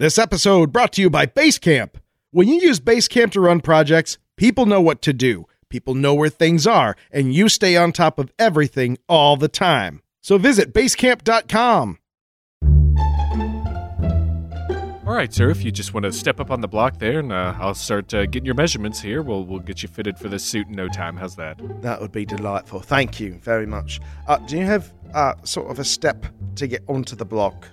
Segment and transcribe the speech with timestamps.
[0.00, 1.96] This episode brought to you by Basecamp.
[2.30, 6.30] When you use Basecamp to run projects, people know what to do, people know where
[6.30, 10.00] things are, and you stay on top of everything all the time.
[10.22, 11.98] So visit basecamp.com.
[15.06, 15.50] All right, sir.
[15.50, 18.14] If you just want to step up on the block there, and uh, I'll start
[18.14, 19.20] uh, getting your measurements here.
[19.20, 21.18] We'll we'll get you fitted for this suit in no time.
[21.18, 21.60] How's that?
[21.82, 22.80] That would be delightful.
[22.80, 24.00] Thank you very much.
[24.26, 26.24] Uh, do you have uh, sort of a step
[26.54, 27.68] to get onto the block?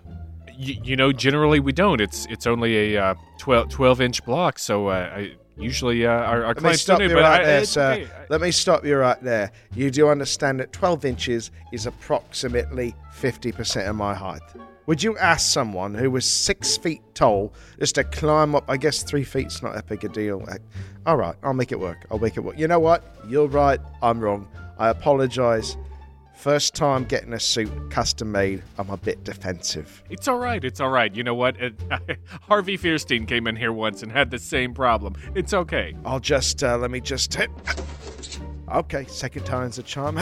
[0.58, 2.02] Y- you know, generally we don't.
[2.02, 6.42] It's it's only a uh, 12, 12 inch block, so uh, I usually uh, our,
[6.44, 7.00] our Let clients don't.
[7.00, 7.92] but right I, there, it's sir.
[7.94, 8.10] okay.
[8.30, 9.52] Let me stop you right there.
[9.76, 14.42] You do understand that 12 inches is approximately 50% of my height.
[14.88, 18.64] Would you ask someone who was six feet tall just to climb up?
[18.70, 20.44] I guess three feet's not that big a deal.
[20.48, 20.58] Uh,
[21.06, 22.06] All right, I'll make it work.
[22.10, 22.58] I'll make it work.
[22.58, 23.04] You know what?
[23.28, 23.80] You're right.
[24.02, 24.48] I'm wrong.
[24.80, 25.76] I apologize.
[26.38, 30.04] First time getting a suit custom made, I'm a bit defensive.
[30.08, 30.64] It's all right.
[30.64, 31.14] It's all right.
[31.14, 31.58] You know what?
[31.60, 31.72] Uh,
[32.44, 35.16] Harvey Fierstein came in here once and had the same problem.
[35.34, 35.96] It's okay.
[36.06, 37.36] I'll just, uh, let me just.
[38.72, 40.20] Okay, second time's a charm.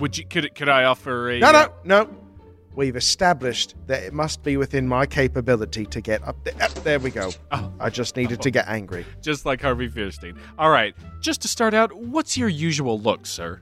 [0.00, 1.52] Would you could could I offer a No, uh,
[1.84, 2.16] no, no.
[2.74, 6.54] We've established that it must be within my capability to get up there.
[6.62, 7.32] Up, there we go.
[7.50, 7.72] Oh.
[7.80, 9.04] I just needed to get angry.
[9.20, 10.38] just like Harvey Fierstein?
[10.58, 10.94] All right.
[11.20, 13.60] Just to start out, what's your usual look, sir?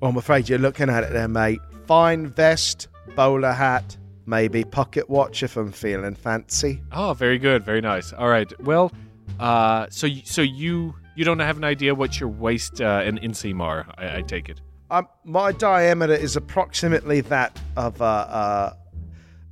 [0.00, 1.60] Well, I'm afraid you're looking at it there, mate.
[1.86, 6.82] Fine vest, bowler hat, maybe pocket watch if I'm feeling fancy.
[6.92, 8.12] Oh, very good, very nice.
[8.12, 8.52] All right.
[8.60, 8.92] Well,
[9.40, 13.60] uh, so so you you don't have an idea what your waist uh, and inseam
[13.60, 13.86] are?
[13.96, 14.60] I, I take it.
[14.90, 18.04] Um, my diameter is approximately that of a.
[18.04, 18.74] Uh, uh,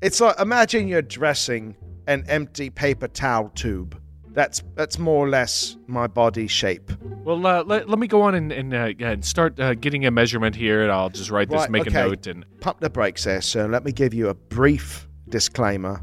[0.03, 1.75] it's like imagine you're dressing
[2.07, 3.99] an empty paper towel tube.
[4.35, 6.91] That's that's more or less my body shape.
[7.25, 10.11] Well, uh, let, let me go on and and, uh, and start uh, getting a
[10.11, 12.01] measurement here, and I'll just write this, Right, make okay.
[12.01, 13.69] a note, and pump the brakes there, sir.
[13.69, 16.03] Let me give you a brief disclaimer.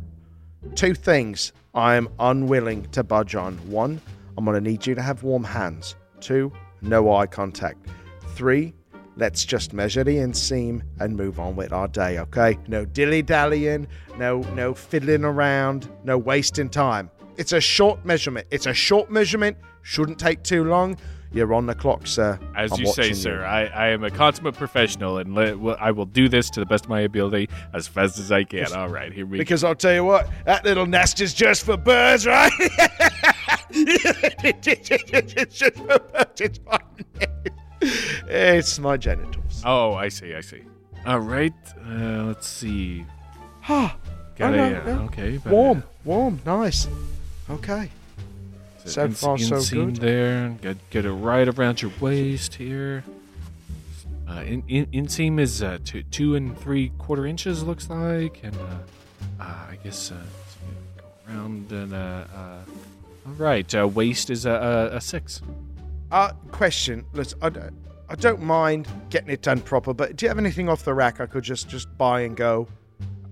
[0.76, 3.58] Two things I am unwilling to budge on.
[3.70, 4.00] One,
[4.38, 5.96] I'm going to need you to have warm hands.
[6.22, 7.88] Two, no eye contact.
[8.36, 8.74] Three,
[9.18, 12.58] let's just measure the inseam and move on with our day, okay?
[12.68, 17.10] No dilly dallying, no no fiddling around, no wasting time.
[17.38, 18.48] It's a short measurement.
[18.52, 19.58] It's a short measurement.
[19.84, 20.98] Shouldn't take too long.
[21.34, 22.38] You're on the clock, sir.
[22.58, 26.06] as I'm you say, sir, I, I am a consummate professional, and well, I will
[26.06, 28.72] do this to the best of my ability as fast as I can.
[28.74, 29.42] All right, here we go.
[29.42, 32.52] Because I'll tell you what, that little nest is just for birds, right?
[33.70, 36.42] it's just for birds.
[36.42, 36.60] It's
[37.82, 39.62] my—it's my genitals.
[39.66, 40.64] Oh, I see, I see.
[41.06, 41.54] All right,
[41.86, 43.06] uh, let's see.
[43.70, 43.96] Ah,
[44.36, 45.04] Got Oh, a, no, no.
[45.06, 46.88] okay, warm, warm, nice.
[47.50, 47.90] Okay.
[48.86, 49.98] So ins- far, so good.
[49.98, 53.04] There, get get it right around your waist here.
[54.28, 58.56] Uh, in, in, inseam is uh, two two and three quarter inches, looks like, and
[58.56, 60.16] uh, uh, I guess uh,
[60.98, 62.60] go around and uh, uh,
[63.28, 63.76] all right.
[63.76, 65.42] Uh, waist is a, a, a six.
[66.12, 67.06] Uh, question.
[67.14, 67.74] Listen, I don't,
[68.10, 71.22] I don't mind getting it done proper, but do you have anything off the rack
[71.22, 72.68] I could just just buy and go?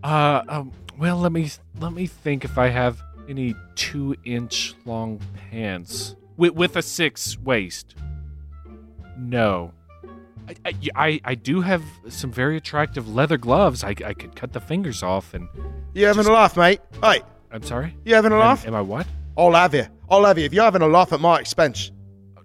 [0.04, 1.50] Uh, um, well, let me
[1.80, 7.38] let me think if I have any two inch long pants with with a six
[7.40, 7.96] waist.
[9.18, 9.74] No,
[10.66, 13.84] I, I, I, do have some very attractive leather gloves.
[13.84, 15.48] I, I could cut the fingers off, and
[15.94, 16.80] You having Just- a laugh, mate?
[17.04, 17.96] Hey, I'm sorry.
[18.06, 18.66] you having a Am, laugh?
[18.68, 19.06] am I what?
[19.38, 19.86] I'll have you.
[20.10, 20.46] I'll have you.
[20.46, 21.92] If you're having a laugh at my expense,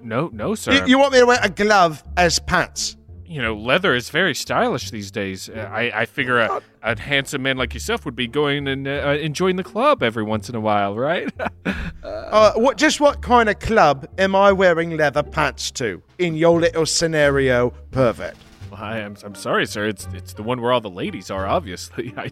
[0.01, 0.72] No, no, sir.
[0.72, 2.97] you, you want me to wear a glove as pants?
[3.27, 5.49] You know, leather is very stylish these days.
[5.49, 9.17] Uh, I, I figure a, a handsome man like yourself would be going and uh,
[9.21, 11.33] enjoying the club every once in a while, right?
[12.05, 12.77] Uh, what?
[12.77, 17.71] Just what kind of club am I wearing leather pants to in your little scenario,
[17.93, 18.34] pervert?
[18.71, 19.87] Well, I, I'm, I'm sorry, sir.
[19.87, 21.47] It's it's the one where all the ladies are.
[21.47, 22.31] Obviously, I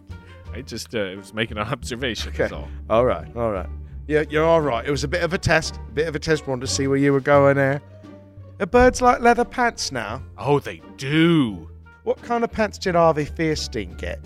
[0.53, 2.33] I just uh, was making an observation.
[2.33, 2.53] Okay.
[2.53, 2.67] All.
[2.89, 3.69] All right, all right.
[4.07, 4.85] Yeah, you're all right.
[4.85, 6.45] It was a bit of a test, a bit of a test.
[6.45, 7.81] Wanted to see where you were going there.
[8.63, 10.23] Are birds like leather pants now?
[10.37, 11.69] Oh, they do.
[12.03, 14.23] What kind of pants did Harvey Fierstein get?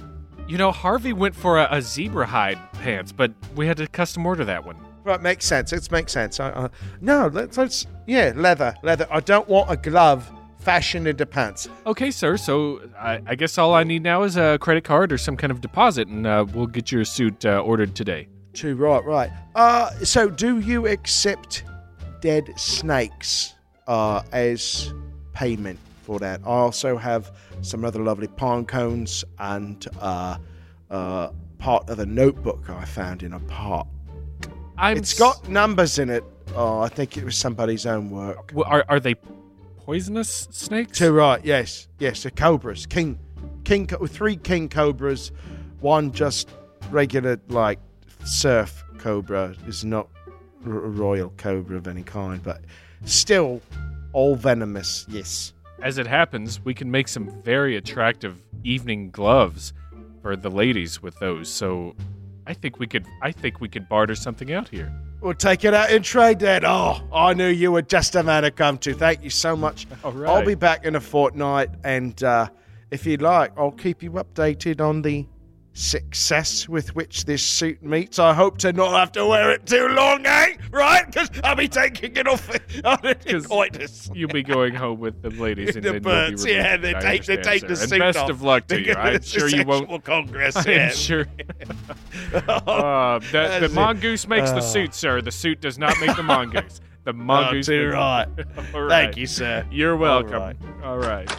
[0.48, 4.28] You know, Harvey went for a, a zebra hide pants, but we had to custom
[4.28, 4.78] order that one.
[5.04, 5.74] Right, makes sense.
[5.74, 6.40] It makes sense.
[6.40, 6.70] I, I,
[7.02, 7.88] no, let's, let's.
[8.06, 9.08] Yeah, leather, leather.
[9.10, 11.68] I don't want a glove fashioned into pants.
[11.88, 12.38] Okay, sir.
[12.38, 15.50] So I, I guess all I need now is a credit card or some kind
[15.50, 18.28] of deposit, and uh, we'll get your suit uh, ordered today.
[18.54, 19.32] Two, right, right.
[19.56, 21.64] Uh, so do you accept
[22.22, 23.56] dead snakes
[23.88, 24.94] uh, as
[25.34, 26.42] payment for that?
[26.44, 27.32] I also have
[27.62, 30.38] some other lovely pine cones and uh,
[30.90, 33.88] uh, part of a notebook I found in a park.
[34.78, 36.24] I'm It's got numbers in it.
[36.56, 38.50] Oh, I think it was somebody's own work.
[38.50, 39.16] W- Are are they
[39.86, 40.98] poisonous snakes?
[40.98, 42.86] Two, right, yes, yes, the cobras.
[42.86, 43.18] King,
[43.64, 45.32] king, three king cobras,
[45.80, 46.50] one just
[46.92, 47.80] regular, like,
[48.24, 50.08] surf cobra is not
[50.66, 52.62] a royal cobra of any kind, but
[53.06, 53.62] still
[54.14, 55.06] all venomous.
[55.10, 55.54] Yes.
[55.82, 59.74] As it happens, we can make some very attractive evening gloves
[60.22, 61.50] for the ladies with those.
[61.50, 61.96] So
[62.48, 64.92] I think we could I think we could barter something out here.
[65.22, 66.64] We'll take it out and trade then.
[66.66, 68.94] Oh, I knew you were just a man to come to.
[68.94, 69.88] Thank you so much.
[70.04, 70.30] All right.
[70.30, 72.50] I'll be back in a fortnight, and uh,
[72.92, 75.26] if you'd like, I'll keep you updated on the
[75.78, 78.18] success with which this suit meets.
[78.20, 80.56] I hope to not have to wear it too long, eh?
[80.72, 81.06] Right?
[81.06, 82.50] Because I'll be taking it off.
[84.16, 86.94] You'll be going home with the ladies and the then birds, you'll be yeah, they
[86.94, 87.68] take they take the.
[87.70, 88.30] And suit best off.
[88.30, 88.94] of luck to you.
[88.94, 90.04] I'm sure you won't.
[90.04, 90.56] Congress.
[90.58, 90.90] I'm yeah.
[90.90, 91.26] sure.
[92.34, 94.62] Uh, the, the mongoose makes the Uh.
[94.62, 95.22] suit, sir.
[95.22, 96.82] The suit does not make the mongoose.
[97.04, 97.68] The Oh, mongoose.
[97.68, 98.28] too makes- right.
[98.74, 98.90] All right.
[98.90, 99.66] Thank you, sir.
[99.72, 100.34] You're welcome.
[100.34, 100.56] right.
[100.84, 101.30] All right.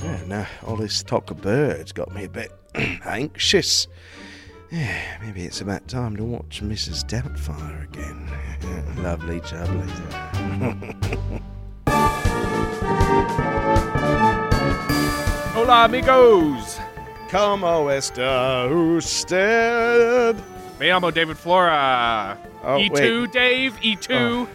[0.00, 2.52] Yeah, now all this talk of birds got me a bit
[3.04, 3.88] anxious.
[4.70, 7.04] Yeah, maybe it's about time to watch Mrs.
[7.04, 8.30] Doubtfire again.
[9.02, 9.88] Lovely jubbly.
[15.54, 16.78] Hola, amigos.
[17.30, 20.36] Como oh, está usted?
[20.78, 22.38] Me llamo David Flora.
[22.62, 23.32] Oh, E2, wait.
[23.32, 23.78] Dave.
[23.82, 24.46] E E2.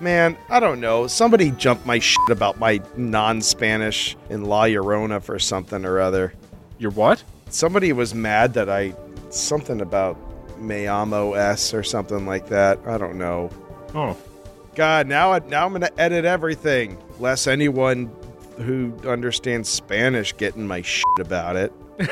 [0.00, 1.06] Man, I don't know.
[1.06, 6.32] Somebody jumped my shit about my non-Spanish in La Llorona for something or other.
[6.78, 7.22] You're what?
[7.50, 8.94] Somebody was mad that I
[9.30, 10.16] something about
[10.60, 12.78] me amo s or something like that.
[12.86, 13.50] I don't know.
[13.94, 14.16] Oh.
[14.76, 18.10] God, now I, now I'm gonna edit everything, lest anyone
[18.58, 21.72] who understands Spanish getting my shit about it.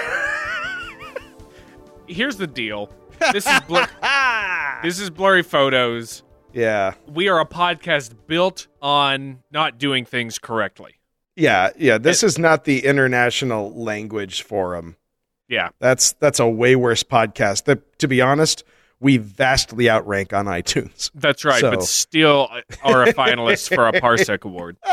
[2.07, 2.91] Here's the deal.
[3.33, 3.89] This is blur-
[4.83, 6.23] this is blurry photos.
[6.55, 10.95] Yeah, We are a podcast built on not doing things correctly.
[11.37, 11.99] yeah, yeah.
[11.99, 14.97] This is not the International Language Forum.
[15.49, 15.71] Yeah.
[15.79, 17.65] That's that's a way worse podcast.
[17.65, 18.65] That, to be honest,
[19.01, 21.11] we vastly outrank on iTunes.
[21.15, 22.49] That's right, So- but still
[22.83, 24.77] are a finalist for a Parsec Award.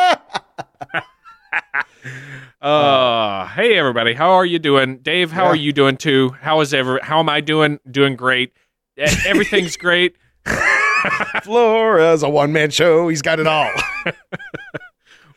[2.61, 4.97] uh, hey everybody, how are you doing?
[4.99, 5.49] Dave, how Yeah.
[5.49, 6.29] are you doing too?
[6.41, 7.79] How is ever how am I doing?
[7.89, 8.53] Doing great.
[8.97, 10.15] Everything's great.
[11.43, 13.07] Flora's a one man show.
[13.09, 13.69] He's got it all.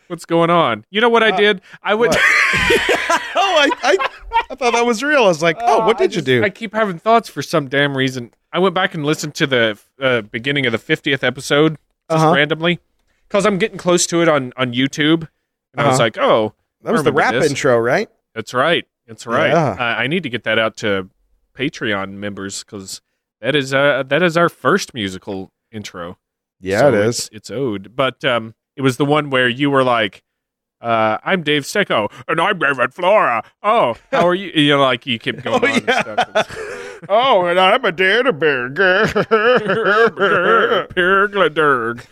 [0.09, 0.85] What's going on?
[0.91, 1.61] You know what I did?
[1.83, 2.11] I would
[3.11, 3.97] Uh, oh, I, I
[4.51, 5.25] I thought that was real.
[5.25, 6.45] I was like, oh, what Uh, I did you do?
[6.45, 8.33] I keep having thoughts for some damn reason.
[8.53, 11.77] I went back and listened to the uh, beginning of the 50th episode
[12.11, 12.35] just Uh-huh.
[12.35, 12.81] randomly
[13.29, 15.29] because I'm getting close to it on, on YouTube.
[15.73, 16.05] And I was Uh-huh.
[16.05, 17.51] like, oh, that was the remember rap this.
[17.51, 18.09] intro, right?
[18.35, 18.87] that's right.
[19.07, 19.51] That's right.
[19.51, 19.77] Yeah.
[19.79, 21.09] I, I need to get that out to
[21.57, 23.01] Patreon members because
[23.41, 26.19] that is uh, that is our first musical intro.
[26.61, 27.29] Yeah, So it it's.
[27.33, 30.23] It's owed, but um, it was the one where you were like,
[30.81, 34.53] uh, "I'm Dave Stecco, and I'm David Flora." Oh, how are you?
[34.55, 36.03] You know, like you keep going Oh, on yeah.
[36.07, 37.01] and stuff.
[37.09, 39.05] oh, and I'm a data burger.
[40.95, 42.07] Pergladurg.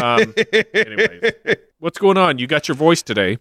[0.00, 0.34] Um,
[0.72, 1.32] anyways,
[1.80, 2.38] what's going on?
[2.38, 3.38] You got your voice today.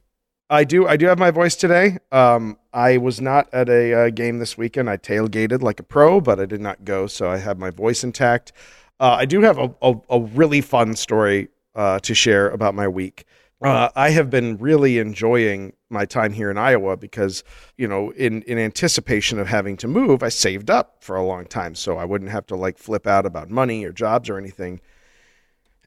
[0.49, 0.87] I do.
[0.87, 1.99] I do have my voice today.
[2.11, 4.89] Um, I was not at a uh, game this weekend.
[4.89, 8.03] I tailgated like a pro, but I did not go, so I have my voice
[8.03, 8.51] intact.
[8.99, 12.87] Uh, I do have a, a, a really fun story uh, to share about my
[12.87, 13.25] week.
[13.63, 17.45] Uh, I have been really enjoying my time here in Iowa because,
[17.77, 21.45] you know, in, in anticipation of having to move, I saved up for a long
[21.45, 24.81] time so I wouldn't have to like flip out about money or jobs or anything.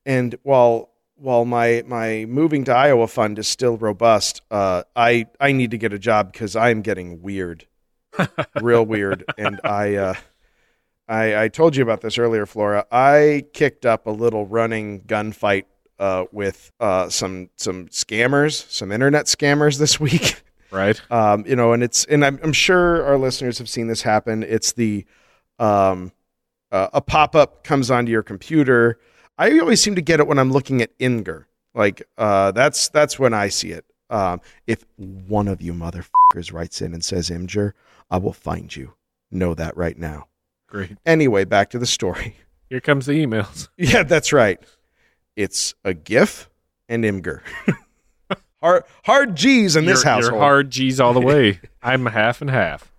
[0.07, 5.53] And while while my my moving to Iowa fund is still robust, uh, I I
[5.53, 7.67] need to get a job because I am getting weird,
[8.61, 9.25] real weird.
[9.37, 10.15] And I, uh,
[11.09, 12.87] I I told you about this earlier, Flora.
[12.91, 15.65] I kicked up a little running gunfight
[15.99, 20.43] uh, with uh, some some scammers, some internet scammers this week.
[20.71, 21.01] Right.
[21.11, 24.43] um, you know, and it's and I'm, I'm sure our listeners have seen this happen.
[24.43, 25.07] It's the
[25.59, 26.13] um,
[26.73, 28.99] uh, a pop up comes onto your computer.
[29.39, 31.47] I always seem to get it when I'm looking at Inger.
[31.75, 33.85] Like uh, that's that's when I see it.
[34.11, 37.73] Um, if one of you motherfuckers writes in and says Imgur,
[38.11, 38.95] I will find you.
[39.31, 40.29] Know that right now.
[40.69, 40.97] Great.
[41.05, 42.37] Anyway, back to the story.
[42.71, 43.69] Here comes the emails.
[43.77, 44.61] Yeah, that's right.
[45.37, 46.49] It's a GIF
[46.89, 47.41] and Imgur.
[48.61, 50.33] hard hard G's in this You're- household.
[50.35, 51.61] You're hard G's all the way.
[51.83, 52.91] I'm half and half.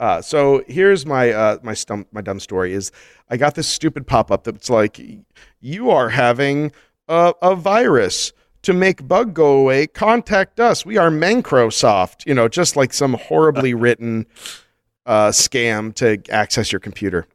[0.00, 2.90] Uh, so here's my uh, my stump my dumb story is
[3.30, 5.00] I got this stupid pop up that's like
[5.60, 6.72] you are having
[7.08, 8.32] a, a virus
[8.62, 9.86] to make bug go away.
[9.86, 10.84] Contact us.
[10.84, 12.26] We are Microsoft.
[12.26, 14.26] You know, just like some horribly written
[15.06, 17.26] uh, scam to access your computer.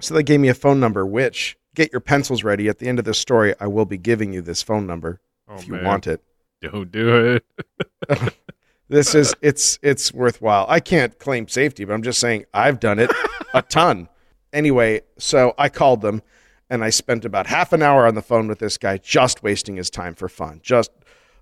[0.00, 1.04] So they gave me a phone number.
[1.04, 2.68] Which get your pencils ready.
[2.68, 5.56] At the end of this story, I will be giving you this phone number Oh,
[5.56, 5.84] if you man.
[5.84, 6.22] want it.
[6.62, 7.40] Don't do
[8.08, 8.34] it.
[8.88, 10.66] This is it's it's worthwhile.
[10.68, 13.10] I can't claim safety, but I'm just saying I've done it
[13.54, 14.08] a ton.
[14.52, 16.20] anyway, so I called them
[16.68, 19.76] and I spent about half an hour on the phone with this guy, just wasting
[19.76, 20.60] his time for fun.
[20.62, 20.90] Just,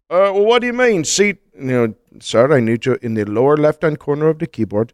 [0.09, 1.03] uh, well, what do you mean?
[1.05, 4.47] See, you know, sir, I need you in the lower left hand corner of the
[4.47, 4.93] keyboard.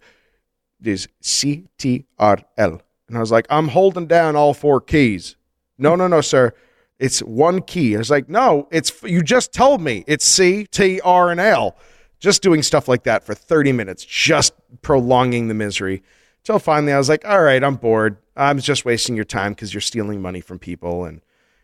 [0.81, 2.81] There's C T R L.
[3.09, 5.37] And I was like, I'm holding down all four keys.
[5.79, 6.53] No, no, no, sir.
[6.99, 7.95] It's one key.
[7.95, 11.77] I was like, no, it's you just told me it's C, T, R, and L.
[12.19, 16.03] Just doing stuff like that for 30 minutes, just prolonging the misery.
[16.43, 18.17] Till finally I was like, all right, I'm bored.
[18.37, 21.05] I'm just wasting your time because you're stealing money from people.
[21.05, 21.21] And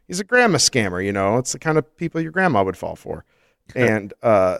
[0.06, 2.94] he's a grandma scammer, you know, it's the kind of people your grandma would fall
[2.94, 3.24] for.
[3.74, 4.58] and uh,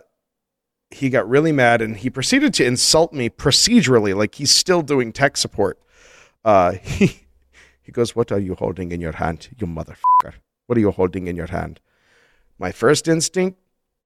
[0.91, 5.13] he got really mad and he proceeded to insult me procedurally, like he's still doing
[5.13, 5.79] tech support.
[6.45, 7.27] Uh, he,
[7.83, 10.35] he goes, What are you holding in your hand, you motherfucker?
[10.67, 11.81] What are you holding in your hand?
[12.59, 13.59] My first instinct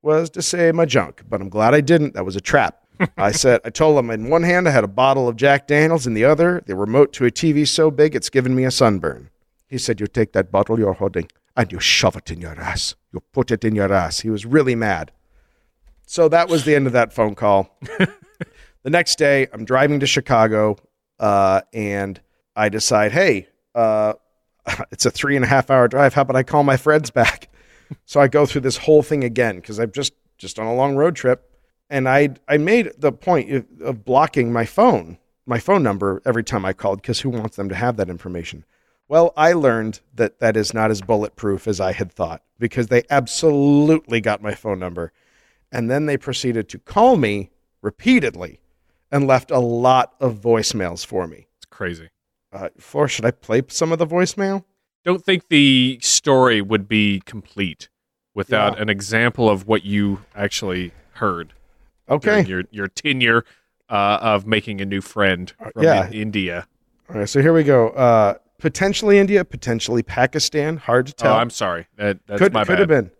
[0.03, 2.15] was to say my junk, but I'm glad I didn't.
[2.15, 2.85] That was a trap.
[3.17, 6.07] I said, I told him in one hand I had a bottle of Jack Daniels,
[6.07, 9.31] in the other, the remote to a TV so big it's given me a sunburn.
[9.69, 12.95] He said, You take that bottle you're holding and you shove it in your ass.
[13.13, 14.21] You put it in your ass.
[14.21, 15.13] He was really mad.
[16.07, 17.77] So that was the end of that phone call.
[18.83, 20.77] the next day, I'm driving to Chicago
[21.19, 22.21] uh, and
[22.59, 24.15] I decide, hey, uh,
[24.91, 26.15] it's a three and a half hour drive.
[26.15, 27.49] How about I call my friends back?
[28.05, 30.97] so I go through this whole thing again because I'm just just on a long
[30.97, 31.49] road trip
[31.89, 36.45] and I I made the point of, of blocking my phone, my phone number every
[36.45, 38.65] time I called because who wants them to have that information?
[39.07, 43.05] Well, I learned that that is not as bulletproof as I had thought because they
[43.09, 45.13] absolutely got my phone number,
[45.73, 47.51] and then they proceeded to call me
[47.81, 48.61] repeatedly
[49.11, 51.47] and left a lot of voicemails for me.
[51.57, 52.11] It's crazy.
[52.59, 54.65] Uh, for should I play some of the voicemail?
[55.05, 57.89] Don't think the story would be complete
[58.35, 58.83] without Yeah.
[58.83, 61.53] an example of what you actually heard.
[62.11, 62.43] Okay.
[62.45, 63.45] your your tenure
[63.91, 66.07] uh, of making a new friend from yeah.
[66.09, 66.67] in- India.
[67.09, 67.29] All right.
[67.29, 67.89] So here we go.
[67.91, 70.79] Uh, potentially India, potentially Pakistan.
[70.79, 71.35] Hard to Oh, tell.
[71.35, 71.87] I'm sorry.
[71.97, 72.79] That, that's could my could bad.
[72.81, 73.11] have been.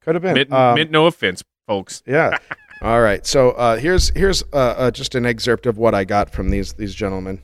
[0.00, 0.34] Could have been.
[0.34, 2.02] Meant, Um, meant no offense, folks.
[2.06, 2.36] yeah.
[2.82, 3.24] All right.
[3.26, 6.74] So uh, here's here's uh, uh, just an excerpt of what I got from these
[6.74, 7.40] these gentlemen.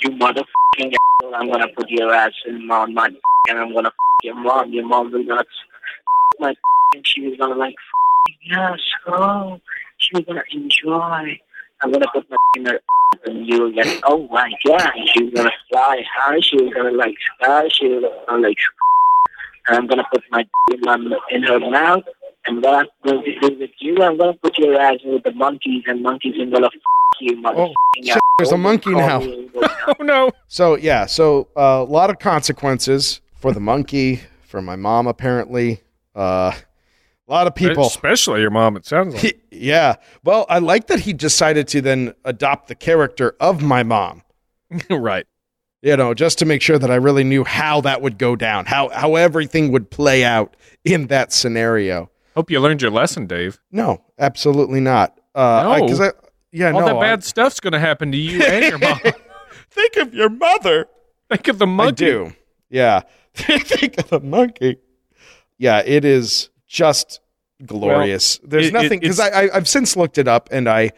[0.00, 3.12] You motherfucking asshole, I'm gonna put your ass in my mud
[3.48, 4.72] and I'm gonna f- your mom.
[4.72, 5.44] Your mom was gonna
[6.40, 6.54] my
[6.94, 7.74] and she was gonna like
[8.48, 9.60] yes, oh
[9.98, 11.38] she was gonna enjoy.
[11.82, 12.80] I'm gonna put my in her
[13.26, 16.92] and you were like, oh my god, she was gonna fly high, she was gonna
[16.92, 18.58] like sky, she was gonna like
[19.68, 22.04] and I'm gonna put my in, my, in her mouth.
[22.46, 25.30] And what I'm going to do with you, I'm gonna put your ass with the
[25.32, 26.70] monkeys and monkeys are gonna
[27.20, 27.72] you motherfucking
[28.04, 29.20] shit, there's a monkey now.
[29.84, 30.30] Oh no!
[30.46, 31.06] So yeah.
[31.06, 35.82] So uh, a lot of consequences for the monkey, for my mom apparently.
[36.14, 36.52] Uh,
[37.28, 37.86] a lot of people.
[37.86, 38.76] especially your mom.
[38.76, 39.40] It sounds like.
[39.50, 39.96] yeah.
[40.22, 44.22] Well, I like that he decided to then adopt the character of my mom.
[44.90, 45.26] right.
[45.82, 48.66] you know, just to make sure that I really knew how that would go down,
[48.66, 52.08] how how everything would play out in that scenario.
[52.36, 53.60] Hope you learned your lesson, Dave.
[53.72, 55.18] No, absolutely not.
[55.34, 55.84] Uh, No.
[55.84, 56.10] because I,
[56.52, 59.00] yeah, All no, that I- bad stuff's going to happen to you and your mom.
[59.70, 60.86] think of your mother.
[61.28, 62.06] Think of the monkey.
[62.06, 62.32] I do.
[62.70, 63.00] Yeah,
[63.34, 64.76] think of the monkey.
[65.58, 67.20] Yeah, it is just
[67.64, 68.38] glorious.
[68.44, 70.90] There's it- nothing because I, I I've since looked it up and I.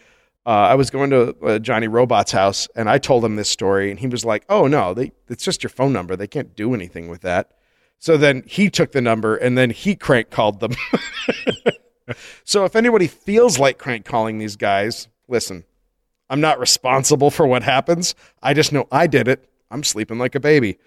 [0.46, 3.90] Uh, I was going to uh, Johnny Robot's house and I told him this story
[3.90, 6.16] and he was like, "Oh no, they, it's just your phone number.
[6.16, 7.52] They can't do anything with that."
[7.98, 10.72] So then he took the number and then he crank called them.
[12.44, 15.64] so if anybody feels like crank calling these guys, listen,
[16.30, 18.14] I'm not responsible for what happens.
[18.42, 19.48] I just know I did it.
[19.70, 20.78] I'm sleeping like a baby.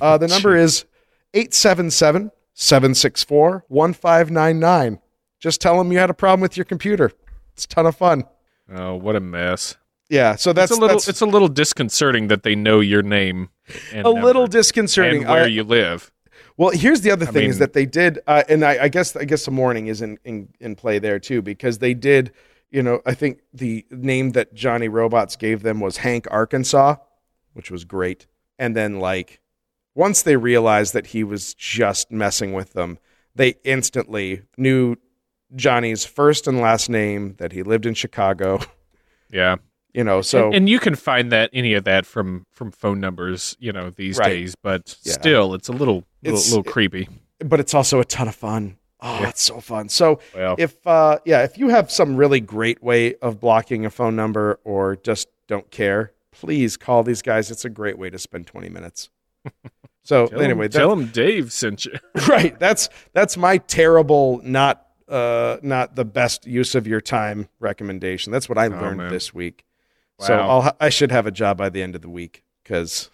[0.00, 0.84] Uh, the number is
[1.34, 5.00] 877 764 1599.
[5.38, 7.12] Just tell them you had a problem with your computer.
[7.52, 8.24] It's a ton of fun.
[8.74, 9.76] Oh, what a mess!
[10.08, 10.96] Yeah, so that's it's a little.
[10.96, 13.50] It's a little disconcerting that they know your name
[13.92, 15.22] and a little disconcerting.
[15.22, 16.10] and where I- you live.
[16.58, 19.14] Well, here's the other thing is mean- that they did, uh, and I, I guess
[19.14, 22.32] I guess the morning is in, in in play there too because they did.
[22.70, 26.96] You know, I think the name that Johnny Robots gave them was Hank Arkansas,
[27.52, 28.26] which was great.
[28.58, 29.40] And then like
[29.94, 32.98] once they realized that he was just messing with them,
[33.34, 34.96] they instantly knew
[35.54, 38.60] Johnny's first and last name, that he lived in Chicago.
[39.28, 39.56] Yeah.
[39.92, 43.00] You know, so and, and you can find that any of that from from phone
[43.00, 44.28] numbers, you know, these Right.
[44.28, 44.54] days.
[44.62, 45.14] But Yeah.
[45.14, 47.08] still, it's a little little, It's- little creepy.
[47.40, 48.76] but it's also a ton of fun.
[49.06, 49.28] Oh, Yeah.
[49.28, 49.88] it's so fun.
[49.88, 53.90] So Well, if uh yeah if you have some really great way of blocking a
[53.90, 58.18] phone number or just don't care please call these guys it's a great way to
[58.18, 59.08] spend 20 minutes
[60.02, 61.92] so tell anyway him, tell him Dave sent you.
[62.28, 68.32] right that's that's my terrible not uh not the best use of your time recommendation
[68.32, 69.12] that's what i learned Oh, man.
[69.12, 69.64] this week
[70.18, 73.08] So I'll ha- I should have a job by the end of the week because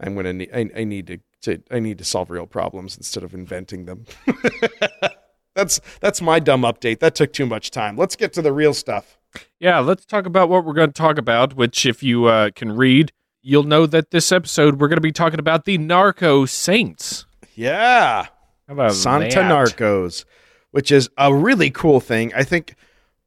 [0.00, 3.22] I'm gonna need I, I need to, to I need to solve real problems instead
[3.24, 4.04] of inventing them.
[5.54, 7.00] that's that's my dumb update.
[7.00, 7.96] That took too much time.
[7.96, 9.18] Let's get to the real stuff.
[9.58, 12.72] Yeah, let's talk about what we're going to talk about, which, if you uh, can
[12.72, 17.26] read, you'll know that this episode we're going to be talking about the Narco Saints.
[17.54, 18.26] Yeah.
[18.68, 19.50] How about Santa that?
[19.50, 20.24] Narcos,
[20.70, 22.32] which is a really cool thing.
[22.34, 22.74] I think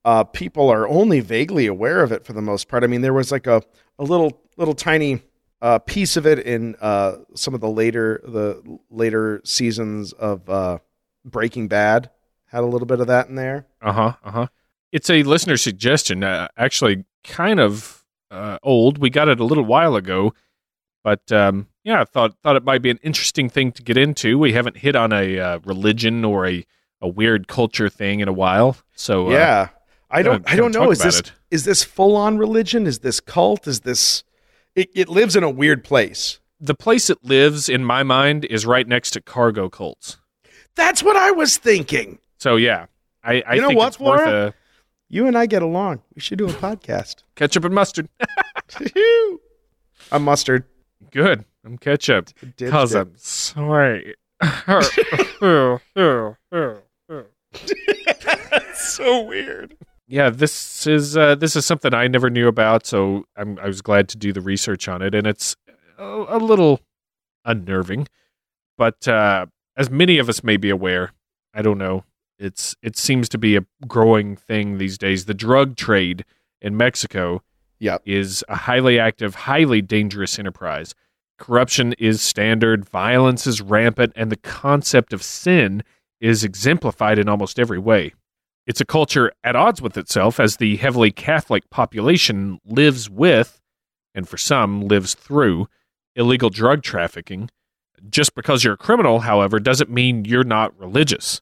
[0.03, 2.83] uh, people are only vaguely aware of it for the most part.
[2.83, 3.61] I mean, there was like a,
[3.99, 5.21] a little little tiny
[5.61, 10.79] uh, piece of it in uh, some of the later the later seasons of uh,
[11.23, 12.09] Breaking Bad.
[12.47, 13.65] Had a little bit of that in there.
[13.81, 14.13] Uh huh.
[14.23, 14.47] Uh huh.
[14.91, 16.23] It's a listener suggestion.
[16.23, 18.97] Uh, actually, kind of uh, old.
[18.97, 20.33] We got it a little while ago,
[21.03, 24.37] but um, yeah, I thought thought it might be an interesting thing to get into.
[24.37, 26.65] We haven't hit on a uh, religion or a,
[27.01, 29.69] a weird culture thing in a while, so uh, yeah,
[30.09, 30.91] I don't I don't know.
[30.91, 31.31] Is this it.
[31.51, 32.87] is this full on religion?
[32.87, 33.67] Is this cult?
[33.67, 34.23] Is this
[34.75, 36.39] it, it lives in a weird place.
[36.59, 40.17] the place it lives in my mind is right next to cargo cults.
[40.75, 42.19] That's what I was thinking.
[42.37, 42.85] So yeah,
[43.23, 44.53] I, I You know what, it's worth a
[45.09, 46.01] You and I get along.
[46.15, 47.23] We should do a podcast.
[47.35, 48.09] ketchup and mustard.
[50.11, 50.65] I'm mustard.
[51.11, 51.45] Good.
[51.63, 52.99] I'm ketchup because it.
[52.99, 54.15] I'm sorry.
[54.41, 54.91] That's
[58.93, 59.77] so weird.
[60.07, 63.81] Yeah, this is uh, this is something I never knew about, so I'm, I was
[63.81, 65.55] glad to do the research on it, and it's
[65.97, 66.81] a, a little
[67.43, 68.07] unnerving.
[68.77, 69.47] But uh,
[69.77, 71.13] as many of us may be aware,
[71.53, 72.03] I don't know.
[72.37, 75.25] It's it seems to be a growing thing these days.
[75.25, 76.25] The drug trade
[76.61, 77.41] in Mexico
[77.79, 78.03] Yep.
[78.05, 80.95] is a highly active, highly dangerous enterprise.
[81.37, 85.83] Corruption is standard, violence is rampant, and the concept of sin
[86.21, 88.13] is exemplified in almost every way.
[88.67, 93.61] It's a culture at odds with itself as the heavily Catholic population lives with,
[94.13, 95.67] and for some lives through,
[96.15, 97.49] illegal drug trafficking.
[98.09, 101.41] Just because you're a criminal, however, doesn't mean you're not religious.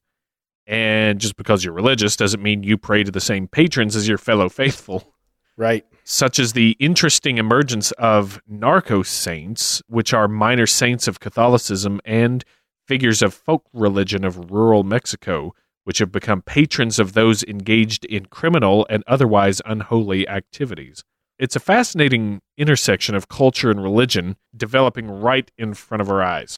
[0.67, 4.17] And just because you're religious doesn't mean you pray to the same patrons as your
[4.17, 5.13] fellow faithful
[5.57, 5.85] Right.
[6.03, 12.43] such as the interesting emergence of narco saints, which are minor saints of Catholicism and
[12.87, 15.53] figures of folk religion of rural Mexico,
[15.83, 21.03] which have become patrons of those engaged in criminal and otherwise unholy activities.
[21.39, 26.57] It's a fascinating intersection of culture and religion developing right in front of our eyes.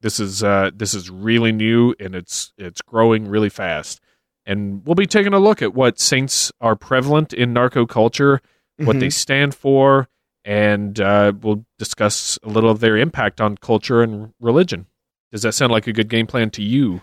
[0.00, 4.00] This is uh, this is really new and it's it's growing really fast.
[4.46, 8.42] And we'll be taking a look at what saints are prevalent in narco culture,
[8.76, 10.08] what they stand for,
[10.44, 14.86] and uh, we'll discuss a little of their impact on culture and religion.
[15.32, 17.00] Does that sound like a good game plan to you?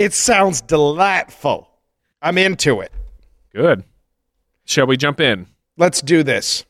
[0.00, 1.68] It sounds delightful.
[2.22, 2.90] I'm into it.
[3.54, 3.84] Good.
[4.64, 5.46] Shall we jump in?
[5.76, 6.64] Let's do this.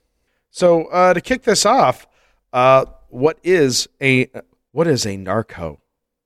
[0.50, 2.08] So uh, to kick this off,
[2.52, 4.28] uh, what is a
[4.72, 5.78] what is a narco?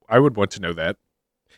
[0.09, 0.97] I would want to know that.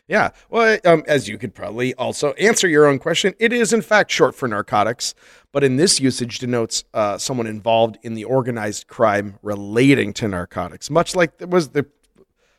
[0.05, 0.31] Yeah.
[0.49, 4.11] Well, um, as you could probably also answer your own question, it is in fact
[4.11, 5.15] short for narcotics,
[5.53, 10.89] but in this usage denotes uh, someone involved in the organized crime relating to narcotics.
[10.89, 11.85] Much like there was the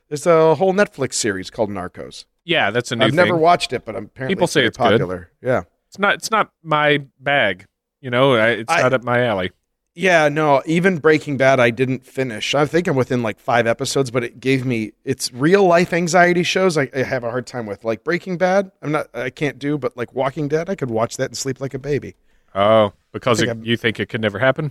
[0.08, 2.24] there's a whole Netflix series called Narcos.
[2.48, 3.16] Yeah, that's a new I've thing.
[3.16, 4.82] never watched it, but I'm apparently People say it's good.
[4.84, 5.30] popular.
[5.42, 5.64] Yeah.
[5.88, 6.14] It's not.
[6.14, 7.66] It's not my bag.
[8.00, 9.50] You know, I, it's I- not up my alley.
[9.94, 12.54] Yeah, no, even Breaking Bad I didn't finish.
[12.54, 16.44] I think I'm within like five episodes, but it gave me it's real life anxiety
[16.44, 17.84] shows I, I have a hard time with.
[17.84, 21.16] Like Breaking Bad, I'm not I can't do, but like Walking Dead, I could watch
[21.16, 22.14] that and sleep like a baby.
[22.54, 24.70] Oh, because think it, you think it could never happen,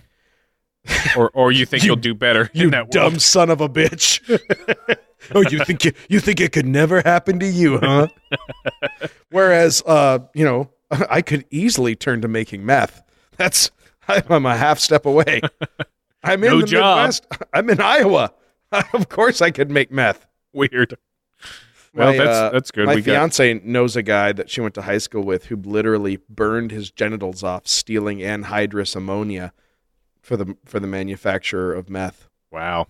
[1.16, 3.22] or or you think you, will do better in that Dumb world.
[3.22, 4.20] son of a bitch.
[5.34, 8.08] oh, you think you, you think it could never happen to you, huh?
[9.30, 10.70] Whereas uh, you know,
[11.10, 13.02] I could easily turn to making meth.
[13.36, 13.70] That's
[14.08, 15.40] I'm a half step away.
[16.22, 16.98] I'm in No the job.
[16.98, 17.26] Midwest.
[17.52, 18.32] I'm in Iowa.
[18.92, 20.26] of course I could make meth.
[20.52, 20.96] Weird.
[21.94, 22.86] Well, My, that's uh, that's good.
[22.86, 25.56] My we got fiance knows a guy that she went to high school with who
[25.56, 29.52] literally burned his genitals off stealing anhydrous ammonia
[30.28, 32.28] for the for the manufacturer of meth.
[32.52, 32.86] wow.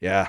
[0.00, 0.28] Yeah,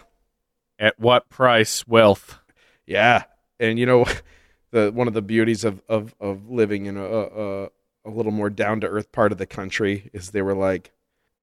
[0.77, 1.87] At what price?
[1.87, 2.39] Wealth.
[2.85, 3.23] yeah,
[3.59, 4.05] and you know,
[4.71, 7.63] the one of the beauties of of of living in a a,
[8.05, 10.91] a little more down to earth part of the country is they were like,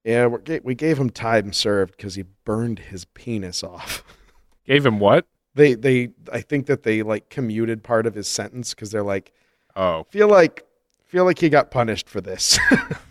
[0.05, 4.05] yeah, we're, we gave him time served because he burned his penis off.
[4.67, 5.27] Gave him what?
[5.55, 9.33] They they I think that they like commuted part of his sentence because they're like
[9.77, 10.65] Oh, feel like
[11.05, 12.59] feel like he got punished for this.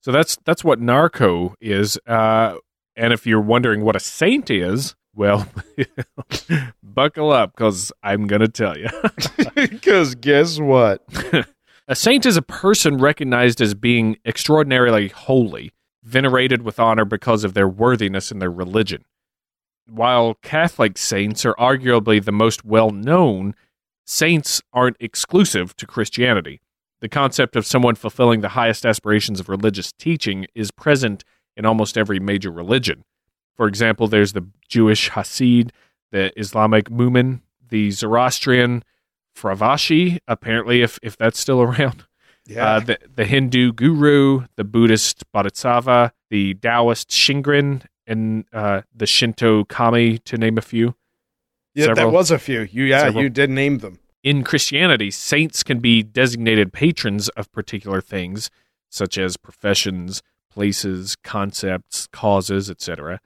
[0.00, 1.98] so that's that's what narco is.
[2.06, 2.56] Uh,
[2.96, 5.46] and if you're wondering what a saint is, well,
[6.82, 8.88] buckle up because I'm gonna tell you.
[9.54, 11.04] Because guess what?
[11.88, 15.72] A saint is a person recognized as being extraordinarily holy,
[16.04, 19.04] venerated with honor because of their worthiness in their religion.
[19.88, 23.56] While Catholic saints are arguably the most well known,
[24.06, 26.60] saints aren't exclusive to Christianity.
[27.00, 31.24] The concept of someone fulfilling the highest aspirations of religious teaching is present
[31.56, 33.04] in almost every major religion.
[33.56, 35.70] For example, there's the Jewish Hasid,
[36.12, 38.84] the Islamic Mu'min, the Zoroastrian
[39.36, 42.04] Fravashi, apparently, if, if that's still around,
[42.46, 42.66] Yeah.
[42.76, 49.64] uh, the, the Hindu Guru, the Buddhist Bodhisattva, the Taoist Shingren, and uh, the Shinto
[49.64, 50.94] Kami, to name a few.
[51.74, 52.68] yeah, that several- was a few.
[52.70, 53.22] You yeah, several.
[53.22, 53.98] you did name them.
[54.22, 58.50] In Christianity, saints can be designated patrons of particular things,
[58.90, 63.20] such as professions, places, concepts, causes, etc.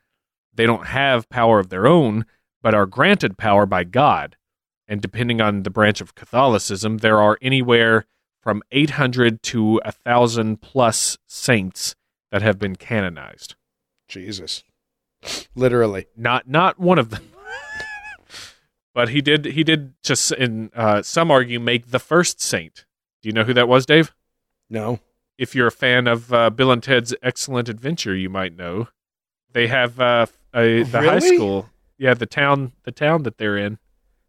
[0.55, 2.27] They don't have power of their own,
[2.63, 4.37] but are granted power by God.
[4.87, 8.07] And depending on the branch of Catholicism, there are anywhere
[8.41, 11.97] from 800 to 1,000 plus saints
[12.31, 13.57] that have been canonized.
[14.07, 14.63] Jesus.
[15.55, 16.07] Literally.
[16.17, 17.34] Not not one of them.
[18.95, 22.87] But he did he did just in uh, some argue make the first saint.
[23.21, 24.15] Do you know who that was, Dave?
[24.71, 25.01] No.
[25.37, 28.89] If you're a fan of uh, Bill and Ted's Excellent Adventure, you might know.
[29.53, 31.69] They have uh, a the high school.
[31.99, 33.79] Yeah, the town the town that they're in.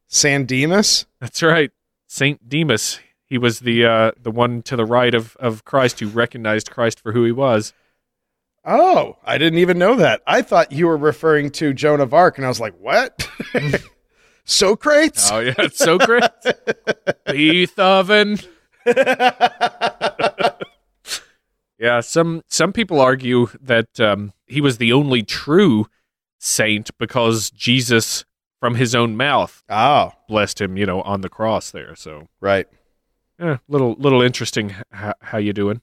[0.08, 1.06] San Dimas?
[1.20, 1.72] That's right.
[2.08, 3.00] Saint Demas.
[3.26, 7.00] He was the uh, the one to the right of, of Christ who recognized Christ
[7.00, 7.74] for who he was.
[8.64, 10.22] Oh, I didn't even know that.
[10.26, 13.28] I thought you were referring to Joan of Arc, and I was like, what?
[14.46, 15.30] Socrates?
[15.32, 16.24] Oh yeah, it's so great.
[17.26, 18.40] Beethoven.
[21.78, 25.88] Yeah, some some people argue that um, he was the only true
[26.40, 28.24] saint because Jesus,
[28.62, 30.78] from his own mouth, Oh, blessed him.
[30.78, 31.94] You know, on the cross there.
[31.96, 32.66] So, right.
[33.40, 34.74] eh, little little interesting.
[34.96, 35.82] H- how you doing?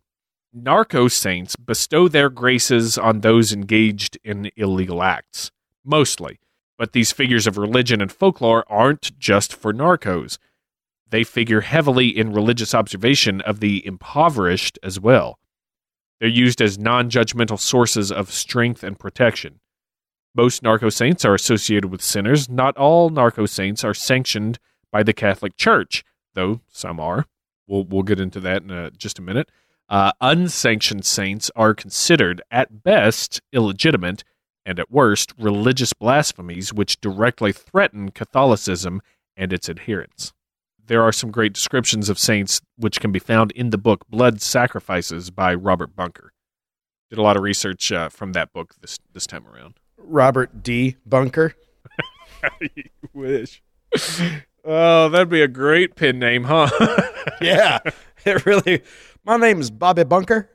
[0.55, 5.51] Narco saints bestow their graces on those engaged in illegal acts,
[5.85, 6.39] mostly.
[6.79, 10.39] But these figures of religion and folklore aren't just for narcos.
[11.11, 15.39] They figure heavily in religious observation of the impoverished as well.
[16.21, 19.61] They're used as non judgmental sources of strength and protection.
[20.35, 22.49] Most narco saints are associated with sinners.
[22.49, 24.59] Not all narco saints are sanctioned
[24.91, 26.05] by the Catholic Church,
[26.35, 27.27] though some are.
[27.67, 29.51] We'll, we'll get into that in uh just a minute.
[29.89, 34.25] Uh, unsanctioned saints are considered, at best, illegitimate,
[34.65, 39.01] and at worst, religious blasphemies which directly threaten Catholicism
[39.37, 40.33] and its adherents.
[40.85, 44.41] There are some great descriptions of saints which can be found in the book Blood
[44.43, 46.33] Sacrifices by Robert Bunker.
[47.09, 49.75] Did a lot of research uh, from that book this this time around.
[49.99, 50.97] Robert D.
[51.07, 51.55] Bunker.
[52.61, 53.63] you wish.
[54.65, 56.69] Oh, that'd be a great pin name, huh?
[57.41, 57.79] Yeah,
[58.25, 58.83] it really.
[59.25, 60.49] My name is Bobby Bunker.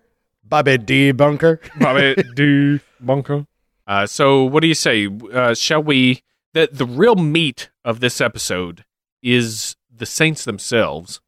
[0.43, 1.11] Bobby D.
[1.11, 1.59] Bunker.
[1.79, 2.79] Bobby D.
[3.01, 3.45] Bunker.
[3.87, 5.07] Uh, so, what do you say?
[5.33, 6.21] Uh, shall we?
[6.53, 8.83] The the real meat of this episode
[9.21, 11.21] is the saints themselves.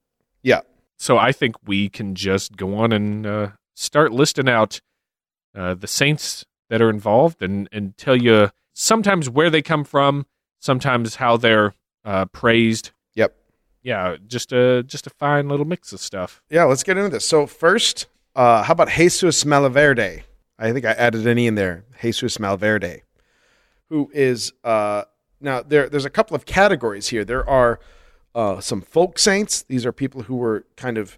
[0.44, 0.62] Yeah.
[0.98, 4.82] So I think we can just go on and uh, start listing out
[5.56, 10.26] uh, the saints that are involved and and tell you sometimes where they come from,
[10.60, 12.92] sometimes how they're uh, praised.
[13.16, 13.36] Yep.
[13.82, 16.42] Yeah, just a just a fine little mix of stuff.
[16.50, 17.26] Yeah, let's get into this.
[17.26, 20.24] So first, uh, how about Jesus Malverde?
[20.60, 21.86] I think I added an E in there.
[22.02, 23.02] Jesus Malverde,
[23.90, 25.04] who is uh,
[25.42, 25.90] now there.
[25.90, 27.24] There's a couple of categories here.
[27.26, 27.80] There are
[28.36, 29.64] uh, some folk saints.
[29.64, 31.18] These are people who were kind of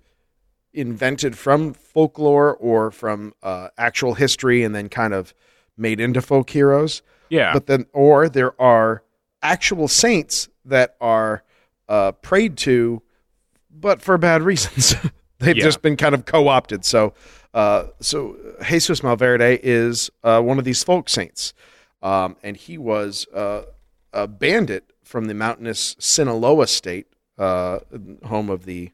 [0.73, 5.34] invented from folklore or from uh, actual history, and then kind of
[5.75, 7.01] made into folk heroes.
[7.30, 9.04] Yeah, But then, or there are
[9.41, 11.43] actual saints that are
[11.89, 13.01] uh, prayed to,
[13.69, 14.95] but for bad reasons.
[15.39, 15.63] They've Yeah.
[15.63, 16.86] just been kind of co-opted.
[16.86, 17.13] So,
[17.54, 18.38] uh, so
[18.68, 21.54] Jesus Malverde is uh, one of these folk saints,
[22.02, 23.64] um, and he was uh,
[24.14, 27.80] a bandit from the mountainous Sinaloa state, uh,
[28.26, 28.92] home of the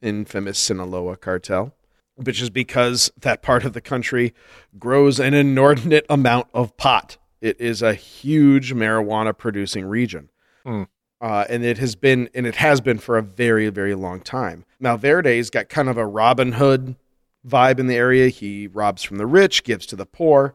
[0.00, 1.74] infamous Sinaloa cartel,
[2.16, 4.34] which is because that part of the country
[4.78, 7.16] grows an inordinate amount of pot.
[7.40, 10.30] It is a huge marijuana producing region.
[10.64, 10.84] Hmm.
[11.20, 14.64] Uh, and it has been, and it has been for a very, very long time.
[14.80, 16.96] Malverde's got kind of a Robin Hood
[17.46, 18.28] vibe in the area.
[18.28, 20.54] He robs from the rich, gives to the poor.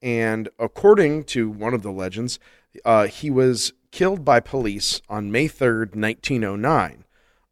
[0.00, 2.38] And according to one of the legends,
[2.84, 7.04] uh, he was killed by police on May 3rd, 1909.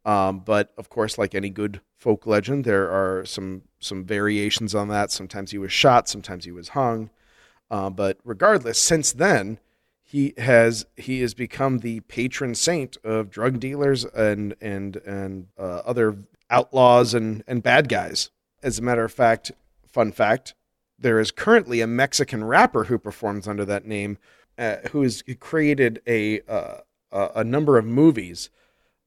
[0.03, 4.87] Um, but of course, like any good folk legend, there are some some variations on
[4.89, 5.11] that.
[5.11, 7.11] Sometimes he was shot, sometimes he was hung.
[7.69, 9.59] Uh, but regardless, since then,
[10.03, 15.81] he has he has become the patron saint of drug dealers and and and uh,
[15.85, 16.17] other
[16.49, 18.31] outlaws and and bad guys.
[18.63, 19.51] As a matter of fact,
[19.87, 20.53] fun fact,
[20.97, 24.17] there is currently a Mexican rapper who performs under that name,
[24.57, 28.49] uh, who has created a uh, a number of movies.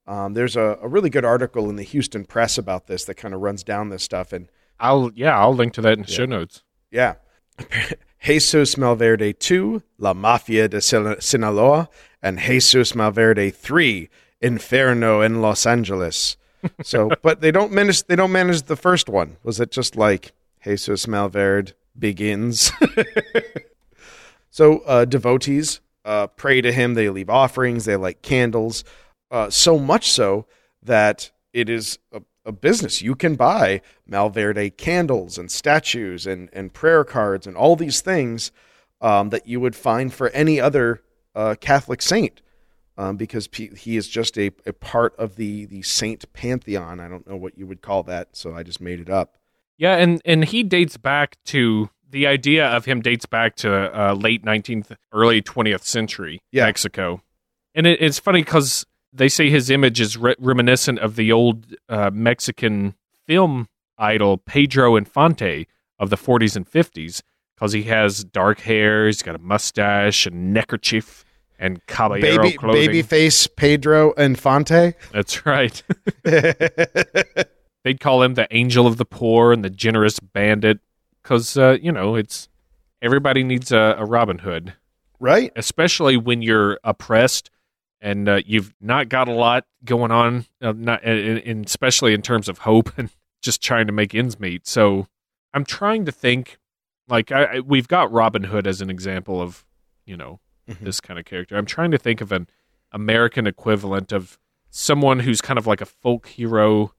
[0.07, 3.33] Um, there's a, a really good article in the Houston Press about this that kind
[3.33, 6.27] of runs down this stuff, and I'll yeah, I'll link to that in the show
[6.27, 6.62] notes.
[6.90, 7.14] yeah,
[8.23, 11.88] Jesus Malverde two, La Mafia de Sinaloa,
[12.23, 16.37] and Jesus Malverde three, Inferno in Los Angeles.
[16.83, 18.05] So, but they don't manage.
[18.05, 19.37] They don't manage the first one.
[19.42, 20.33] Was it just like
[20.64, 22.72] Jesus Malverde begins?
[24.50, 26.94] so, uh, devotees uh, pray to him.
[26.94, 27.85] They leave offerings.
[27.85, 28.85] They light candles.
[29.31, 30.46] Uh, so much so
[30.83, 33.03] that it is a, a business.
[33.03, 38.53] You can buy Malverde candles and statues and, and prayer cards and all these things
[39.00, 41.03] um, that you would find for any other
[41.35, 42.40] uh, Catholic saint
[42.96, 47.00] um, because he is just a, a part of the, the saint pantheon.
[47.00, 49.37] I don't know what you would call that, so I just made it up.
[49.76, 54.14] Yeah, and and he dates back to the idea of him dates back to uh,
[54.14, 56.66] late 19th, early 20th century Yeah.
[56.66, 57.22] Mexico,
[57.74, 61.74] and it, it's funny because they say his image is re- reminiscent of the old
[61.88, 62.94] uh, Mexican
[63.26, 65.66] film idol Pedro Infante
[65.98, 67.22] of the 40s and 50s
[67.54, 71.24] because he has dark hair, he's got a mustache and neckerchief
[71.64, 72.90] and caballero Baby, clothing.
[72.90, 74.92] babyface Pedro Infante.
[75.12, 75.83] That's right.
[77.85, 80.81] They'd call him the angel of the poor and the generous bandit
[81.22, 82.48] because uh, you know it's
[83.00, 84.74] everybody needs a, a Robin Hood,
[85.18, 85.50] right?
[85.57, 87.50] especially when you're oppressed
[88.00, 92.20] and uh, you've not got a lot going on, uh, not in, in, especially in
[92.20, 93.09] terms of hope and
[93.40, 94.66] just trying to make ends meet.
[94.66, 95.07] So
[95.55, 96.59] I'm trying to think,
[97.09, 99.64] like I, I, we've got Robin Hood as an example of
[100.05, 100.81] you know Mhm.
[100.81, 101.57] this kind of character.
[101.57, 102.48] I'm trying to think of an
[102.92, 104.38] American equivalent of
[104.70, 106.92] someone who's kind of like a folk hero,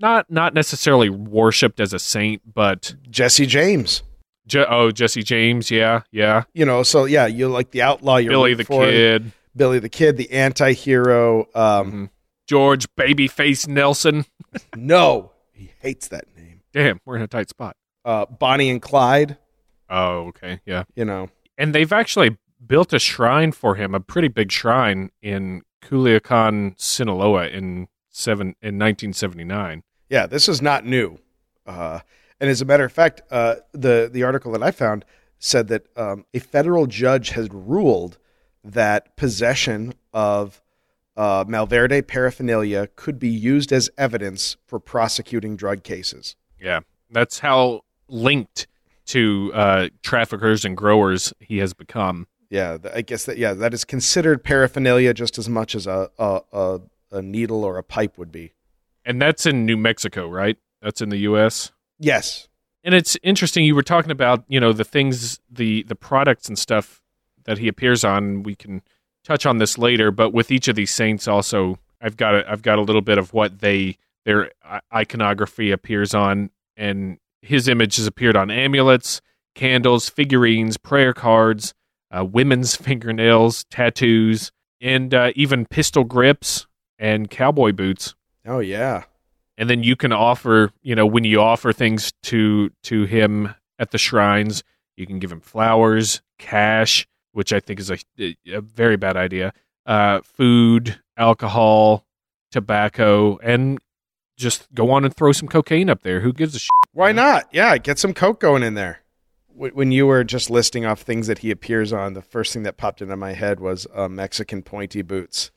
[0.00, 4.02] not not necessarily worshipped as a saint, but Jesse James.
[4.46, 8.16] Je- oh Jesse James, yeah, yeah, You know, so yeah, you're like the outlaw.
[8.16, 11.42] You're Billy the for, Kid, Billy the Kid, the anti-hero.
[11.54, 12.10] Um, Mhm.
[12.48, 14.24] George Babyface Nelson.
[14.76, 16.60] No, he hates that name.
[16.74, 17.76] Damn, we're in a tight spot.
[18.04, 19.38] Uh, Bonnie and Clyde.
[19.88, 20.84] Oh, okay, yeah.
[20.96, 25.62] You know, And they've actually built a shrine for him, a pretty big shrine in
[25.82, 29.82] Culiacan, Sinaloa, in seven in 1979.
[30.08, 31.18] yeah, this is not new.
[31.66, 32.00] Uh,
[32.40, 35.04] and as a matter of fact, uh, the the article that I found
[35.38, 38.18] said that um, a federal judge has ruled
[38.64, 40.60] that possession of
[41.16, 46.36] uh, Malverde paraphernalia could be used as evidence for prosecuting drug cases.
[46.60, 48.66] Yeah, that's how linked
[49.06, 52.26] to uh, traffickers and growers he has become.
[52.52, 56.42] Yeah, I guess that yeah, that is considered paraphernalia just as much as a a,
[56.52, 58.52] a, a needle or a pipe would be.
[59.06, 60.58] And that's in New Mexico, right?
[60.82, 61.72] That's in the U.S.
[61.98, 62.48] Yes.
[62.84, 63.64] And it's interesting.
[63.64, 67.00] You were talking about, you know, the things, the the products and stuff
[67.44, 68.42] that he appears on.
[68.42, 68.82] We can
[69.24, 72.60] touch on this later, but with each of these saints, also, I've got a, I've
[72.60, 74.50] got a little bit of what they their
[74.92, 79.22] iconography appears on, and his image has appeared on amulets,
[79.54, 81.72] candles, figurines, prayer cards,
[82.16, 86.66] uh, women's fingernails, tattoos, and uh, even pistol grips
[86.98, 88.14] and cowboy boots
[88.46, 89.04] Oh yeah.
[89.58, 93.90] and then you can offer you know when you offer things to to him at
[93.92, 94.62] the shrines
[94.96, 99.52] you can give him flowers cash which i think is a, a very bad idea
[99.86, 102.04] uh, food alcohol
[102.52, 103.78] tobacco and
[104.36, 107.48] just go on and throw some cocaine up there who gives a shit Why not?
[107.52, 109.00] Yeah, get some coke going in there.
[109.56, 112.62] Wh- When you were just listing off things that he appears on, the first thing
[112.64, 115.50] that popped into my head was uh, Mexican pointy boots.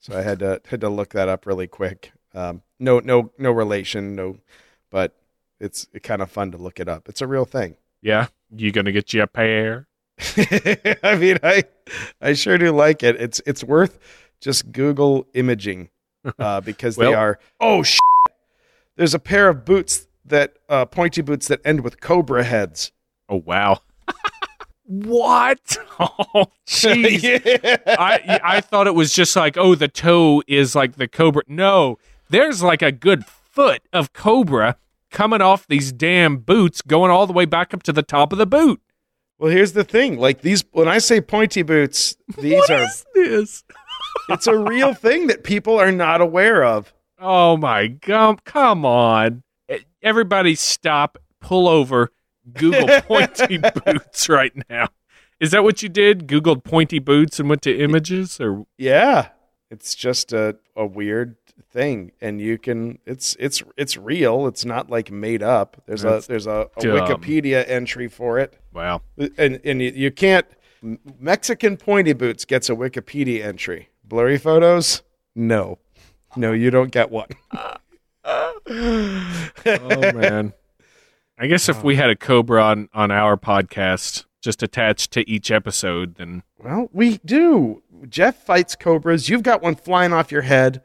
[0.00, 2.12] So I had to had to look that up really quick.
[2.34, 4.38] Um, no, no, no relation, no,
[4.90, 5.16] but
[5.58, 7.08] it's kind of fun to look it up.
[7.08, 7.76] It's a real thing.
[8.02, 9.88] yeah you gonna get you a pair
[11.02, 11.64] I mean, I
[12.20, 13.16] I sure do like it.
[13.20, 13.98] It's it's worth
[14.40, 15.90] just Google imaging
[16.38, 17.38] uh, because they are.
[17.60, 18.00] Oh shit!
[18.96, 22.90] There's a pair of boots that uh, pointy boots that end with cobra heads.
[23.28, 23.80] Oh wow
[24.84, 27.22] what oh jeez
[27.62, 27.76] yeah.
[27.86, 31.42] I I thought it was just like, oh, the toe is like the cobra.
[31.46, 31.98] No,
[32.30, 34.76] there's like a good foot of cobra
[35.10, 38.38] coming off these damn boots, going all the way back up to the top of
[38.38, 38.80] the boot.
[39.38, 40.18] Well, here's the thing.
[40.18, 42.82] Like these, when I say pointy boots, these What are.
[42.84, 43.64] is this?
[44.30, 46.92] It's a real thing that people are not aware of.
[47.18, 48.44] Oh my god!
[48.44, 49.42] Come on,
[50.02, 52.10] everybody, stop, pull over,
[52.54, 54.88] Google pointy boots right now.
[55.40, 56.26] Is that what you did?
[56.26, 59.28] Googled pointy boots and went to images, or Yeah,
[59.70, 61.36] it's just a, a weird
[61.70, 62.98] thing, and you can.
[63.06, 64.46] It's it's it's real.
[64.48, 65.80] It's not like made up.
[65.86, 66.80] There's That's a there's a, a.
[66.80, 69.02] Wikipedia entry for it, Wow.
[69.36, 70.46] and and you, you can't.
[71.18, 73.88] Mexican pointy boots gets a Wikipedia entry.
[74.04, 75.02] Blurry photos,
[75.34, 75.78] no,
[76.36, 77.28] no, you don't get one.
[78.70, 80.52] Oh man.
[81.38, 85.50] I guess if we had a cobra on on our podcast just attached to each
[85.50, 87.82] episode, then Well, we do.
[88.08, 89.28] Jeff fights cobras.
[89.28, 90.82] You've got one flying off your head.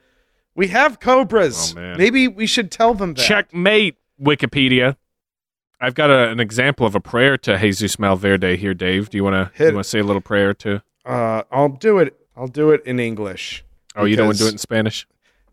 [0.55, 1.73] We have cobras.
[1.75, 1.97] Oh, man.
[1.97, 3.23] Maybe we should tell them that.
[3.23, 4.97] checkmate Wikipedia.
[5.81, 9.09] I've got a, an example of a prayer to Jesus Malverde here, Dave.
[9.09, 10.81] Do you want to you want to say a little prayer to?
[11.05, 12.15] Uh, I'll do it.
[12.37, 13.65] I'll do it in English.
[13.95, 15.07] Oh, you don't want to do it in Spanish?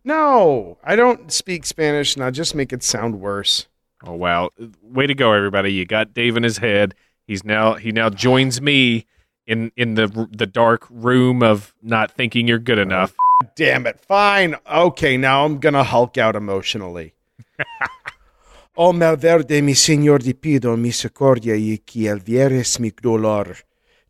[0.05, 3.67] No, I don't speak Spanish, and I'll just make it sound worse.
[4.05, 4.51] Oh wow!
[4.83, 5.73] Way to go, everybody!
[5.73, 6.95] You got Dave in his head.
[7.27, 9.07] He's now he now joins me
[9.47, 13.15] in in the the dark room of not thinking you're good enough.
[13.43, 14.01] Oh, damn it.
[14.01, 14.57] Fine.
[14.67, 17.15] Okay, now I'm gonna hulk out emotionally.
[18.77, 23.57] oh Malverde, mi Señor di pido misericordia y que alvieres mi dolor.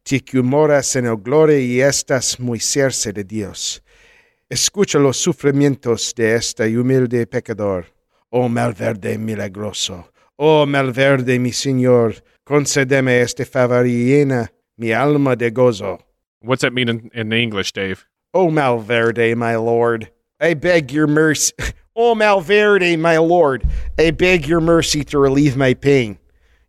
[0.04, 3.82] Ti que moras en el gloria y estás muy cerca de Dios.
[4.48, 7.86] Escucha los sufrimientos de este humilde pecador.
[8.32, 10.04] Oh Malverde milagroso.
[10.38, 15.98] Oh Malverde, mi Señor, concédeme este favor y llena mi alma de gozo.
[16.40, 18.06] What's that mean in, in English, Dave?
[18.32, 21.52] O Malverde, my lord, I beg your mercy.
[21.96, 23.66] O Malverde, my lord,
[23.98, 26.18] I beg your mercy to relieve my pain.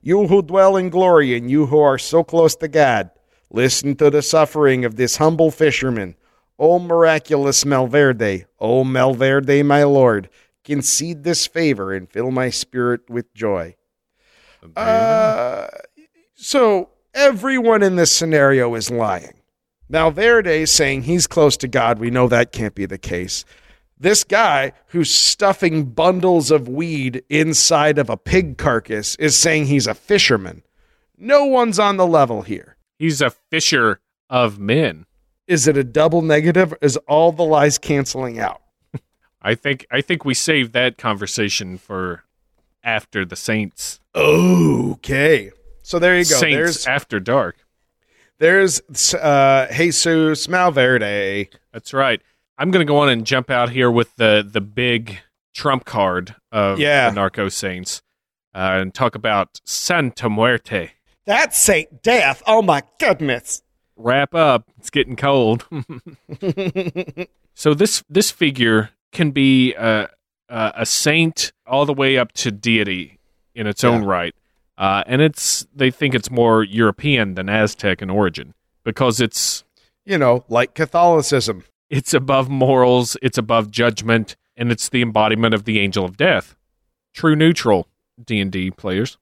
[0.02, 3.12] You who dwell in glory and you who are so close to God,
[3.52, 6.16] listen to the suffering of this humble fisherman.
[6.58, 10.28] O miraculous Malverde, O Malverde, my lord,
[10.64, 13.76] concede this favor and fill my spirit with joy.
[14.76, 15.68] Uh,
[16.36, 19.42] so everyone in this scenario is lying.
[19.90, 22.00] Valverde is saying he's close to God.
[22.00, 23.44] We know that can't be the case.
[24.00, 29.88] This guy who's stuffing bundles of weed inside of a pig carcass is saying he's
[29.88, 30.64] a fisherman.
[31.18, 32.78] No one's on the level here.
[32.98, 35.06] He's a fisher of men.
[35.46, 36.74] Is it a double negative?
[36.82, 38.62] Is all the lies canceling out?
[39.42, 42.24] I think I think we saved that conversation for
[42.84, 44.00] after the Saints.
[44.16, 45.52] Okay.
[45.84, 46.36] So there you go.
[46.36, 47.58] Saints There's after dark.
[48.40, 48.82] there's
[49.16, 51.48] uh, Jesus Malverde.
[51.74, 52.22] That's right.
[52.58, 55.20] I'm going to go on and jump out here with the the big
[55.54, 57.10] trump card of Yeah.
[57.10, 58.02] the Narco Saints
[58.54, 60.92] uh, and talk about Santa Muerte.
[61.26, 62.42] That's Saint Death.
[62.46, 63.64] Oh my goodness.
[63.96, 64.70] Wrap up.
[64.78, 65.66] It's getting cold.
[67.54, 70.08] so this this figure can be uh,
[70.50, 73.20] a saint all the way up to deity
[73.56, 74.36] in its own right,
[74.78, 79.64] uh, and it's they think it's more European than Aztec in origin because it's
[80.06, 81.64] You know, like Catholicism.
[81.90, 86.56] it's above morals, it's above judgment, and it's the embodiment of the angel of death.
[87.14, 87.88] True neutral
[88.24, 89.18] D and D players.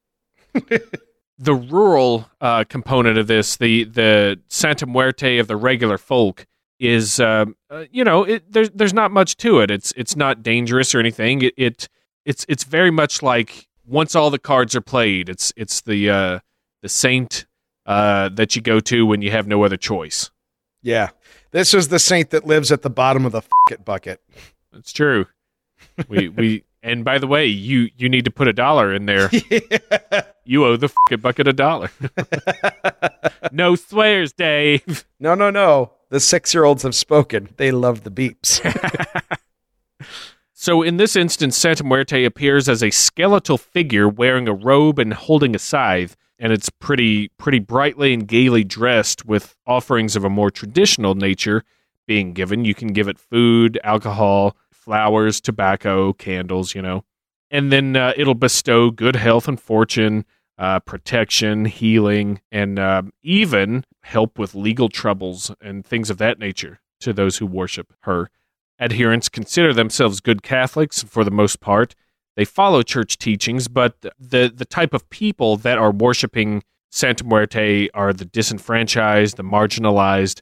[1.38, 6.45] the rural uh, component of this, the the Santa Muerte of the regular folk,
[6.80, 9.70] is um, uh, you know it, there's there's not much to it.
[9.70, 11.42] It's it's not dangerous or anything.
[11.42, 11.89] It, it
[12.26, 16.39] it's it's very much like once all the cards are played, it's it's the uh,
[16.82, 17.46] the saint
[17.86, 20.32] uh, that you go to when you have no other choice.
[20.82, 21.10] Yeah.
[21.52, 24.22] This is the saint that lives at the bottom of the it bucket.
[24.72, 25.26] That's true.
[26.08, 29.30] We we and by the way, you you need to put a dollar in there.
[30.50, 31.92] You owe the fucking bucket a dollar.
[33.52, 35.06] no swears, Dave.
[35.20, 35.92] no, no, no.
[36.10, 37.50] The six year olds have spoken.
[37.58, 38.60] They love the beeps.
[40.62, 45.13] So in this instance, Santa Muerte appears as a skeletal figure wearing a robe and
[45.13, 50.30] holding a scythe, and it's pretty pretty brightly and gaily dressed with offerings of a
[50.30, 51.63] more traditional nature
[52.08, 52.65] being given.
[52.65, 57.06] You can give it food, alcohol, flowers, tobacco, candles, you know.
[57.50, 60.26] And then uh, it'll bestow good health and fortune,
[60.58, 66.80] uh, protection, healing, and uh, even help with legal troubles and things of that nature
[67.00, 68.30] to those who worship her.
[68.80, 71.95] Adherents consider themselves good Catholics for the most part.
[72.36, 77.90] They follow church teachings, but the, the type of people that are worshiping Santa Muerte
[77.94, 80.42] are the disenfranchised, the marginalized,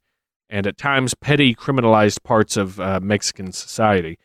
[0.49, 4.17] and at times petty criminalized parts of uh, Mexican society.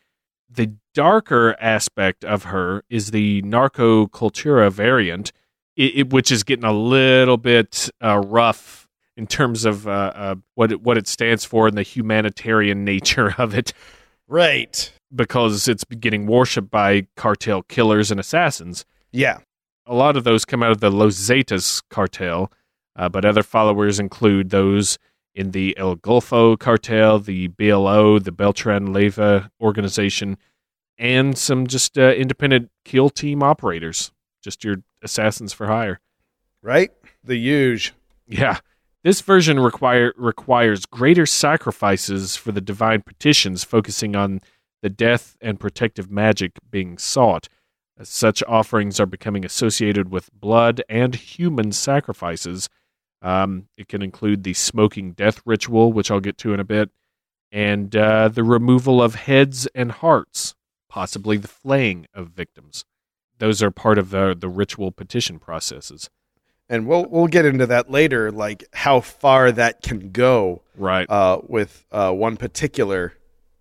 [0.49, 5.33] The darker aspect of her is the narco cultura variant,
[5.77, 8.82] it, it, which is getting a little bit uh, rough
[9.17, 13.35] in terms of uh, uh, what it, what it stands for and the humanitarian nature
[13.39, 13.73] of it
[14.29, 14.93] right.
[15.15, 18.85] because it's getting worshipped by cartel killers and assassins.
[19.11, 19.39] Yeah.
[19.87, 22.53] A lot of those come out of the Los Zetas cartel,
[22.97, 24.99] uh, but other followers include those
[25.35, 30.37] in the El Golfo cartel, the BLO, the Beltran Leyva organization,
[30.99, 36.01] and some just uh, independent kill team operators, just your assassins for hire.
[36.63, 36.91] Right?
[37.25, 37.95] The huge.
[38.29, 38.59] Yeah.
[39.05, 44.41] This version require requires greater sacrifices for the divine petitions, focusing on
[44.81, 47.49] the death and protective magic being sought.
[47.99, 52.69] As such offerings are becoming associated with blood and human sacrifices.
[53.21, 56.91] Um, it can include the smoking death ritual, which I'll get to in a bit,
[57.53, 60.55] and uh, the removal of heads and hearts,
[60.89, 62.85] possibly the flaying of victims.
[63.39, 66.11] Those are part of the, the ritual petition processes.
[66.73, 71.05] And we'll we'll get into that later, like how far that can go Right.
[71.11, 73.13] uh, with uh, one particular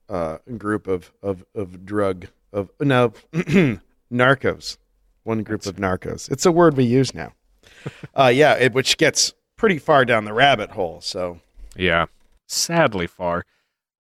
[0.07, 3.09] uh, group of, of, of drug of no
[4.11, 4.77] narcos.
[5.23, 6.31] One group of narcos.
[6.31, 7.33] It's a word we use now.
[8.15, 11.01] uh, yeah, it, which gets pretty far down the rabbit hole.
[11.01, 11.41] So
[11.75, 12.05] Yeah,
[12.47, 13.45] sadly far.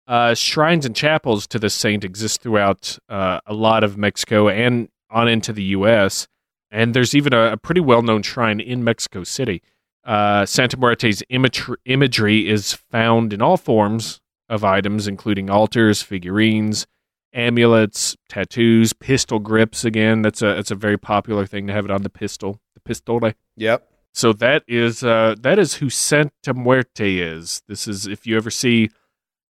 [0.05, 4.89] Uh, shrines and chapels to the saint exist throughout uh, a lot of Mexico and
[5.10, 6.28] on into the U.S.
[6.72, 9.61] And there's even a, a pretty well known shrine in Mexico City.
[10.03, 16.88] Uh, Santa Muerte's imagery, imagery is found in all forms of items, including altars, figurines,
[17.34, 19.84] amulets, tattoos, pistol grips.
[19.84, 22.80] Again, that's a that's a very popular thing to have it on the pistol, the
[22.80, 23.34] pistole.
[23.55, 27.61] yep, So that is uh, that is who Santa Muerte is.
[27.68, 28.89] This is if you ever see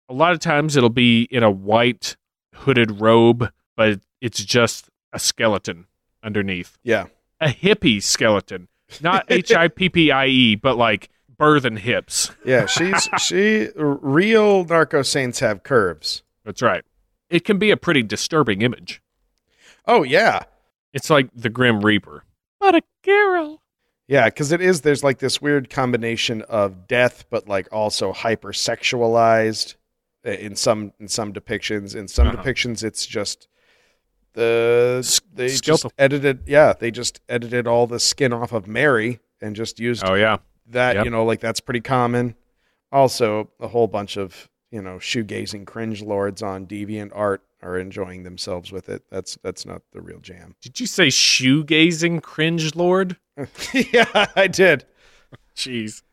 [0.10, 2.16] a lot of times it'll be in a white
[2.56, 5.86] hooded robe, but it's just a skeleton
[6.28, 6.78] underneath.
[6.84, 7.06] yeah,
[7.42, 8.68] A hippie skeleton.
[9.02, 11.10] Not H I P P I E, but like
[11.40, 12.32] birthen hips.
[12.46, 12.66] yeah.
[12.68, 13.70] She's she.
[13.76, 16.24] Real narco saints have curves.
[16.46, 16.84] That's right.
[17.30, 19.02] It can be a pretty disturbing image.
[19.86, 20.44] Oh yeah,
[20.94, 22.24] It's like the Grim Reaper.
[22.60, 23.62] But a girl.
[24.08, 24.26] yeah.
[24.26, 24.82] Because it is.
[24.82, 29.76] There's like this weird combination of death, but like also hyper sexualized
[30.24, 31.96] in some in some depictions.
[31.96, 32.42] In some Uh-huh.
[32.44, 33.48] depictions, it's just
[34.38, 36.44] the they just edited.
[36.46, 40.38] Yeah, they just edited all the skin off of Mary and just used Oh yeah.
[40.68, 40.96] that.
[40.96, 41.06] yep.
[41.06, 42.36] You know, like that's pretty common.
[42.92, 48.24] Also, a whole bunch of you know shoegazing cringe lords on deviant art are enjoying
[48.24, 49.04] themselves with it.
[49.10, 50.56] That's that's not the real jam.
[50.62, 53.18] Did you say shoegazing cringe lord?
[53.74, 54.86] yeah, I did.
[55.56, 56.04] Jeez.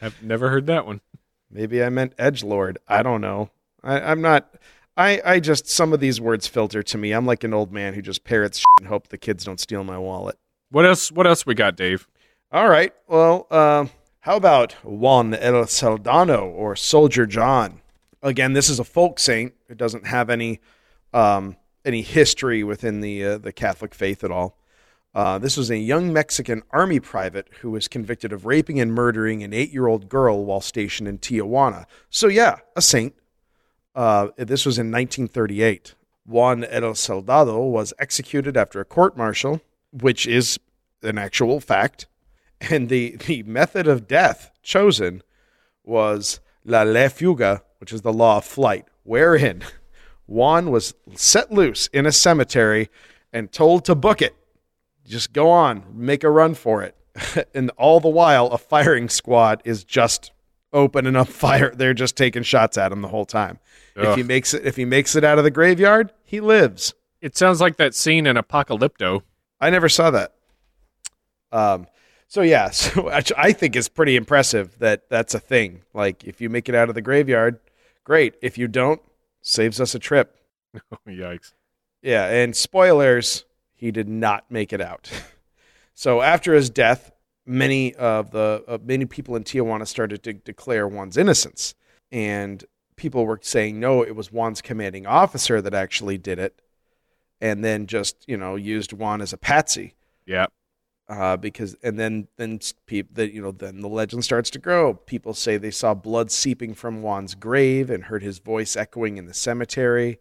[0.00, 1.02] I've never heard that one.
[1.50, 2.78] Maybe I meant edge lord.
[2.88, 3.50] I don't know.
[3.82, 4.54] I, I'm not.
[4.96, 7.12] I, I just some of these words filter to me.
[7.12, 9.82] I'm like an old man who just parrots shit and hope the kids don't steal
[9.84, 10.38] my wallet.
[10.70, 11.10] What else?
[11.10, 12.06] What else we got, Dave?
[12.52, 12.92] All right.
[13.08, 13.86] Well, uh,
[14.20, 17.80] how about Juan El Soldado or Soldier John?
[18.22, 19.54] Again, this is a folk saint.
[19.68, 20.60] It doesn't have any
[21.12, 24.56] um, any history within the uh, the Catholic faith at all.
[25.14, 29.44] Uh, this was a young Mexican army private who was convicted of raping and murdering
[29.44, 31.84] an eight year old girl while stationed in Tijuana.
[32.10, 33.14] So, yeah, a saint.
[33.94, 35.94] Uh, this was in 1938.
[36.26, 39.60] Juan El Soldado was executed after a court martial,
[39.92, 40.58] which is
[41.02, 42.06] an actual fact.
[42.70, 45.22] And the, the method of death chosen
[45.82, 49.62] was la ley fuga, which is the law of flight, wherein
[50.26, 52.88] Juan was set loose in a cemetery
[53.34, 54.34] and told to book it.
[55.06, 56.96] Just go on, make a run for it.
[57.54, 60.32] and all the while, a firing squad is just
[60.74, 61.72] opening up fire.
[61.74, 63.58] They're just taking shots at him the whole time.
[63.96, 66.94] If he makes it, if he makes it out of the graveyard, he lives.
[67.20, 69.22] It sounds like that scene in Apocalypto.
[69.60, 70.34] I never saw that.
[71.52, 71.86] Um,
[72.26, 75.82] so yeah, so I think is pretty impressive that that's a thing.
[75.94, 77.60] Like if you make it out of the graveyard,
[78.02, 78.34] great.
[78.42, 79.00] If you don't,
[79.40, 80.36] saves us a trip.
[81.08, 81.52] Yikes.
[82.02, 85.10] Yeah, and spoilers, he did not make it out.
[85.94, 87.12] so after his death,
[87.46, 91.74] many of the uh, many people in Tijuana started to declare Juan's innocence,
[92.12, 92.64] and
[92.96, 96.60] people were saying no, it was Juan's commanding officer that actually did it,
[97.40, 99.94] and then just you know used Juan as a patsy
[100.26, 100.46] Yeah.
[101.08, 104.94] uh, because and then then people that you know then the legend starts to grow.
[104.94, 109.26] People say they saw blood seeping from Juan's grave and heard his voice echoing in
[109.26, 110.18] the cemetery.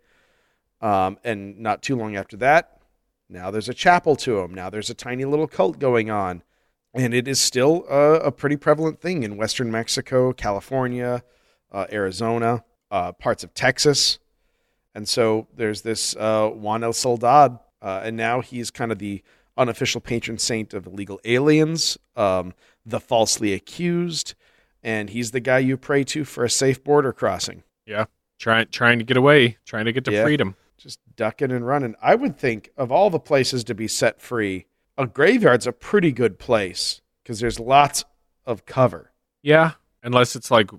[0.82, 2.82] Um, and not too long after that,
[3.30, 4.54] now there's a chapel to him.
[4.54, 6.44] Now there's a tiny little cult going on,
[6.94, 11.24] and it is still a, a pretty prevalent thing in Western Mexico, California,
[11.72, 14.20] uh, Arizona, uh, parts of Texas.
[14.96, 19.24] And so there's this uh, Juan El Soldad, uh, and now he's kind of the
[19.58, 22.54] unofficial patron saint of illegal aliens, um,
[22.86, 24.36] the falsely accused,
[24.84, 27.64] and he's the guy you pray to for a safe border crossing.
[27.86, 28.06] Yeah.
[28.40, 30.24] Trying trying to get away, trying to get to Yeah.
[30.24, 30.56] freedom.
[30.78, 31.96] Just ducking and running.
[32.02, 34.66] I would think of all the places to be set free,
[34.98, 38.04] a graveyard's a pretty good place because there's lots
[38.46, 39.12] of cover.
[39.42, 39.72] Yeah.
[40.04, 40.70] unless it's like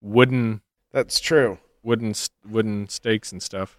[0.00, 0.60] wooden
[0.92, 1.58] That's true.
[1.82, 2.14] wooden
[2.48, 3.76] wooden stakes and stuff.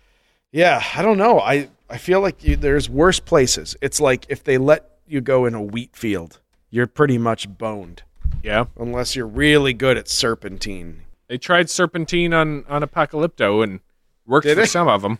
[0.51, 1.39] Yeah, I don't know.
[1.39, 3.75] I I feel like you, there's worse places.
[3.81, 8.03] It's like if they let you go in a wheat field, you're pretty much boned
[8.43, 11.03] Yeah, unless you're really good at serpentine.
[11.27, 13.79] they tried serpentine on on Apocalypto and
[14.25, 14.67] worked Did for they?
[14.67, 15.19] some of them.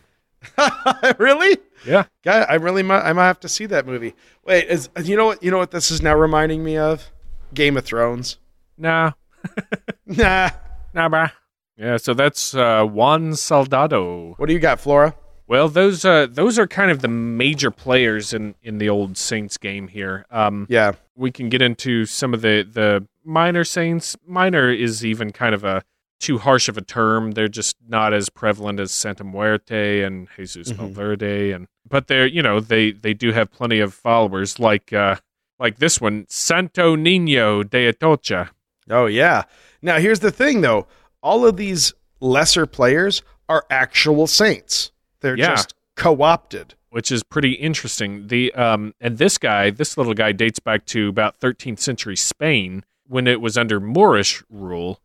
[1.18, 1.56] really?
[1.86, 4.14] Yeah, God, I really might, I might have to see that movie.
[4.44, 7.10] Wait, is you know what you know what this is now reminding me of?
[7.52, 8.38] Game of Thrones.
[8.78, 9.12] nah,
[10.06, 10.50] Nah.
[10.92, 11.32] nah, brah.
[11.76, 14.34] Yeah, so that's uh, Juan Soldado.
[14.36, 15.14] What do you got, Flora?
[15.46, 19.56] Well, those uh, those are kind of the major players in, in the old Saints
[19.58, 20.24] game here.
[20.30, 20.92] Um, Yeah.
[21.16, 24.16] we can get into some of the the minor Saints.
[24.26, 25.82] Minor is even kind of a
[26.20, 27.32] too harsh of a term.
[27.32, 30.76] They're just not as prevalent as Santa Muerte and Jesus Mhm.
[30.76, 35.16] Valverde, and but they're you know they they do have plenty of followers like uh,
[35.58, 38.50] like this one, Santo Nino de Atocha.
[38.90, 39.42] Oh yeah.
[39.82, 40.86] Now here's the thing though.
[41.22, 44.92] All of these lesser players are actual saints.
[45.20, 45.50] They're Yeah.
[45.56, 46.74] just co-opted.
[46.90, 48.28] which is pretty interesting.
[48.28, 52.84] The um and this guy, this little guy dates back to about 13th century Spain
[53.08, 55.00] when it was under Moorish rule.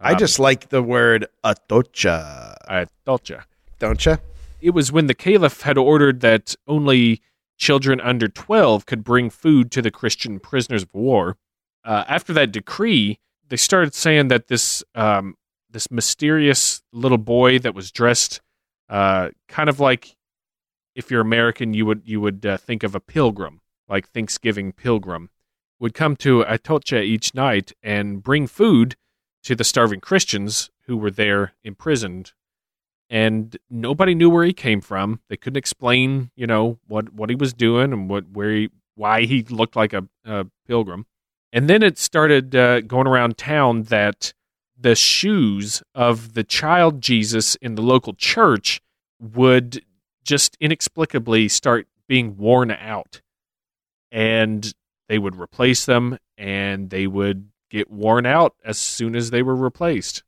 [0.00, 2.56] I Um, just like the word atocha,
[3.28, 3.40] ya.
[3.78, 4.18] don't you?
[4.60, 7.22] It was when the caliph had ordered that only
[7.58, 11.36] children under 12 could bring food to the Christian prisoners of war.
[11.84, 15.36] Uh, after that decree, they started saying that this um,
[15.70, 18.40] this mysterious little boy that was dressed
[18.88, 20.16] uh, kind of like
[20.94, 25.30] if you're American, you would you would uh, think of a pilgrim, like Thanksgiving pilgrim,
[25.78, 28.96] would come to Atocha each night and bring food
[29.44, 32.32] to the starving Christians who were there imprisoned
[33.10, 35.20] and nobody knew where he came from.
[35.28, 39.22] They couldn't explain, you know, what what he was doing and what where he why
[39.22, 41.06] he looked like a, a pilgrim.
[41.52, 44.32] And then it started uh, going around town that
[44.78, 48.80] the shoes of the child Jesus in the local church
[49.20, 49.84] would
[50.22, 53.20] just inexplicably start being worn out,
[54.12, 54.72] and
[55.08, 59.56] they would replace them, and they would get worn out as soon as they were
[59.56, 60.22] replaced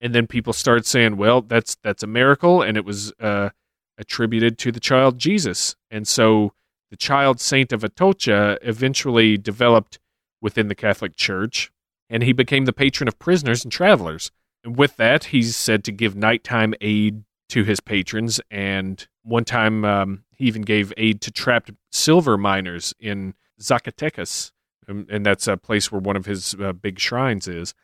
[0.00, 3.50] and then people started saying, "Well, that's that's a miracle," and it was uh,
[3.96, 5.76] attributed to the child Jesus.
[5.90, 6.52] And so,
[6.90, 9.98] the child saint of Atocha eventually developed
[10.40, 11.70] within the Catholic Church,
[12.08, 14.30] and he became the patron of prisoners and travelers.
[14.64, 18.40] And with that, he's said to give nighttime aid to his patrons.
[18.50, 24.52] And one time, um, he even gave aid to trapped silver miners in Zacatecas,
[24.88, 27.74] and, and that's a place where one of his uh, big shrines is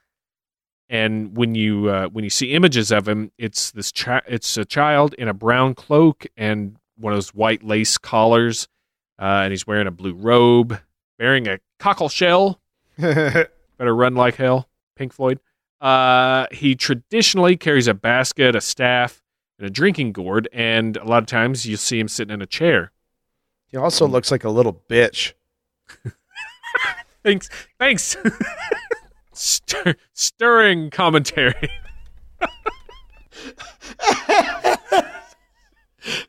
[0.89, 4.65] and when you uh, when you see images of him, it's this chi- it's a
[4.65, 8.69] child in a brown cloak and one of those white lace collars,
[9.19, 10.79] uh, and he's wearing a blue robe,
[11.19, 12.61] bearing a cockle shell.
[12.99, 13.49] Better
[13.79, 15.41] run like hell, Pink Floyd.
[15.81, 19.23] Uh, he traditionally carries a basket, a staff,
[19.59, 22.47] and a drinking gourd, and a lot of times you see him sitting in a
[22.47, 22.93] chair.
[23.67, 25.33] he also looks like a little bitch.
[27.25, 27.49] Thanks,
[27.79, 28.17] thanks.
[29.33, 31.71] Stir- stirring commentary.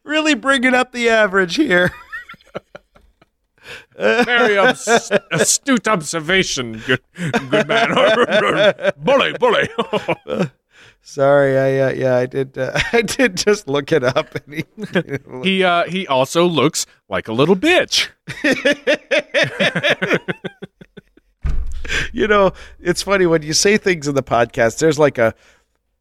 [0.05, 1.91] Really bringing up the average here.
[3.97, 7.01] Very obs- astute observation, good,
[7.49, 7.93] good man.
[8.97, 9.67] bully, bully.
[11.01, 12.57] Sorry, I uh, yeah, I did.
[12.57, 14.63] Uh, I did just look it up, and he,
[15.43, 18.09] he uh, he also looks like a little bitch.
[22.13, 24.79] you know, it's funny when you say things in the podcast.
[24.79, 25.33] There's like a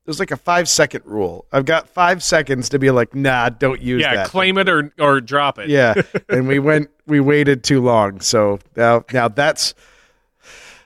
[0.05, 1.47] there's like a five second rule.
[1.51, 4.11] I've got five seconds to be like, nah, don't use that.
[4.11, 4.28] Yeah, that.
[4.28, 5.68] claim it or or drop it.
[5.68, 5.95] yeah,
[6.28, 8.20] and we went, we waited too long.
[8.20, 9.74] So now, now that's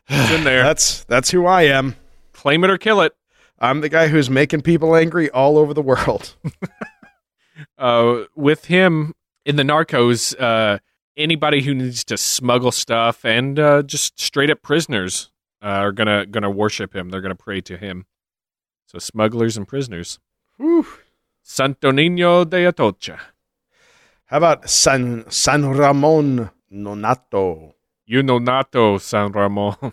[0.08, 0.62] it's in there.
[0.62, 1.96] that's that's who I am.
[2.32, 3.14] claim it or kill it.
[3.60, 6.34] I'm the guy who's making people angry all over the world.
[7.76, 10.78] Uh, with him in the Narcos, uh,
[11.18, 15.30] anybody who needs to smuggle stuff and uh, just straight up prisoners
[15.62, 17.10] uh, are gonna gonna worship him.
[17.10, 18.06] They're gonna pray to him.
[18.86, 20.18] So smugglers and prisoners.
[20.56, 20.86] Whew.
[21.42, 23.18] Santo Nino de Atocha.
[24.26, 27.74] How about San San Ramon Nonato?
[28.06, 29.76] You know Nato, San Ramon.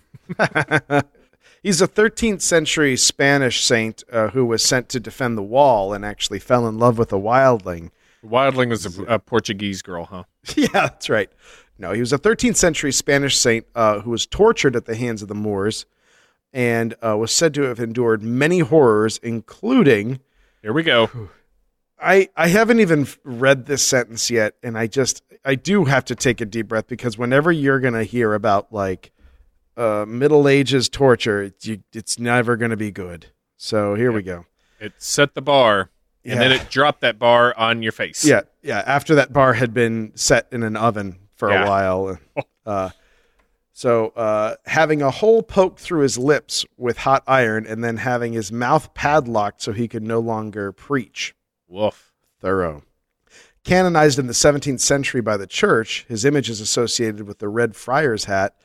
[1.64, 6.06] He's a 13th century Spanish saint uh, who was sent to defend the wall and
[6.06, 7.90] actually fell in love with a wildling.
[8.24, 10.24] Wildling was a, a Portuguese girl, huh?
[10.56, 11.30] yeah, that's right.
[11.78, 15.22] No, he was a 13th century Spanish saint uh, who was tortured at the hands
[15.22, 15.86] of the Moors
[16.54, 20.20] and uh, was said to have endured many horrors, including.
[20.62, 21.10] Here we go.
[22.00, 26.16] I, I haven't even read this sentence yet, and I just I do have to
[26.16, 29.12] take a deep breath because whenever you're gonna hear about like
[29.78, 33.28] uh, Middle Ages torture, it's, you, it's never going to be good.
[33.58, 34.46] So here we go.
[34.80, 35.90] It set the bar,
[36.24, 38.26] and then it dropped that bar on your face.
[38.26, 38.84] Yeah, yeah.
[38.86, 41.66] After that bar had been set in an oven for Yeah.
[41.66, 42.18] a while.
[42.66, 42.90] Uh,
[43.74, 48.34] so uh, having a hole poked through his lips with hot iron and then having
[48.34, 51.36] his mouth padlocked so he could no longer preach.
[51.68, 52.12] Woof.
[52.42, 52.82] Thorough.
[53.64, 57.76] Canonized in the 17th century by the church, his image is associated with the red
[57.76, 58.56] friar's hat,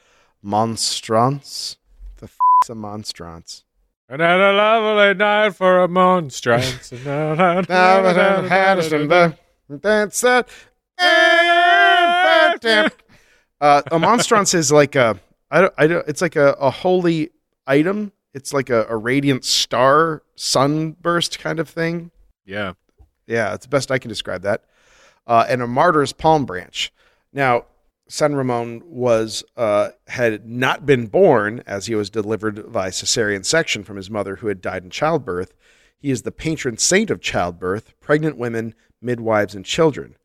[0.43, 1.77] monstrance.
[2.17, 3.65] The f***'s a monstrance?
[4.09, 6.91] And had a lovely night for a monstrance.
[9.71, 10.49] That's that.
[13.61, 17.31] Uh, a monstrance is like a, I don't, I don't, it's like a, a holy
[17.67, 18.13] item.
[18.35, 22.11] It's like a, a radiant star sunburst kind of thing.
[22.45, 22.73] yeah.
[23.27, 24.65] Yeah, it's the best I can describe that.
[25.25, 26.93] Uh, and a martyr's palm branch.
[27.33, 27.67] Now,
[28.09, 33.85] San Ramon was uh, had not been born as he was delivered by cesarean section
[33.85, 35.55] from his mother, who had died in childbirth.
[36.01, 40.17] He is the patron saint of childbirth, pregnant women, midwives, and children.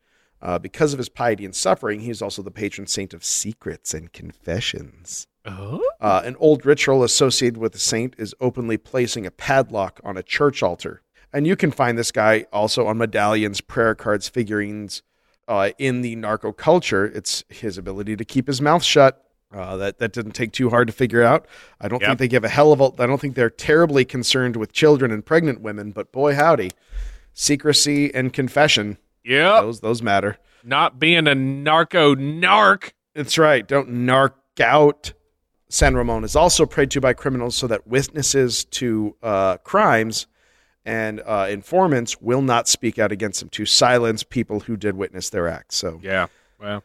[0.42, 3.94] Uh, because of his piety and suffering, he is also the patron saint of secrets
[3.94, 5.28] and confessions.
[5.46, 5.84] Oh.
[6.00, 10.24] Uh, an old ritual associated with the saint is openly placing a padlock on a
[10.24, 11.02] church altar.
[11.34, 15.04] And you can find this guy also on medallions, prayer cards, figurines.
[15.48, 19.25] Uh, in the narco culture, it's his ability to keep his mouth shut.
[19.56, 21.48] Uh, that that didn't take too hard to figure out.
[21.80, 22.10] I don't Yep.
[22.10, 22.92] think they give a hell of a.
[23.00, 25.92] I don't think they're terribly concerned with children and pregnant women.
[25.92, 26.72] But boy, howdy,
[27.34, 30.38] secrecy and confession Yeah, those those matter.
[30.64, 32.92] Not being a narco narc.
[33.14, 33.68] That's right.
[33.68, 35.14] Don't narc out.
[35.70, 40.28] San Ramon is also prayed to by criminals so that witnesses to uh, crimes
[40.86, 45.30] and uh, informants will not speak out against them to silence people who did witness
[45.30, 45.76] their acts.
[45.76, 46.28] So Yeah.
[46.60, 46.84] Well,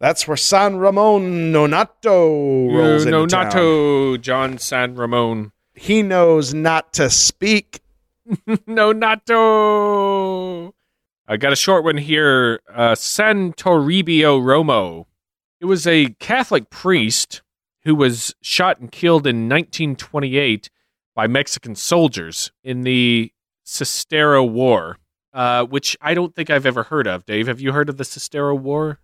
[0.00, 3.52] that's where San Ramon Nonato rolls into town.
[3.52, 5.52] Nonato, John San Ramon.
[5.74, 7.80] He knows not to speak.
[8.66, 10.72] Nonato.
[11.28, 12.60] I got a short one here.
[12.72, 15.06] Uh, San Toribio Romo.
[15.60, 17.42] It was a Catholic priest
[17.84, 20.70] who was shot and killed in 1928
[21.14, 23.32] by Mexican soldiers in the
[23.66, 24.96] Cristero War,
[25.34, 27.26] uh, which I don't think I've ever heard of.
[27.26, 28.98] Dave, have you heard of the Cristero War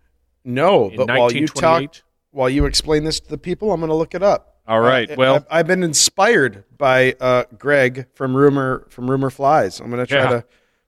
[0.47, 1.91] No, in but while you 1928?
[1.93, 4.55] talk, while you explain this to the people, I'm going to look it up.
[4.67, 5.09] All right.
[5.09, 9.79] Uh, well, I've, I've been inspired by uh, Greg from Rumor from Rumor Flies.
[9.79, 10.29] I'm going to try Yeah.
[10.29, 10.45] to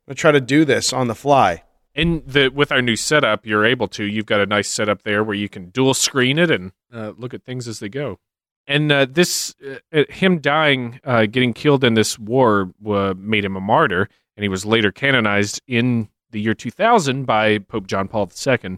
[0.08, 1.64] I'm try to do this on the fly.
[1.96, 4.04] in the with our new setup, you're able to.
[4.04, 7.34] You've got a nice setup there where you can dual screen it and uh, look
[7.34, 8.20] at things as they go.
[8.68, 9.56] And uh, this,
[9.94, 14.08] uh, him dying, uh, getting killed in this war, uh, made him a martyr,
[14.38, 18.78] and he was later canonized in the year 2000 by Pope John Paul II.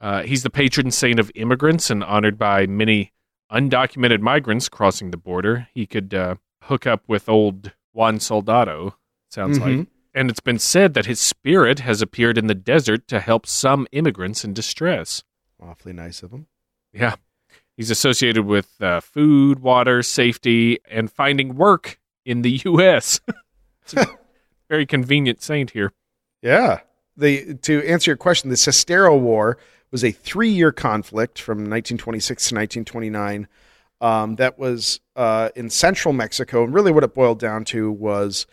[0.00, 3.12] Uh, he's the patron saint of immigrants and honored by many
[3.50, 5.68] undocumented migrants crossing the border.
[5.72, 6.34] He could uh,
[6.64, 8.96] hook up with old Juan Soldado.
[9.30, 9.86] Sounds like Mhm.
[10.14, 13.86] and it's been said that his spirit has appeared in the desert to help some
[13.92, 15.22] immigrants in distress.
[15.60, 16.46] Awfully nice of him.
[16.92, 17.16] Yeah.
[17.76, 23.20] He's associated with uh, food, water, safety, and finding work in the U.S.
[23.82, 24.06] it's a
[24.68, 25.92] very convenient saint here.
[26.42, 26.80] Yeah.
[27.16, 29.56] The to answer your question, the Cristero War
[29.96, 33.48] was a three-year conflict from 1926 to 1929.
[34.02, 38.46] Um, that was uh, in central Mexico, and really what it boiled down to was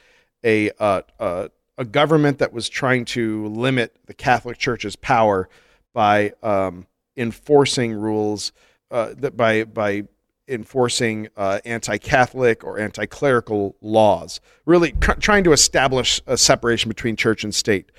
[0.46, 5.50] a uh, uh, a government that was trying to limit the Catholic Church's power
[5.94, 6.88] by um,
[7.18, 8.54] enforcing rules
[8.90, 10.04] uh, that by by
[10.48, 17.44] enforcing uh, anti-Catholic or anti-clerical laws, really tr- trying to establish a separation between church
[17.44, 17.92] and state.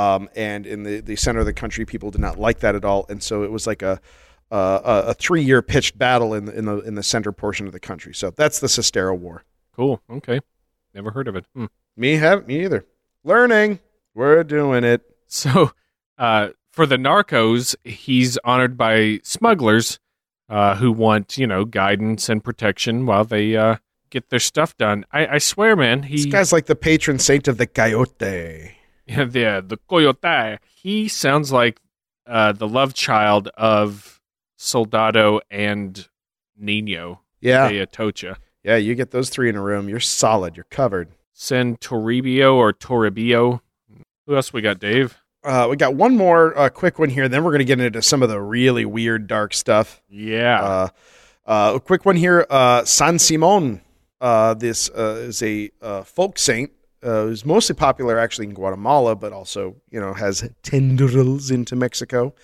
[0.00, 2.86] Um, and in the, the center of the country, people did not like that at
[2.86, 4.00] all, and so it was like a
[4.50, 7.72] uh, a, three year pitched battle in the, in the in the center portion of
[7.72, 8.14] the country.
[8.14, 9.44] So that's the Cristero War.
[9.76, 10.00] Cool.
[10.10, 10.40] Okay.
[10.94, 11.44] Never heard of it.
[11.54, 11.66] Hmm.
[11.96, 12.86] Me have me either.
[13.24, 13.78] Learning,
[14.14, 15.02] we're doing it.
[15.32, 15.70] So,
[16.18, 20.00] uh, for the narcos, he's honored by smugglers
[20.48, 23.76] uh, who want, you know, guidance and protection while they uh,
[24.10, 25.04] get their stuff done.
[25.12, 28.79] I, I swear, man, he This guy's like the patron saint of the coyote.
[29.10, 30.58] Yeah, the the coyote.
[30.74, 31.80] He sounds like
[32.26, 34.20] uh, the love child of
[34.56, 36.08] Soldado and
[36.56, 38.36] Nino Yeah, de Atocha.
[38.62, 38.76] yeah.
[38.76, 40.56] You get those three in a room, you're solid.
[40.56, 41.08] You're covered.
[41.32, 43.60] San Toribio or Toribio.
[44.26, 45.16] Who else we got, Dave?
[45.42, 47.28] Uh, we got one more uh, quick one here.
[47.28, 50.02] Then we're going to get into some of the really weird, dark stuff.
[50.08, 50.62] Yeah.
[50.62, 50.88] Uh,
[51.46, 52.46] uh, a quick one here.
[52.50, 53.80] Uh, San Simon.
[54.20, 56.70] Uh, this uh, is a uh, folk saint
[57.02, 62.34] uh, who's mostly popular actually in Guatemala, but also you know has tendrils into Mexico.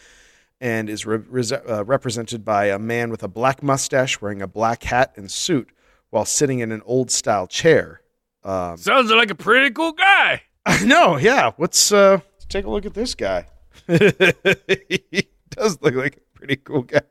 [0.61, 1.21] and is re-
[1.69, 5.69] uh, represented by a man with a black mustache wearing a black hat and suit
[6.09, 8.01] while sitting in an old style chair.
[8.43, 10.43] Um, Sounds like a pretty cool guy.
[10.67, 11.51] I know, yeah.
[11.59, 13.47] Let's uh, let's take a look at this guy.
[13.87, 17.03] he does look like a pretty cool guy.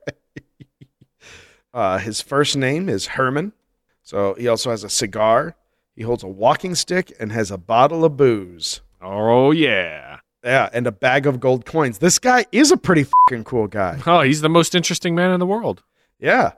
[1.74, 3.54] uh, his first name is Herman.
[4.02, 5.56] So he also has a cigar.
[5.96, 8.82] He holds a walking stick and has a bottle of booze.
[9.02, 10.20] Oh yeah.
[10.44, 11.98] Yeah, and a bag of gold coins.
[11.98, 14.00] This guy is a pretty fucking cool guy.
[14.06, 15.82] Oh, he's the most interesting man in the world.
[16.20, 16.52] Yeah.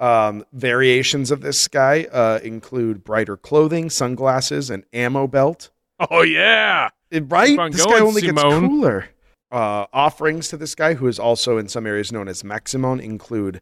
[0.00, 5.70] Um, variations of this guy uh, include brighter clothing, sunglasses, and ammo belt.
[6.10, 6.88] Oh yeah.
[7.10, 7.56] It- right?
[7.72, 9.08] This going, guy only gets cooler.
[9.50, 13.60] Uh, offerings to this guy, who is also in some areas known as Maximon, include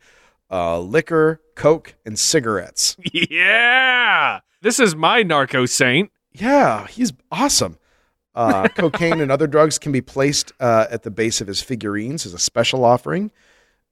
[0.50, 2.96] uh, liquor, coke, and cigarettes.
[3.12, 4.40] Yeah.
[4.62, 6.10] This is my narco saint.
[6.32, 7.78] Yeah, he's awesome.
[8.34, 12.26] Uh, cocaine and other drugs can be placed uh, at the base of his figurines
[12.26, 13.30] as a special offering,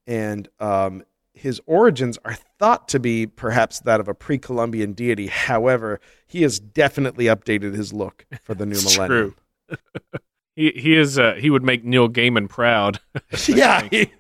[0.07, 5.29] and um, his origins are thought to be perhaps that of a pre-Columbian deity.
[5.29, 9.35] However, he has definitely updated his look for the new It's millennium.
[9.69, 9.79] true.
[10.57, 13.01] he he is uh, he would make Neil Gaiman proud.
[13.49, 14.11] yeah, he-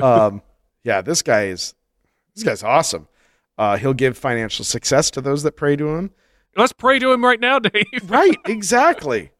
[0.00, 0.42] um,
[0.88, 1.02] yeah.
[1.02, 1.74] This guy is
[2.34, 3.06] this guy's awesome.
[3.58, 6.10] Uh, he'll give financial success to those that pray to him.
[6.56, 7.84] Let's pray to him right now, Dave.
[8.08, 9.30] Right, exactly.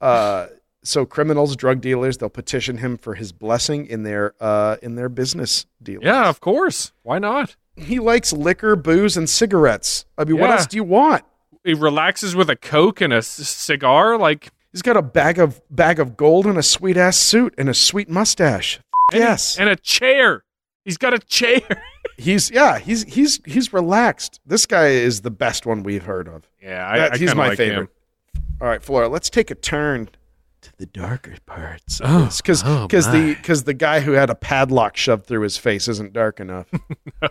[0.00, 0.46] uh,
[0.82, 5.08] so criminals, drug dealers, they'll petition him for his blessing in their uh, in their
[5.08, 6.04] business deals.
[6.04, 6.92] Yeah, of course.
[7.02, 7.56] Why not?
[7.76, 10.06] he likes liquor, booze, and cigarettes.
[10.16, 11.24] I mean, what else do you want?
[11.62, 14.16] He relaxes with a coke and a c- cigar.
[14.16, 17.68] Like He's got a bag of bag of gold and a sweet ass suit and
[17.68, 18.80] a sweet mustache.
[19.12, 20.42] Yes, and a chair.
[20.86, 21.60] He's got a chair.
[22.16, 24.40] he's yeah, he's he's he's relaxed.
[24.46, 26.48] This guy is the best one we've heard of.
[26.62, 27.76] Yeah, I, That- I he's my like favorite.
[27.82, 27.88] him.
[28.62, 30.08] All right, Flora, let's take a turn
[30.62, 32.00] to the darker parts.
[32.02, 35.58] Oh, because oh because the because the guy who had a padlock shoved through his
[35.58, 36.68] face isn't dark enough.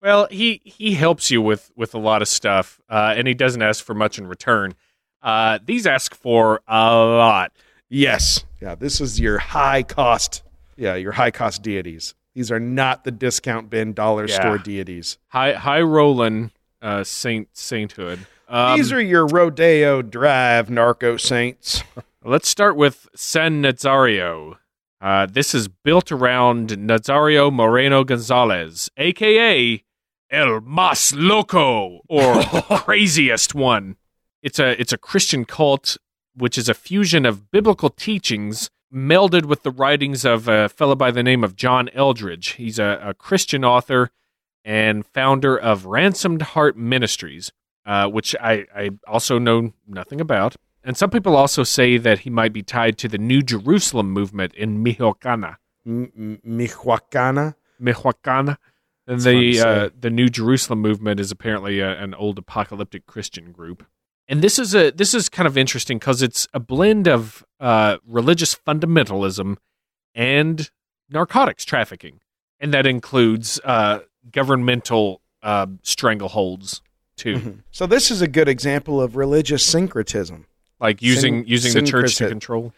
[0.00, 3.60] Well, he he helps you with with a lot of stuff, uh, and he doesn't
[3.62, 4.74] ask for much in return.
[5.22, 7.50] Uh, these ask for a lot.
[7.88, 10.44] yes, yeah, this is your high cost.
[10.76, 12.14] Yeah, your high cost deities.
[12.38, 14.36] These are not the discount bin dollar Yeah.
[14.40, 15.18] store deities.
[15.30, 18.26] High high rolling uh, saint sainthood.
[18.48, 21.82] Um, These are your Rodeo Drive narco saints.
[22.24, 24.58] Let's start with San Nazario.
[25.00, 29.82] Uh, this is built around Nazario Moreno Gonzalez, aka
[30.30, 32.42] El Mas Loco, or
[32.78, 33.96] craziest one.
[34.44, 35.96] It's a it's a Christian cult
[36.36, 41.10] which is a fusion of biblical teachings melded with the writings of a fellow by
[41.10, 42.54] the name of John Eldredge.
[42.54, 44.10] He's a, a Christian author
[44.64, 47.52] and founder of Ransomed Heart Ministries,
[47.86, 50.56] uh, which I, I also know nothing about.
[50.84, 54.54] And some people also say that he might be tied to the New Jerusalem movement
[54.54, 55.56] in Michoacana.
[55.86, 57.54] M- Michoacana.
[57.80, 58.56] Michoacana.
[59.06, 63.52] And That's the uh, the New Jerusalem movement is apparently a, an old apocalyptic Christian
[63.52, 63.86] group.
[64.28, 67.96] And this is a this is kind of interesting because it's a blend of uh,
[68.06, 69.56] religious fundamentalism
[70.14, 70.70] and
[71.10, 72.20] narcotics trafficking,
[72.60, 74.00] and that includes uh,
[74.30, 76.80] governmental uh, strangleholds
[77.16, 77.62] too, Mhm.
[77.72, 80.46] So this is a good example of religious syncretism.
[80.80, 82.72] like using Syn- using the church to control.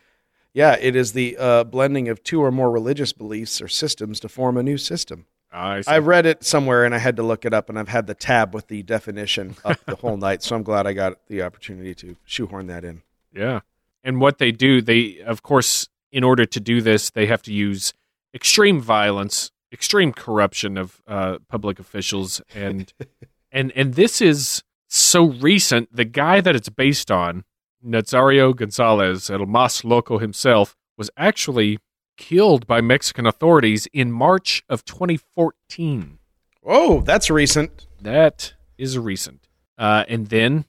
[0.54, 4.28] Yeah, it is the uh, blending of two or more religious beliefs or systems to
[4.30, 5.26] form a new system.
[5.52, 5.82] I.
[5.86, 8.14] I read it somewhere and I had to look it up, and I've had the
[8.14, 10.42] tab with the definition up the whole night.
[10.42, 13.02] So I'm glad I got the opportunity to shoehorn that in.
[13.32, 13.60] Yeah.
[14.02, 17.52] And what they do, they, of course, in order to do this, they have to
[17.52, 17.92] use
[18.34, 22.40] extreme violence, extreme corruption of uh, public officials.
[22.54, 22.92] And,
[23.52, 25.94] and, and this is so recent.
[25.94, 27.44] The guy that it's based on,
[27.84, 31.78] Nazario Gonzalez, El Mas Loco himself, was actually
[32.20, 36.18] killed by Mexican authorities in March of 2014.
[36.62, 37.86] Oh, that's recent.
[38.00, 39.48] That is recent.
[39.78, 40.66] Uh, and then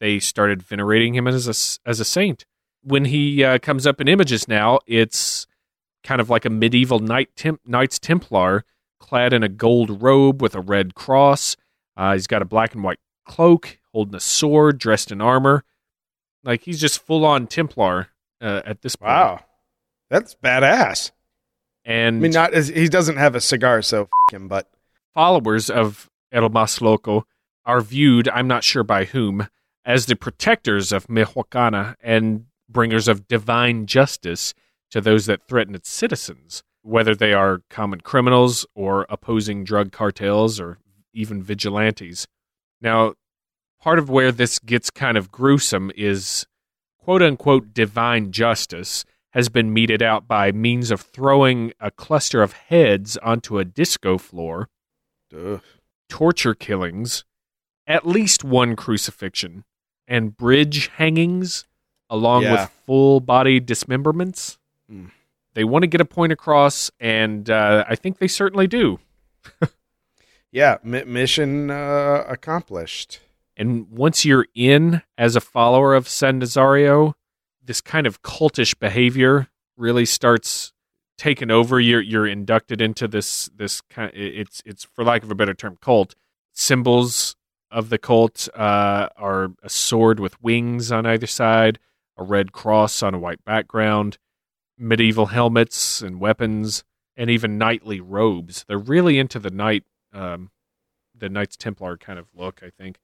[0.00, 2.46] they started venerating him as a, as a saint.
[2.82, 5.46] When he uh, comes up in images now, it's
[6.02, 8.64] kind of like a medieval knight temp- Knights Templar
[8.98, 11.56] clad in a gold robe with a red cross.
[11.94, 15.62] Uh, he's got a black and white cloak, holding a sword, dressed in armor.
[16.42, 18.08] Like he's just full on Templar
[18.40, 19.08] uh, at this point.
[19.10, 19.40] Wow,
[20.10, 21.10] that's badass.
[21.84, 24.48] And I mean, not as, he doesn't have a cigar, so f- him.
[24.48, 24.68] But
[25.14, 27.26] followers of El Mas Loco
[27.64, 29.48] are viewed, I'm not sure by whom,
[29.84, 34.52] as the protectors of Michoacana and bringers of divine justice
[34.90, 40.58] to those that threaten its citizens, whether they are common criminals or opposing drug cartels
[40.60, 40.78] or
[41.12, 42.26] even vigilantes.
[42.80, 43.14] Now,
[43.80, 46.46] part of where this gets kind of gruesome is
[46.98, 49.04] quote unquote divine justice
[49.36, 54.16] has been meted out by means of throwing a cluster of heads onto a disco
[54.16, 54.70] floor,
[55.36, 55.60] Ugh.
[56.08, 57.24] torture killings,
[57.86, 59.64] at least one crucifixion,
[60.08, 61.66] and bridge hangings,
[62.08, 62.52] along Yeah.
[62.62, 64.56] with full body dismemberments.
[64.90, 65.10] Mm.
[65.52, 69.00] They want to get a point across, and uh, I think they certainly do.
[70.52, 73.20] Yeah, mi- mission uh, accomplished.
[73.56, 77.14] And once you're in as a follower of San Nazario,
[77.66, 80.72] this kind of cultish behavior really starts
[81.18, 81.80] taking over.
[81.80, 84.12] You're you're inducted into this this kind.
[84.14, 86.14] It's it's for lack of a better term, cult.
[86.52, 87.36] Symbols
[87.70, 91.78] of the cult uh, are a sword with wings on either side,
[92.16, 94.16] a red cross on a white background,
[94.78, 96.82] medieval helmets and weapons,
[97.16, 98.64] and even knightly robes.
[98.66, 100.50] They're really into the knight, um,
[101.14, 102.62] the Knights Templar kind of look.
[102.62, 102.98] I think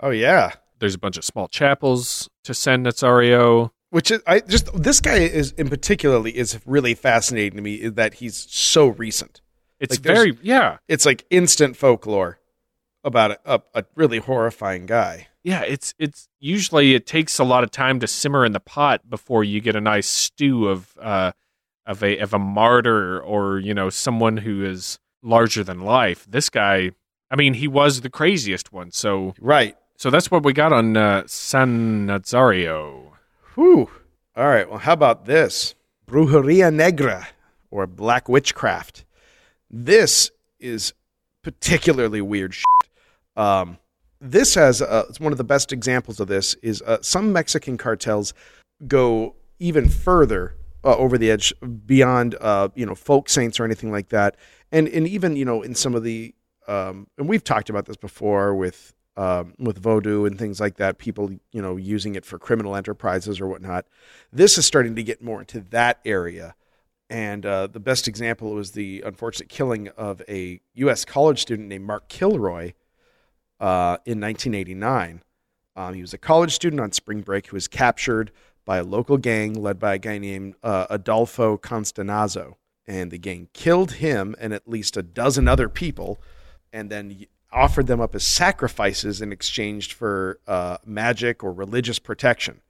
[0.00, 3.70] Oh yeah, there's a bunch of small chapels to San Nazario.
[3.90, 7.94] Which is I just this guy is in particularly is really fascinating to me is
[7.94, 9.40] that he's so recent.
[9.80, 12.38] It's Like, very yeah It's like instant folklore
[13.04, 15.28] about a, a, a really horrifying guy.
[15.44, 15.62] yeah.
[15.62, 19.44] It's it's usually it takes a lot of time to simmer in the pot before
[19.44, 21.32] you get a nice stew of uh
[21.86, 26.26] of a of a martyr or you know someone who is larger than life.
[26.28, 26.90] This guy,
[27.30, 28.90] I mean, he was the craziest one.
[28.90, 29.76] So Right.
[29.96, 33.07] so that's what we got on uh, San Nazario.
[33.58, 33.90] Whew.
[34.36, 34.70] All right.
[34.70, 35.74] Well, how about this?
[36.06, 37.26] Brujeria Negra
[37.72, 39.04] or Black Witchcraft.
[39.68, 40.30] This
[40.60, 40.94] is
[41.42, 42.54] particularly weird.
[43.36, 43.78] Um,
[44.20, 47.76] this has uh, it's one of the best examples of this is uh, some Mexican
[47.76, 48.32] cartels
[48.86, 50.54] go even further
[50.84, 51.52] uh, over the edge
[51.84, 54.36] beyond uh, you know folk saints or anything like that,
[54.70, 56.32] and and even you know in some of the
[56.68, 60.96] um, and we've talked about this before with um, with voodoo and things like that.
[60.96, 63.84] People you know using it for criminal enterprises or whatnot.
[64.32, 66.54] This is starting to get more into that area.
[67.10, 71.04] And uh, the best example was the unfortunate killing of a U.S.
[71.04, 72.74] college student named Mark Kilroy
[73.60, 75.22] uh, in 1989.
[75.74, 78.30] Um, he was a college student on spring break who was captured
[78.66, 82.54] by a local gang led by a guy named uh, Adolfo Constanazo.
[82.86, 86.20] And the gang killed him and at least a dozen other people
[86.72, 92.60] and then offered them up as sacrifices in exchange for uh, magic or religious protection.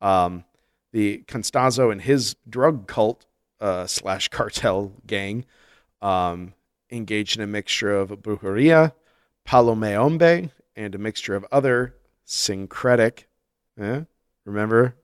[0.00, 0.44] Um,
[0.92, 3.26] the Constanzo and his drug cult
[3.60, 5.44] uh, slash cartel gang
[6.00, 6.54] um,
[6.90, 8.92] engaged in a mixture of brujeria,
[9.44, 11.94] palo mayombe, and a mixture of other
[12.24, 13.26] syncretic,
[13.78, 14.02] eh?
[14.44, 14.94] remember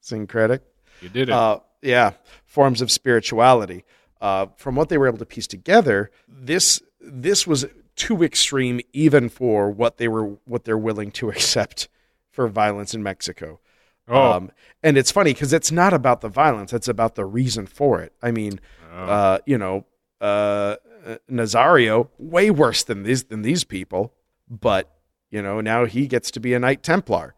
[0.00, 0.60] syncretic?
[1.00, 1.32] You did it.
[1.32, 2.12] Uh, yeah,
[2.46, 3.84] forms of spirituality.
[4.20, 7.66] Uh, from what they were able to piece together, this this was
[7.96, 11.88] too extreme even for what they were what they're willing to accept
[12.30, 13.60] for violence in Mexico.
[14.08, 14.50] oh, Um,
[14.82, 18.12] and it's funny because it's not about the violence; it's about the reason for it.
[18.22, 18.60] I mean,
[18.92, 19.04] oh.
[19.04, 19.86] uh, you know,
[20.20, 20.76] uh,
[21.06, 24.14] uh, Nazario way worse than these than these people,
[24.48, 24.90] but
[25.30, 27.34] you know now he gets to be a Knight Templar.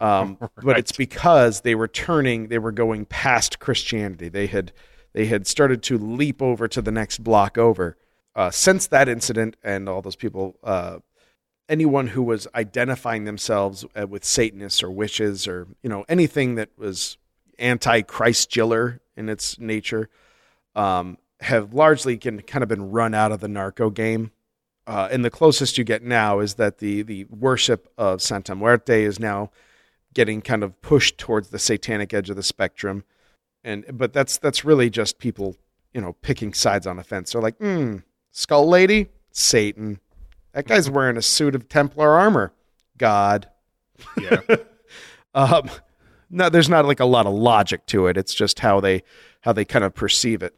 [0.00, 4.28] Um, But it's because they were turning, they were going past Christianity.
[4.28, 4.72] They had
[5.12, 7.96] they had started to leap over to the next block over.
[8.34, 10.98] Uh, since that incident and all those people, uh,
[11.68, 16.70] anyone who was identifying themselves uh, with Satanists or witches or you know anything that
[16.76, 17.18] was
[17.58, 20.08] anti-Christ-giller in its nature,
[20.74, 24.32] um, have largely can, kind of been run out of the narco game.
[24.86, 29.04] Uh, and the closest you get now is that the the worship of Santa Muerte
[29.04, 29.50] is now
[30.14, 33.04] getting kind of pushed towards the satanic edge of the spectrum.
[33.64, 35.56] And but that's that's really just people,
[35.94, 37.32] you know, picking sides on a fence.
[37.32, 37.98] They're like, hmm,
[38.32, 40.00] Skull Lady, Satan.
[40.52, 42.52] That guy's wearing a suit of Templar armor.
[42.98, 43.48] God.
[44.20, 44.40] yeah.
[45.34, 45.70] Um,
[46.28, 48.18] no, there's not like a lot of logic to it.
[48.18, 49.02] It's just how they
[49.40, 50.54] how they kind of perceive it.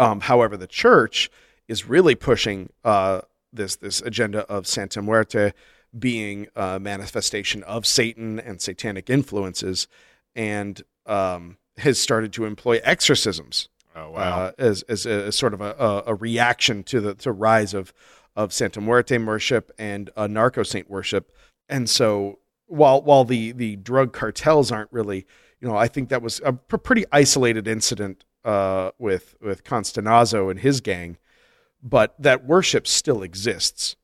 [0.00, 1.30] Um, however, the church
[1.68, 3.20] is really pushing uh,
[3.52, 5.52] this this agenda of Santa Muerte
[5.96, 9.86] being a manifestation of Satan and satanic influences,
[10.34, 14.18] and um, has started to employ exorcisms Oh wow.
[14.20, 17.72] uh, as as a, as sort of a, a, a reaction to the to rise
[17.74, 17.92] of
[18.36, 21.32] of Santa Muerte worship and uh, narco saint worship.
[21.68, 25.26] And so while while the the drug cartels aren't really,
[25.60, 30.60] you know, I think that was a pretty isolated incident uh, with with Constanazo and
[30.60, 31.16] his gang,
[31.82, 33.96] but that worship still exists.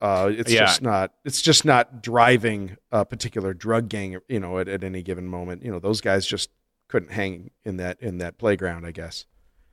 [0.00, 0.60] Uh, it's Yeah.
[0.60, 1.12] just not.
[1.24, 4.18] It's just not driving a particular drug gang.
[4.28, 5.64] You know, at, at any given moment.
[5.64, 6.50] You know, those guys just
[6.88, 8.84] couldn't hang in that in that playground.
[8.86, 9.26] I guess.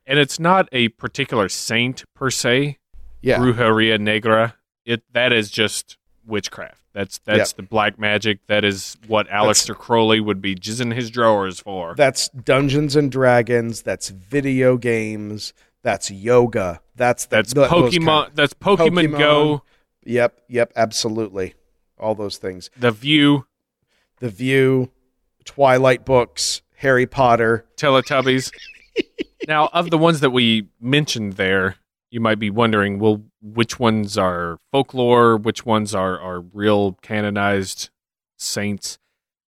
[0.08, 2.78] and it's not a particular saint per se.
[3.22, 3.40] Yeah.
[3.40, 4.56] Brujeria Negra.
[4.86, 6.82] It that is just witchcraft.
[6.94, 8.46] That's that's the black magic.
[8.48, 11.94] That is what Aleister Crowley would be jizzing his drawers for.
[11.96, 13.82] That's Dungeons and Dragons.
[13.82, 15.54] That's video games.
[15.82, 16.82] That's yoga.
[16.96, 18.06] That's the, that's th- those Pokemon.
[18.26, 19.18] kind- that's Pokemon, Pokemon.
[19.18, 19.64] Go.
[20.06, 21.56] Yep, yep, absolutely.
[22.00, 22.70] All those things.
[22.78, 23.46] The View.
[24.20, 24.92] The View,
[25.44, 27.66] Twilight books, Harry Potter.
[27.78, 28.52] Teletubbies.
[29.48, 31.76] now, of the ones that we mentioned there,
[32.12, 35.38] you might be wondering, well, which ones are folklore?
[35.38, 37.90] Which ones are, are real canonized
[38.38, 38.98] saints?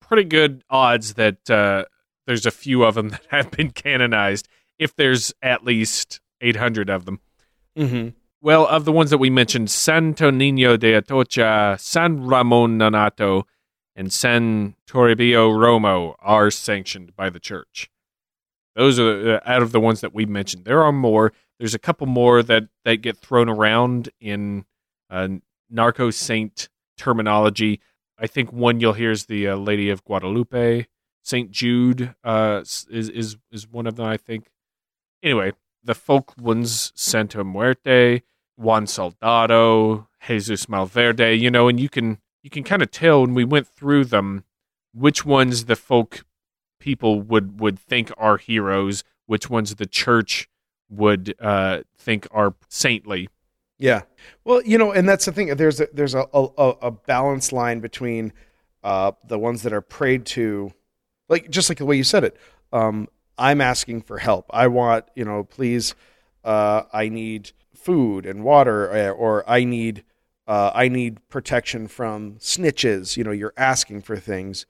[0.01, 1.85] Pretty good odds that uh,
[2.27, 4.49] there's a few of them that have been canonized,
[4.79, 7.20] if there's at least 800 of them.
[7.77, 8.09] Mm-hmm.
[8.41, 13.45] Well, of the ones that we mentioned, Santo Niño de Atocha, San Ramon Nonato,
[13.97, 17.90] and San Toribio Romo are sanctioned by the church.
[18.74, 20.64] Those are uh, out of the ones that we mentioned.
[20.64, 21.32] There are more.
[21.59, 24.64] There's a couple more that, that get thrown around in
[25.11, 25.28] uh,
[25.70, 26.68] narco saint
[26.99, 27.80] terminology.
[28.18, 30.86] I think one you'll hear is the uh, Lady of Guadalupe.
[31.22, 34.07] Saint Jude uh, is is is one of them.
[34.07, 34.51] I think.
[35.22, 38.22] Anyway, the folk ones, Santa Muerte,
[38.57, 41.38] Juan Soldado, Jesus Malverde.
[41.38, 44.45] You know, and you can you can kind of tell when we went through them
[44.92, 46.24] which ones the folk
[46.78, 50.49] people would would think are heroes, which ones the church
[50.90, 53.28] would uh, think are saintly.
[53.78, 54.03] Yeah.
[54.45, 55.57] Well, you know, and that's the thing.
[55.57, 58.32] There's a, there's a, a, a balance line between
[58.84, 60.70] uh, the ones that are prayed to,
[61.28, 62.36] like just like the way you said it.
[62.72, 64.47] Um, I'm asking for help.
[64.51, 65.95] I want, you know, please,
[66.45, 70.05] uh, I need food and water, uh, or I need,
[70.47, 73.16] uh, I need protection from snitches.
[73.16, 74.66] You know, you're asking for things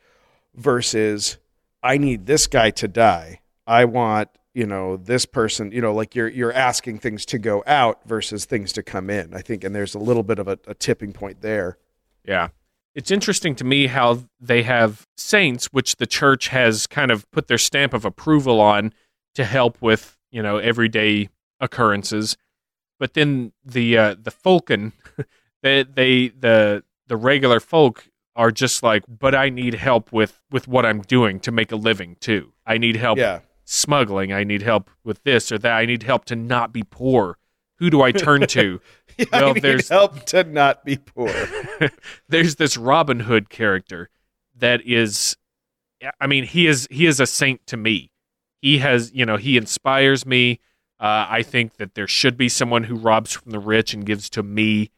[0.55, 1.39] versus
[1.83, 3.41] I need this guy to die.
[3.66, 7.62] I want, you know, this person, you know, like you're you're asking things to go
[7.66, 9.35] out versus things to come in.
[9.35, 11.79] I think, and there's a little bit of a, a tipping point there.
[12.25, 12.49] Yeah.
[12.95, 17.49] It's interesting to me how they have saints, which the church has kind of put
[17.49, 18.93] their stamp of approval on
[19.35, 22.37] to help with, you know, everyday occurrences.
[23.01, 24.93] But then the uh, the folken,
[25.65, 30.69] they they the the regular folk are just like, but I need help with with
[30.69, 32.53] what I'm doing to make a living too.
[32.67, 34.33] I need help Yeah, smuggling.
[34.33, 35.73] I need help with this or that.
[35.73, 37.39] I need help to not be poor.
[37.79, 38.81] Who do I turn to?
[39.33, 41.33] I Well, need there's- help to not be poor.
[42.29, 44.11] there's this Robin Hood character
[44.57, 45.37] that is
[46.21, 48.11] I mean he is he is a saint to me.
[48.61, 50.61] He has, you know, he inspires me.
[50.99, 54.31] Uh, I think that there should be someone who robs from the rich and gives
[54.31, 54.91] to me.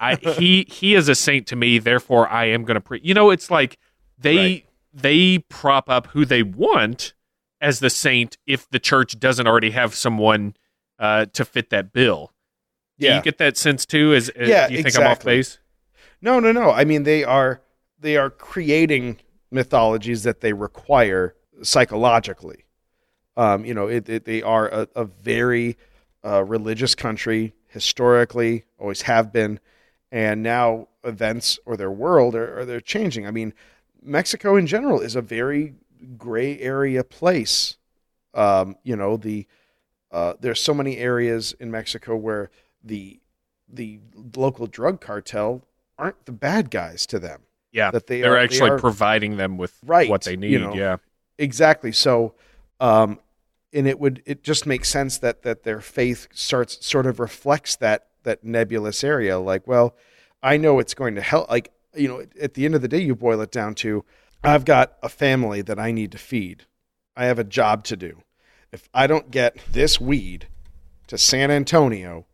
[0.00, 3.14] I he he is a saint to me, therefore I am going to pre- You
[3.14, 3.78] know, it's like
[4.18, 4.66] they Right.
[4.92, 7.14] they prop up who they want
[7.60, 10.54] as the saint if the church doesn't already have someone
[10.98, 12.32] uh, to fit that bill.
[12.98, 13.16] Do Yeah.
[13.16, 14.12] you get that sense too?
[14.12, 15.36] Is, Yeah, do you think I'm off exactly.
[15.36, 15.58] base?
[16.20, 16.70] No, no, no.
[16.70, 17.60] I mean, they are
[17.98, 19.18] they are creating
[19.50, 22.64] mythologies that they require psychologically.
[23.36, 25.76] Um, you know, it, it, they are a, a very
[26.24, 29.58] uh, religious country historically, always have been,
[30.12, 33.26] and now events or their world are, are they're changing.
[33.26, 33.52] I mean,
[34.00, 35.74] Mexico in general is a very
[36.16, 37.76] gray area place.
[38.34, 39.46] Um, you know, the
[40.12, 42.50] uh, there's so many areas in Mexico where
[42.84, 43.18] the
[43.68, 43.98] the
[44.36, 45.62] local drug cartel
[45.98, 47.40] aren't the bad guys to them.
[47.72, 50.50] Yeah, That they are are- they actually are- providing them with Right, what they need.
[50.52, 50.74] you know.
[50.74, 50.96] yeah,
[51.38, 51.90] Exactly.
[51.92, 52.34] So,
[52.80, 53.18] um,
[53.72, 57.76] and it would it just makes sense that that their faith starts sort of reflects
[57.76, 59.38] that that nebulous area.
[59.38, 59.94] Like, well,
[60.42, 61.50] I know it's going to help.
[61.50, 64.04] Like, you know, at the end of the day, you boil it down to,
[64.42, 66.64] I've got a family that I need to feed.
[67.16, 68.22] I have a job to do.
[68.72, 70.48] If I don't get this weed
[71.08, 72.26] to San Antonio,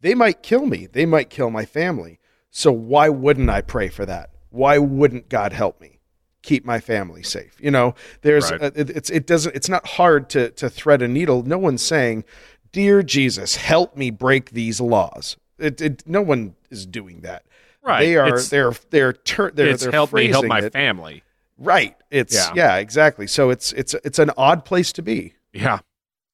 [0.00, 0.86] they might kill me.
[0.86, 2.18] They might kill my family.
[2.50, 4.30] So why wouldn't I pray for that?
[4.50, 6.00] Why wouldn't God help me
[6.42, 7.56] keep my family safe?
[7.60, 8.60] You know, there's Right.
[8.60, 11.44] uh, it, it's it doesn't it's not hard to to thread a needle.
[11.44, 12.24] No one's saying,
[12.72, 17.44] "Dear Jesus, help me break these laws." It, it no one is doing that.
[17.82, 18.00] right.
[18.00, 21.22] They are It's, they're they're tur- they're, it's they're help me help my it- family.
[21.58, 21.96] Right.
[22.10, 22.52] It's Yeah.
[22.54, 22.76] yeah.
[22.78, 23.26] exactly.
[23.26, 25.34] So it's it's it's an odd place to be.
[25.52, 25.80] Yeah,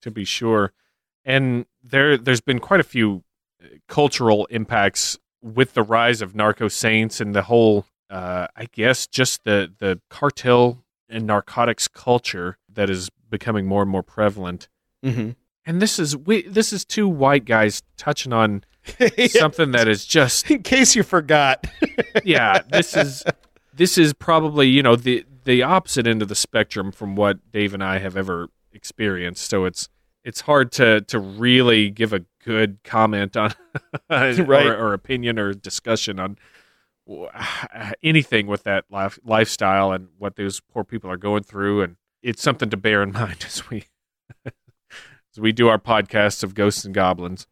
[0.02, 0.72] to be sure.
[1.24, 3.24] And there, there's been quite a few
[3.62, 9.06] uh, cultural impacts with the rise of narco saints and the whole, uh, I guess,
[9.06, 14.68] just the the cartel and narcotics culture that is becoming more and more prevalent.
[15.04, 15.30] Mm-hmm.
[15.68, 18.64] And this is we, this is two white guys touching on
[19.28, 21.66] something that is just In case you forgot.
[22.24, 23.22] yeah, this is
[23.74, 27.74] this is probably you know the the opposite end of the spectrum from what Dave
[27.74, 29.50] and I have ever experienced.
[29.50, 29.90] So it's
[30.24, 33.52] it's hard to to really give a good comment on
[34.08, 34.66] Right.
[34.66, 36.38] or, or opinion or discussion on
[38.02, 42.42] anything with that life, lifestyle and what those poor people are going through, and it's
[42.42, 43.84] something to bear in mind as we
[45.38, 47.46] we do our podcasts of ghosts and goblins.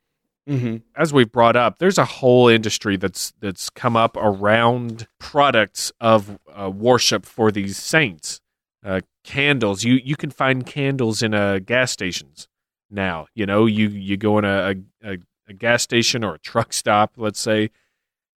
[0.48, 0.76] Mm-hmm.
[0.94, 6.38] As we've brought up, there's a whole industry that's that's come up around products of
[6.52, 8.40] uh, worship for these saints.
[8.84, 12.46] Uh, candles, you you can find candles in uh, gas stations
[12.90, 13.26] now.
[13.34, 15.18] You know, you you go in a, a,
[15.48, 17.70] a gas station or a truck stop, let's say,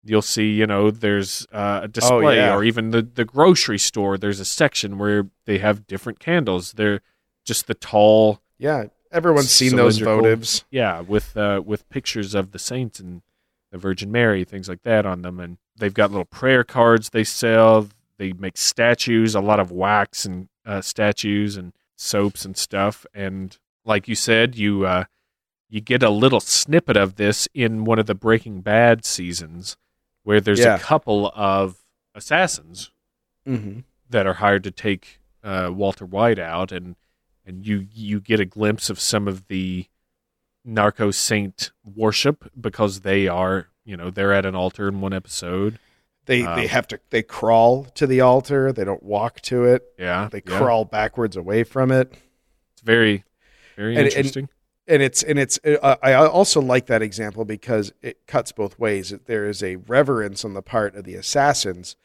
[0.04, 2.56] you'll see, you know, there's uh, a display, yeah.
[2.56, 4.18] or even the the grocery store.
[4.18, 6.74] There's a section where they have different candles.
[6.74, 7.02] They're
[7.46, 10.64] just the tall, Yeah, everyone's seen those votives.
[10.72, 13.22] yeah, with uh, with pictures of the saints and
[13.72, 17.24] the Virgin Mary, things like that on them, and they've got little prayer cards they
[17.24, 17.88] sell.
[18.18, 23.06] They make statues, a lot of wax and uh, statues and soaps and stuff.
[23.14, 25.06] And like you said, you uh,
[25.70, 29.78] you get a little snippet of this in one of the Breaking Bad seasons,
[30.24, 30.76] where there's Yeah.
[30.76, 31.84] a couple of
[32.16, 32.92] assassins
[33.48, 33.80] Mm-hmm.
[34.10, 36.96] that are hired to take uh, Walter White out, and
[37.50, 39.88] and you you get a glimpse of some of the
[40.64, 45.80] narco saint worship because they are you know they're at an altar in one episode.
[46.26, 48.72] They Um, they have to they crawl to the altar.
[48.72, 49.84] They don't walk to it.
[49.98, 50.58] Yeah, They yeah.
[50.60, 52.14] crawl backwards away from it.
[52.74, 53.24] It's very
[53.76, 54.50] very And- and- interesting.
[54.88, 59.12] and it's and it's uh, I also like that example because it cuts both ways.
[59.26, 61.96] There is a reverence on the part of the assassins,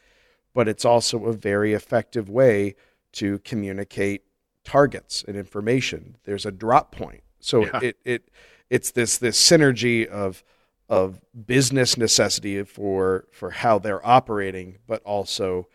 [0.54, 2.76] but it's also a very effective way
[3.12, 4.22] to communicate
[4.64, 6.16] targets and information.
[6.24, 7.80] There's a drop point, so Yeah.
[7.82, 8.28] it it
[8.70, 10.42] it's this this synergy of
[10.88, 15.66] of business necessity for for how they're operating, but also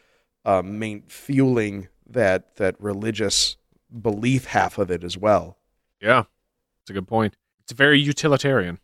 [0.45, 3.57] um, main fueling that that religious
[4.01, 5.57] belief half of it as well.
[6.01, 6.23] yeah,
[6.81, 7.35] it's a good point.
[7.63, 8.79] It's very utilitarian.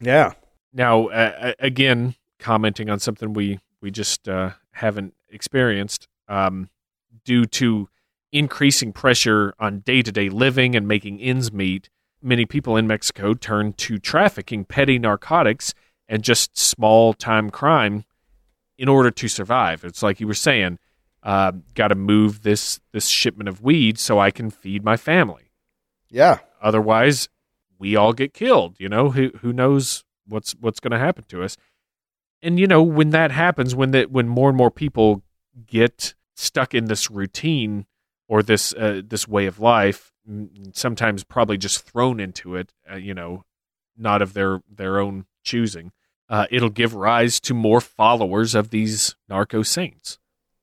[0.00, 0.32] Yeah.
[0.72, 6.68] Now, uh, again, commenting on something we we just uh, haven't experienced, um,
[7.24, 7.88] due to
[8.32, 11.88] increasing pressure on day to day living and making ends meet,
[12.22, 15.74] many people in Mexico turn to trafficking petty narcotics
[16.08, 18.04] and just small time crime
[18.78, 19.84] in order to survive.
[19.84, 20.78] It's like you were saying,
[21.22, 25.52] uh, got to move this this shipment of weed so I can feed my family.
[26.08, 26.38] Yeah.
[26.62, 27.28] Otherwise,
[27.78, 28.76] we all get killed.
[28.78, 31.56] You know who who knows what's what's going to happen to us.
[32.42, 35.22] And you know when that happens, when that when more and more people
[35.66, 37.86] get stuck in this routine
[38.30, 40.12] or this uh, this way of life,
[40.72, 42.72] sometimes probably just thrown into it.
[42.90, 43.44] Uh, you know,
[43.96, 45.92] not of their their own choosing.
[46.28, 50.16] Uh, it'll give rise to more followers of these narco saints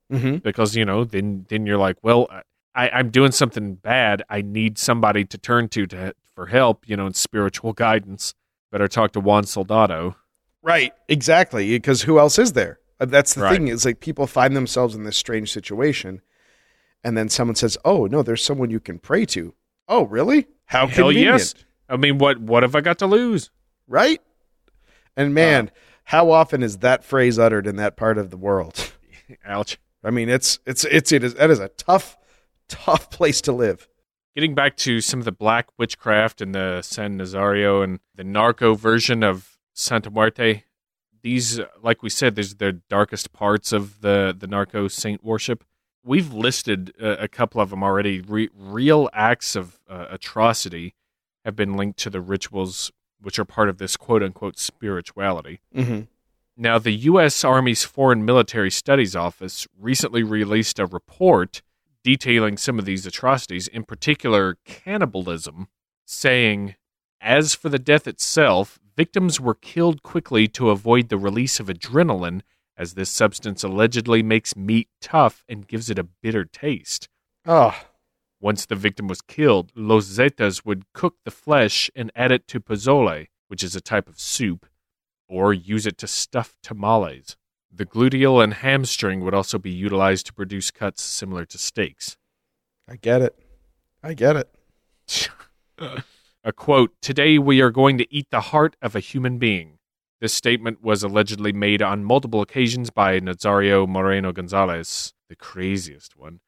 [0.09, 0.37] Mm-hmm.
[0.37, 2.29] because you know then then you're like well
[2.73, 6.95] I, i'm doing something bad i need somebody to turn to to for help you
[6.95, 8.33] know and spiritual guidance
[8.71, 10.15] better talk to juan soldado
[10.63, 10.93] Right.
[11.09, 11.69] Exactly.
[11.71, 12.79] Because who else is there?
[13.01, 13.53] Uh, That's the Right.
[13.57, 13.67] thing.
[13.67, 16.21] Is like people find themselves in this strange situation,
[17.03, 19.53] and then someone says, "Oh no, there's someone you can pray to."
[19.87, 20.47] Oh, really?
[20.65, 21.37] How hell convenient.
[21.39, 21.55] yes
[21.87, 23.49] i mean what what have i got to lose
[23.87, 24.21] Right.
[25.15, 25.71] And man,
[26.03, 28.91] how often is that phrase uttered in that part of the world?
[29.45, 32.17] ouch I mean, it's it's it's it is that is a tough,
[32.69, 33.87] tough place to live.
[34.35, 38.75] getting back to some of the black witchcraft and the san nazario and the narco
[38.75, 40.63] version of santa muerte
[41.23, 45.23] these uh, like we said these are the darkest parts of the the narco saint
[45.23, 45.63] worship
[46.07, 50.95] we've listed uh, a couple of them already Re- real acts of uh, atrocity
[51.45, 52.91] have been linked to the rituals
[53.21, 56.01] which are part of this quote unquote spirituality Mm-hmm.
[56.55, 57.43] now, the U.S.
[57.43, 61.61] Army's Foreign Military Studies Office recently released a report
[62.03, 65.67] detailing some of these atrocities, in particular cannibalism,
[66.05, 66.75] saying,
[67.19, 72.41] As for the death itself, victims were killed quickly to avoid the release of adrenaline,
[72.77, 77.09] as this substance allegedly makes meat tough and gives it a bitter taste.
[77.45, 77.75] Oh,
[78.39, 82.59] Once the victim was killed, Los Zetas would cook the flesh and add it to
[82.59, 84.67] pozole, which is a type of soup,
[85.27, 87.35] or use it to stuff tamales.
[87.73, 92.17] The gluteal and hamstring would also be utilized to produce cuts similar to steaks.
[92.87, 93.35] I get it.
[94.03, 95.29] I get it.
[96.43, 99.76] A quote Today we are going to eat the heart of a human being.
[100.19, 106.39] This statement was allegedly made on multiple occasions by Nazario Moreno Gonzalez, the craziest one,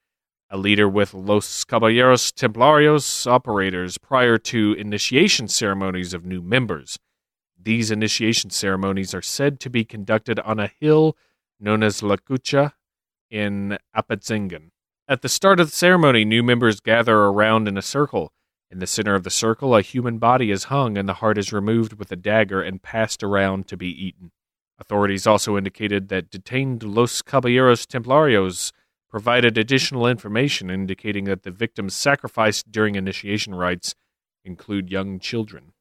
[0.49, 6.97] a leader with Los Caballeros Templarios operators prior to initiation ceremonies of new members.
[7.61, 11.15] These initiation ceremonies are said to be conducted on a hill
[11.59, 12.73] known as La Cucha
[13.29, 14.71] in Apatzingán.
[15.07, 18.33] At the start of the ceremony, new members gather around in a circle.
[18.71, 21.51] In the center of the circle, a human body is hung and the heart is
[21.51, 24.31] removed with a dagger and passed around to be eaten.
[24.79, 28.71] Authorities also indicated that detained Los Caballeros Templarios
[29.09, 33.95] provided additional information indicating that the victims sacrificed during initiation rites
[34.45, 35.73] include young children.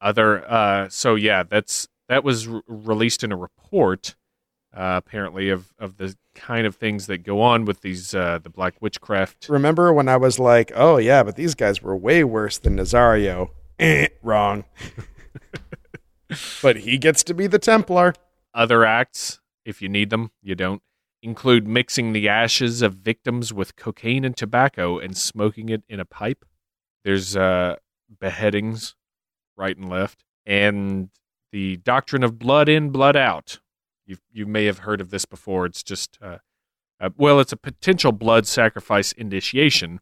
[0.00, 4.16] Other, uh, so yeah, that's that was re- released in a report,
[4.74, 8.50] uh, apparently of of the kind of things that go on with these uh, the
[8.50, 9.48] black witchcraft.
[9.48, 13.50] Remember when I was like, "Oh yeah, but these guys were way worse than Nazario."
[13.78, 14.64] Eh, wrong.
[16.62, 18.14] but he gets to be the Templar.
[18.52, 20.80] Other acts, if you need them, you don't,
[21.24, 26.04] include mixing the ashes of victims with cocaine and tobacco and smoking it in a
[26.04, 26.44] pipe.
[27.02, 27.76] There's uh,
[28.20, 28.94] beheadings,
[29.56, 31.08] right and left, and
[31.50, 33.58] the doctrine of blood in, blood out.
[34.06, 35.66] You you may have heard of this before.
[35.66, 36.38] It's just uh,
[37.00, 40.00] uh, well, it's a potential blood sacrifice initiation,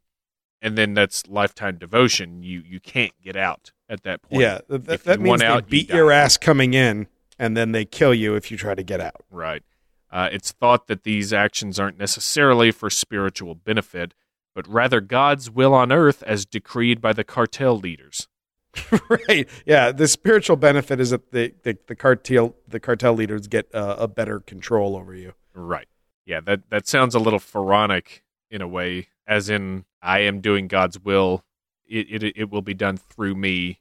[0.61, 2.43] and then that's lifetime devotion.
[2.43, 4.43] You you can't get out at that point.
[4.43, 5.97] Yeah, th- th- If that means they out, beat die.
[5.97, 7.07] your ass coming in,
[7.39, 9.23] and then they kill you if you try to get out.
[9.31, 9.62] Right.
[10.11, 14.12] Uh, it's thought that these actions aren't necessarily for spiritual benefit,
[14.55, 18.29] but rather God's will on earth as decreed by the cartel leaders.
[19.28, 19.49] right.
[19.66, 19.93] Yeah.
[19.93, 24.09] The spiritual benefit is that the the, the cartel the cartel leaders get uh, a
[24.09, 25.35] better control over you.
[25.55, 25.86] Right.
[26.24, 30.69] Yeah, that, that sounds a little pharaonic in a way, as in, I am doing
[30.69, 31.44] God's will.
[31.89, 33.81] It, it, it will be done through me,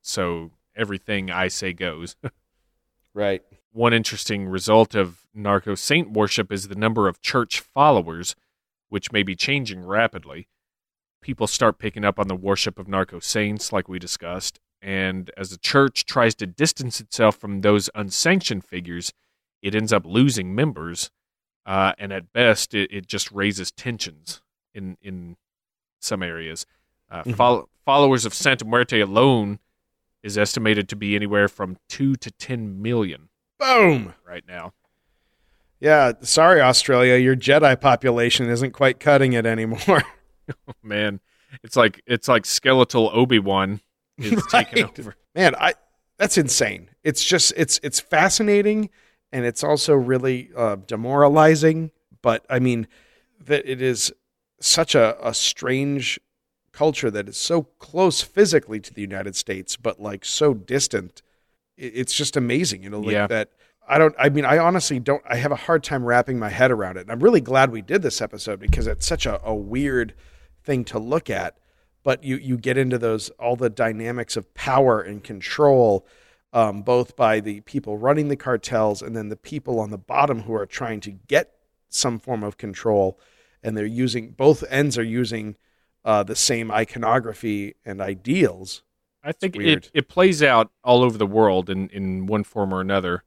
[0.00, 2.16] so everything I say goes.
[3.12, 3.42] Right.
[3.72, 8.36] One interesting result of narco saint worship is the number of church followers,
[8.88, 10.46] which may be changing rapidly.
[11.22, 15.50] People start picking up on the worship of narco saints, like we discussed, and as
[15.50, 19.12] the church tries to distance itself from those unsanctioned figures,
[19.62, 21.10] it ends up losing members,
[21.66, 24.40] uh, and at best, it, it just raises tensions
[24.74, 25.36] in in
[26.00, 26.64] some areas.
[27.10, 27.36] Uh, Mhm.
[27.36, 29.58] fol- followers of Santa Muerte alone
[30.22, 33.28] is estimated to be anywhere from two to ten million
[33.58, 34.14] Boom.
[34.24, 34.72] right now.
[35.80, 36.12] Yeah.
[36.22, 37.16] Sorry, Australia.
[37.16, 40.02] Your Jedi population isn't quite cutting it anymore.
[40.82, 41.20] Man,
[41.62, 43.80] it's like it's like skeletal Obi Wan
[44.18, 45.16] is taking over.
[45.34, 45.74] Man, I
[46.18, 46.90] that's insane.
[47.02, 48.90] It's just it's it's fascinating
[49.32, 51.90] and it's also really uh, demoralizing.
[52.22, 52.86] But I mean,
[53.44, 54.12] that it is
[54.60, 56.20] such a, a strange
[56.72, 61.22] culture that is so close physically to the United States, but like so distant.
[61.76, 63.26] It's just amazing, you know, like Yeah.
[63.28, 63.50] that.
[63.88, 64.14] I don't.
[64.18, 65.22] I mean, I honestly don't.
[65.28, 67.00] I have a hard time wrapping my head around it.
[67.00, 70.14] And I'm really glad we did this episode because it's such a, a weird
[70.62, 71.56] thing to look at
[72.02, 76.06] but you you get into those all the dynamics of power and control
[76.52, 80.42] um, both by the people running the cartels and then the people on the bottom
[80.42, 81.52] who are trying to get
[81.88, 83.18] some form of control.
[83.62, 85.56] And they're using both ends are using
[86.04, 88.82] uh, the same iconography and ideals.
[89.22, 92.80] I think it, it plays out all over the world in, in one form or
[92.80, 93.22] another.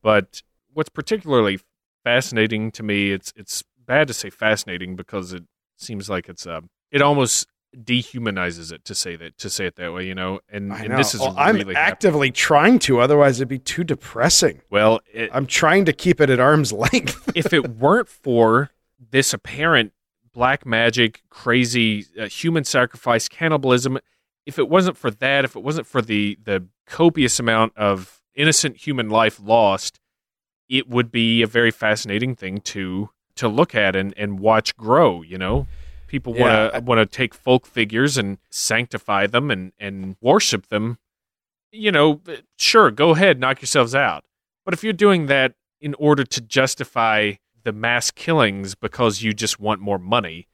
[0.00, 0.42] But
[0.72, 1.58] what's particularly
[2.04, 5.42] fascinating to me, it's it's bad to say fascinating because it
[5.84, 7.46] seems like it's uh, it almost
[7.76, 10.40] dehumanizes it to say that to say it that way, you know.
[10.48, 11.92] And, I and this is Well, I'm really happening.
[11.92, 15.00] actively trying to otherwise it'd be too depressing well.
[15.12, 18.70] It, i'm trying to keep it at arm's length if it weren't for
[19.10, 19.92] this apparent
[20.34, 23.98] black magic, crazy uh, human sacrifice, cannibalism,
[24.44, 28.76] if it wasn't for that, if it wasn't for the the copious amount of innocent
[28.76, 30.00] human life lost,
[30.68, 35.22] it would be a very fascinating thing to to look at and, and watch grow.
[35.22, 35.66] You know,
[36.06, 40.98] people want to want to take folk figures and sanctify them and and worship them.
[41.72, 42.20] You know,
[42.56, 44.24] sure, go ahead, knock yourselves out.
[44.64, 47.32] But if you're doing that in order to justify
[47.64, 50.48] the mass killings because you just want more money,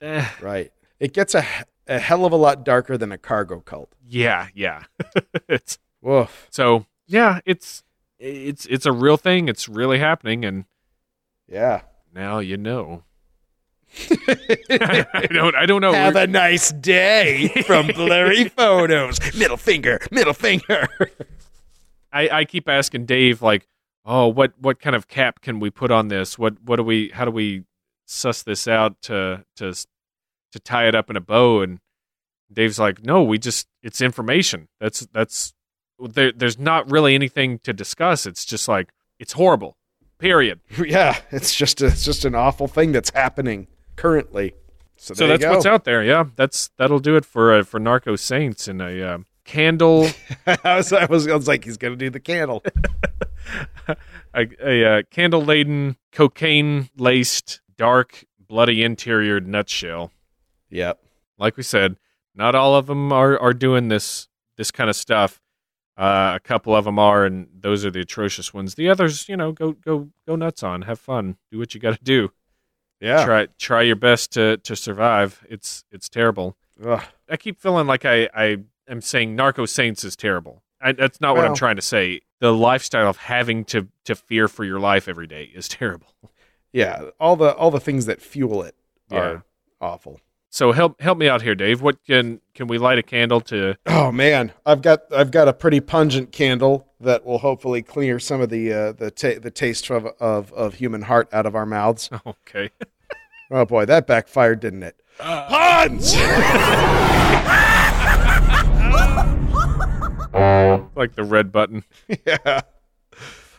[0.00, 1.44] eh, right it gets a,
[1.86, 4.84] a hell of a lot darker than a cargo cult yeah, yeah.
[5.48, 7.82] it's woof so yeah, it's
[8.18, 9.48] it's it's a real thing.
[9.48, 10.66] It's really happening, and
[11.48, 11.80] yeah
[12.18, 13.04] now you know.
[14.70, 15.54] I don't.
[15.54, 15.92] I don't know.
[15.92, 19.18] Have We're- a nice day from blurry photos.
[19.34, 20.88] Middle finger, middle finger.
[22.12, 23.66] I, I keep asking Dave like,
[24.04, 26.38] oh, what what kind of cap can we put on this?
[26.38, 27.08] What what do we?
[27.14, 27.64] How do we
[28.04, 29.72] suss this out to to
[30.52, 31.62] to tie it up in a bow?
[31.62, 31.78] And
[32.52, 34.68] Dave's like, no, we just it's information.
[34.80, 35.54] That's that's
[35.98, 36.32] there.
[36.32, 38.26] There's not really anything to discuss.
[38.26, 39.77] It's just like it's horrible.
[40.18, 40.60] Period.
[40.84, 44.54] yeah, it's just a, it's just an awful thing that's happening currently.
[44.96, 46.02] So, So that's what's out there.
[46.02, 50.08] Yeah, that's that'll do it for uh, for Narco Saints and a uh, candle.
[50.46, 52.64] I was, I was I was like, he's gonna do the candle.
[54.34, 60.12] a, a uh, candle laden, cocaine laced, dark, bloody interior nutshell.
[60.70, 61.00] yep.
[61.38, 61.96] Like we said,
[62.34, 64.26] not all of them are, are doing this
[64.56, 65.40] this kind of stuff.
[65.98, 68.76] Uh, a couple of them are, and those are the atrocious ones.
[68.76, 71.98] The others, you know, go go go nuts on, have fun, do what you got
[71.98, 72.30] to do.
[73.00, 73.24] Yeah.
[73.24, 75.44] Try try your best to to survive.
[75.48, 76.56] It's it's terrible.
[76.84, 77.02] Ugh.
[77.28, 78.58] I keep feeling like I I
[78.88, 80.62] am saying Narco Saints is terrible.
[80.80, 82.20] I, that's not what I'm trying to say.
[82.38, 86.14] The lifestyle of having to to fear for your life every day is terrible.
[86.72, 87.06] Yeah.
[87.18, 88.76] All the all the things that fuel it
[89.10, 89.18] Yeah.
[89.18, 89.44] are
[89.80, 90.20] awful.
[90.50, 91.82] So help help me out here, Dave.
[91.82, 93.76] What can can we light a candle to?
[93.86, 98.40] Oh man, I've got I've got a pretty pungent candle that will hopefully clear some
[98.40, 101.66] of the uh, the ta- the taste of, of of human heart out of our
[101.66, 102.10] mouths.
[102.26, 102.70] Okay.
[103.50, 105.00] Oh boy, that backfired, didn't it?
[105.18, 106.14] Puns.
[110.94, 111.82] like the red button.
[112.26, 112.60] yeah.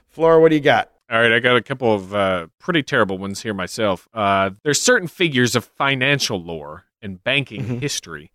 [0.09, 0.91] Flora, what do you got?
[1.11, 4.07] All right, I got a couple of uh, pretty terrible ones here myself.
[4.13, 7.81] Uh, there's certain figures of financial lore and banking Mhm.
[7.81, 8.31] history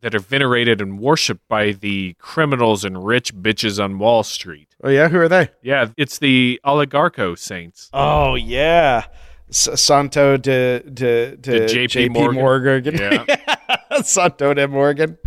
[0.00, 4.74] that are venerated and worshipped by the criminals and rich bitches on Wall Street.
[4.82, 5.50] Oh yeah, who are they?
[5.62, 7.90] Yeah, it's the oligarcho saints.
[7.92, 9.06] Oh yeah,
[9.50, 12.40] S- Santo de de, de, De JP Morgan.
[12.40, 12.94] Morgan.
[12.98, 14.00] Yeah.
[14.02, 15.18] Santo de Morgan.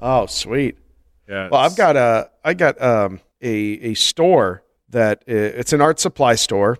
[0.00, 0.78] Oh sweet.
[1.28, 4.62] Yeah, Well, I've got a I got um a a store
[4.96, 6.78] that it's an art supply store,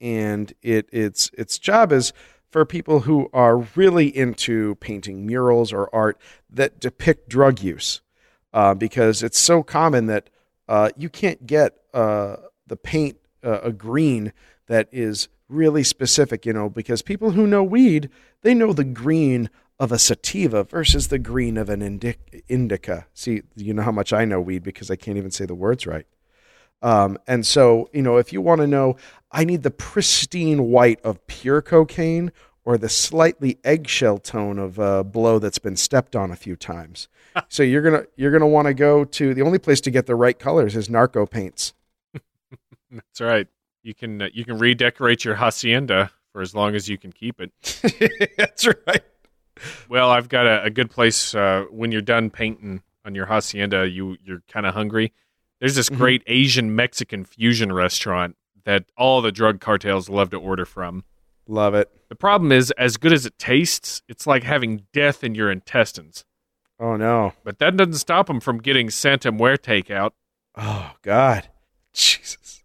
[0.00, 2.14] and it its its job is
[2.48, 6.18] for people who are really into painting murals or art
[6.48, 8.00] that depict drug use,
[8.54, 10.30] uh, because it's so common that
[10.68, 14.32] uh, you can't get uh, the paint uh, a green
[14.68, 16.46] that is really specific.
[16.46, 18.08] You know, because people who know weed
[18.40, 21.82] they know the green of a sativa versus the green of an
[22.48, 23.06] indica.
[23.12, 25.86] See, you know how much I know weed because I can't even say the words
[25.86, 26.06] right.
[26.84, 28.96] Um, and so, you know, if you want to know,
[29.32, 32.30] I need the pristine white of pure cocaine
[32.62, 37.08] or the slightly eggshell tone of uh, blow that's been stepped on a few times.
[37.48, 40.14] so you're gonna you're gonna want to go to the only place to get the
[40.14, 41.72] right colors is Narco Paints.
[42.90, 43.48] that's right.
[43.82, 47.40] You can uh, you can redecorate your hacienda for as long as you can keep
[47.40, 47.50] it.
[48.36, 49.02] that's right.
[49.88, 53.88] Well, I've got a, a good place uh, when you're done painting on your hacienda.
[53.88, 55.14] You you're kind of hungry.
[55.64, 55.96] There's this Mhm.
[55.96, 58.36] great Asian Mexican fusion restaurant
[58.66, 61.04] that all the drug cartels love to order from.
[61.48, 61.88] Love it.
[62.10, 66.26] The problem is, as good as it tastes, it's like having death in your intestines.
[66.78, 67.32] Oh no.
[67.44, 70.12] But that doesn't stop them from getting Santa Muerte out.
[70.54, 71.48] Oh God,
[71.94, 72.62] Jesus.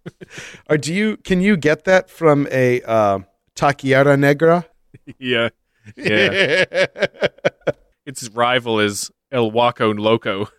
[0.69, 3.19] or do you can you get that from a uh,
[3.55, 4.65] taquería negra?
[5.19, 5.47] yeah,
[5.95, 6.65] yeah.
[8.05, 10.49] Its rival is El Waco Loco.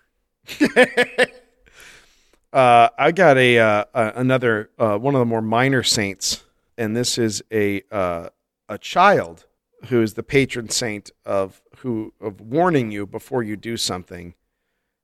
[2.52, 6.44] Uh, I got a uh, another uh, one of the more minor saints,
[6.76, 8.28] and this is a uh,
[8.68, 9.46] a child
[9.86, 14.34] who is the patron saint of who of warning you before you do something,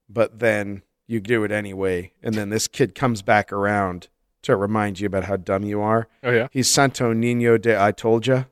[0.09, 4.09] but then you do it anyway, and then this kid comes back around
[4.43, 6.09] to remind you about how dumb you are.
[6.23, 6.49] Oh yeah.
[6.51, 8.45] He's Santo Nino de I told ya.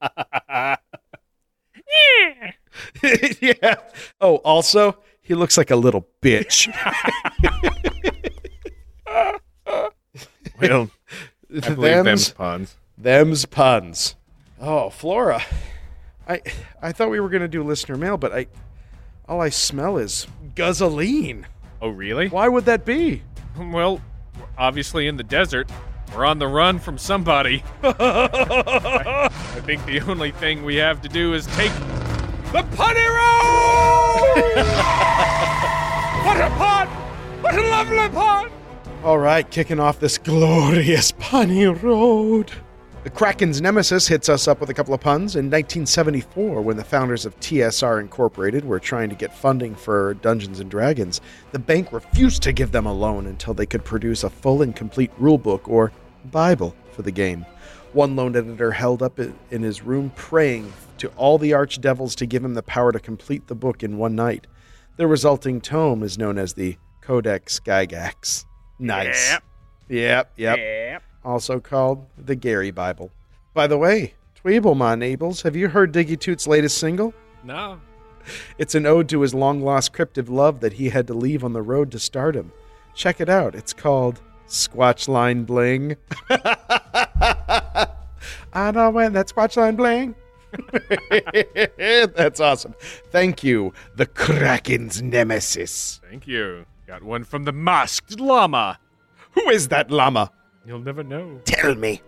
[3.40, 3.76] yeah.
[4.20, 6.68] Oh, also, he looks like a little bitch.
[10.60, 10.90] well,
[11.62, 12.76] I believe them's puns.
[12.96, 14.16] them's puns.
[14.60, 15.42] Oh, Flora.
[16.28, 16.42] I
[16.82, 18.46] I thought we were gonna do listener mail, but I
[19.28, 21.46] all I smell is guzzling.
[21.80, 22.28] Oh really?
[22.28, 23.22] Why would that be?
[23.58, 24.00] Well,
[24.38, 25.68] we're obviously in the desert.
[26.14, 27.64] We're on the run from somebody.
[27.82, 29.28] I
[29.66, 31.72] think the only thing we have to do is take
[32.52, 34.64] the putty road.
[36.24, 36.86] what a pot!
[37.40, 38.50] What a lovely pot!
[39.04, 42.50] All right, kicking off this glorious punny road.
[43.04, 45.36] The Kraken's nemesis hits us up with a couple of puns.
[45.36, 50.58] In 1974, when the founders of TSR Incorporated were trying to get funding for Dungeons
[50.58, 51.20] and Dragons,
[51.52, 54.74] the bank refused to give them a loan until they could produce a full and
[54.74, 55.92] complete rulebook or
[56.32, 57.46] Bible for the game.
[57.92, 62.44] One loan editor held up in his room praying to all the archdevils to give
[62.44, 64.48] him the power to complete the book in one night.
[64.96, 68.44] The resulting tome is known as the Codex Gygax.
[68.78, 69.30] Nice.
[69.30, 69.42] Yep.
[69.88, 70.58] Yep, yep.
[70.58, 71.02] yep.
[71.24, 73.10] Also called the Gary Bible.
[73.54, 74.14] By the way,
[74.44, 77.12] Tweeble, my neighbors, have you heard Diggy Toot's latest single?
[77.42, 77.80] No.
[78.58, 81.54] It's an ode to his long lost cryptic love that he had to leave on
[81.54, 82.52] the road to stardom.
[82.94, 83.54] Check it out.
[83.54, 85.96] It's called Squatch Line Bling.
[88.52, 90.14] I know when that Squatch Line Bling.
[92.16, 92.74] That's awesome.
[93.10, 96.00] Thank you, the Kraken's nemesis.
[96.08, 96.64] Thank you.
[96.88, 98.78] Got one from the masked llama.
[99.32, 100.32] Who is that llama?
[100.64, 101.38] You'll never know.
[101.44, 102.00] Tell me.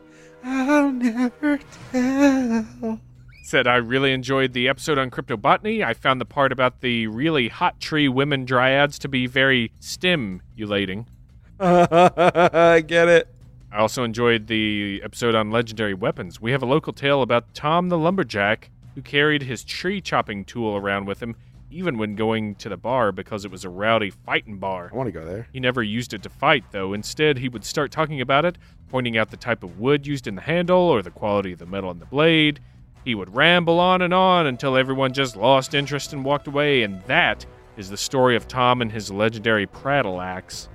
[0.42, 1.60] I'll never
[1.92, 2.98] tell.
[3.42, 5.84] said, I really enjoyed the episode on cryptobotany.
[5.84, 11.06] I found the part about the really hot tree women dryads to be very stimulating.
[11.60, 13.28] I get it.
[13.70, 16.40] I also enjoyed the episode on legendary weapons.
[16.40, 20.74] We have a local tale about Tom the Lumberjack, who carried his tree chopping tool
[20.74, 21.36] around with him,
[21.70, 24.90] even when going to the bar because it was a rowdy fighting bar.
[24.92, 25.48] I want to go there.
[25.52, 26.92] He never used it to fight, though.
[26.92, 30.34] Instead, he would start talking about it, pointing out the type of wood used in
[30.34, 32.60] the handle or the quality of the metal in the blade.
[33.04, 37.02] He would ramble on and on until everyone just lost interest and walked away, and
[37.02, 40.68] that is the story of Tom and his legendary prattle axe.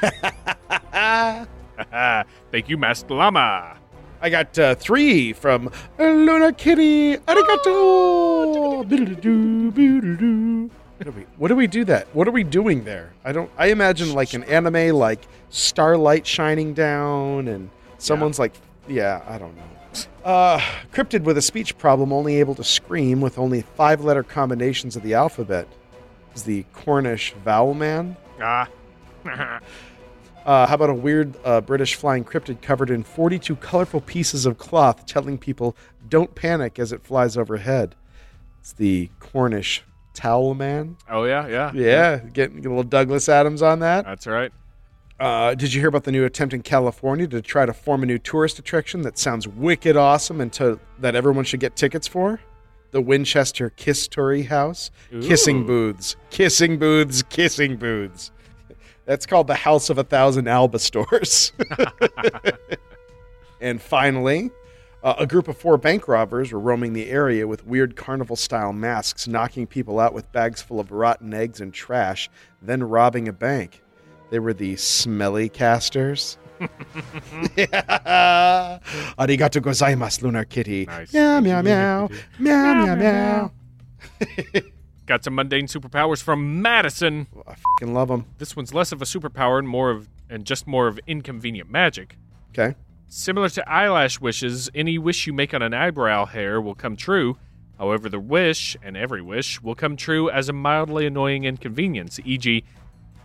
[2.50, 3.78] Thank you, Master Llama.
[4.26, 5.70] I got uh, three from
[6.00, 7.16] Luna Kitty.
[7.16, 8.82] Arigato.
[8.88, 10.68] Biddle-doo.
[10.96, 12.08] What do, we, what do we do that?
[12.12, 13.12] What are we doing there?
[13.24, 13.48] I don't.
[13.56, 18.54] I imagine like an anime, like starlight shining down, and someone's like,
[18.88, 19.62] yeah, I don't know.
[20.24, 20.58] Uh,
[20.92, 25.14] cryptid with a speech problem, only able to scream with only five-letter combinations of the
[25.14, 25.68] alphabet,
[26.34, 28.16] is the Cornish vowel man.
[28.42, 28.68] Ah.
[30.46, 34.58] Uh, how about a weird uh, British flying cryptid covered in 42 colorful pieces of
[34.58, 35.76] cloth telling people
[36.08, 37.96] don't panic as it flies overhead?
[38.60, 39.82] It's the Cornish
[40.14, 40.96] towel man.
[41.10, 41.72] oh, yeah, yeah.
[41.74, 44.04] Yeah, getting get a little Douglas Adams on that.
[44.04, 44.52] That's right.
[45.18, 48.06] Uh, did you hear about the new attempt in California to try to form a
[48.06, 52.38] new tourist attraction that sounds wicked awesome and to, that everyone should get tickets for?
[52.92, 54.90] The Winchester Kiss Story House.
[55.10, 56.16] Kissing booths.
[56.30, 57.22] Kissing booths.
[57.24, 58.30] Kissing booths.
[59.06, 61.52] That's called the House of a Thousand Alba Stores.
[63.60, 64.50] and finally,
[65.02, 68.72] uh, a group of four bank robbers were roaming the area with weird carnival style
[68.72, 72.28] masks, knocking people out with bags full of rotten eggs and trash,
[72.60, 73.82] then robbing a bank.
[74.30, 76.36] They were the smelly casters.
[76.60, 76.66] yeah.
[79.18, 80.86] Arigato gozaimasu, Lunar Kitty.
[80.86, 81.12] Nice.
[81.12, 82.08] Meow, meow, meow.
[82.40, 84.62] Meow, meow, meow.
[85.06, 87.28] Got some mundane superpowers from Madison.
[87.46, 88.26] I fucking love them.
[88.38, 92.18] This one's less of a superpower and more of and just more of inconvenient magic.
[92.50, 92.74] Okay.
[93.06, 97.38] Similar to eyelash wishes, any wish you make on an eyebrow hair will come true.
[97.78, 102.64] However, the wish, and every wish, will come true as a mildly annoying inconvenience, e.g.,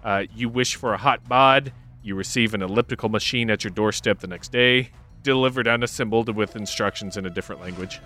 [0.03, 1.71] uh, you wish for a hot bod,
[2.03, 4.89] you receive an elliptical machine at your doorstep the next day,
[5.23, 7.99] delivered unassembled with instructions in a different language.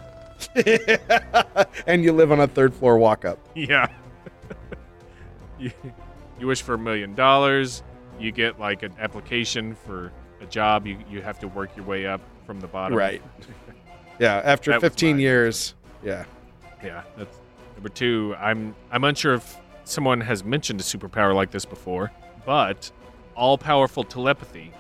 [1.88, 3.40] and you live on a third floor walk up.
[3.56, 3.88] Yeah.
[5.60, 5.72] you,
[6.40, 7.84] you wish for a million dollars,
[8.20, 12.06] you get like an application for a job, you, you have to work your way
[12.06, 12.98] up from the bottom.
[12.98, 13.22] Right.
[14.18, 15.20] Yeah, after That 15 mine.
[15.20, 15.76] years.
[16.02, 16.24] Yeah.
[16.82, 17.38] Yeah, that's
[17.74, 18.34] number two.
[18.40, 22.14] I'm I'm unsure if someone has mentioned a superpower like this before,
[22.46, 22.90] but
[23.36, 24.72] all powerful telepathy.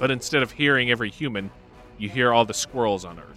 [0.00, 1.52] But instead of hearing every human,
[1.96, 3.31] you hear all the squirrels on Earth,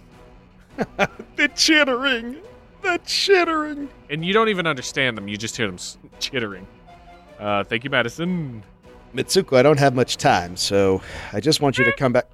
[1.36, 2.36] The chittering.
[2.82, 3.88] The chittering.
[4.08, 5.28] and you don't even understand them.
[5.28, 5.78] You just hear them
[6.18, 6.66] chittering.
[7.38, 8.62] Uh, thank you, Madison.
[9.14, 12.28] Mitsuko, I don't have much time, so I just want you to come back.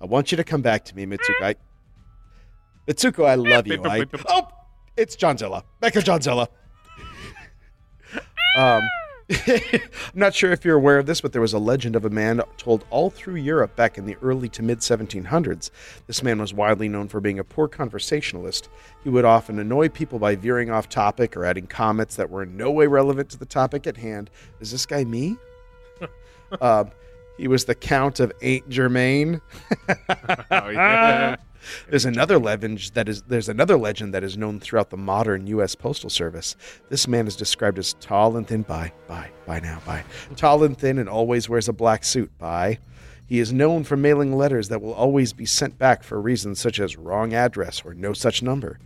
[0.00, 1.42] I want you to come back to me, Mitsuko.
[1.42, 1.54] I...
[2.88, 3.82] Mitsuko, I love you.
[3.84, 4.04] I...
[4.28, 4.48] Oh,
[4.96, 5.62] it's Johnzilla.
[5.80, 6.48] Back to Johnzilla.
[8.56, 8.82] um,
[9.46, 9.80] I'm
[10.14, 12.42] not sure if you're aware of this, but there was a legend of a man
[12.56, 15.70] told all through Europe back in the early to mid 1700s.
[16.06, 18.68] This man was widely known for being a poor conversationalist.
[19.04, 22.56] He would often annoy people by veering off topic or adding comments that were in
[22.56, 24.30] no way relevant to the topic at hand.
[24.60, 25.36] Is this guy me?
[26.60, 26.90] um,
[27.36, 29.40] he was the Count of Ain't Germain.
[30.50, 31.36] Oh, yeah.
[31.88, 35.74] There's another legend that is there's another legend that is known throughout the modern U.S.
[35.74, 36.56] Postal Service.
[36.88, 38.62] This man is described as tall and thin.
[38.62, 40.04] Bye, bye, bye now, bye.
[40.36, 42.36] Tall and thin, and always wears a black suit.
[42.38, 42.78] Bye.
[43.26, 46.78] He is known for mailing letters that will always be sent back for reasons such
[46.78, 48.78] as wrong address or no such number.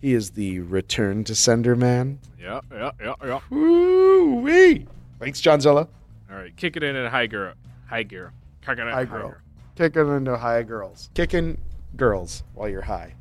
[0.00, 2.18] He is the return to sender man.
[2.38, 3.40] yeah, yeah, yeah, yeah.
[3.48, 4.86] Woo wee!
[5.18, 5.88] Thanks, Johnzilla.
[6.30, 7.54] All right, kick it in at high gear.
[7.88, 8.32] High gear.
[8.60, 9.34] Kick it in at High girl.
[9.76, 11.10] Kicking into high girls.
[11.14, 11.58] Kicking
[11.96, 13.14] girls while you're high.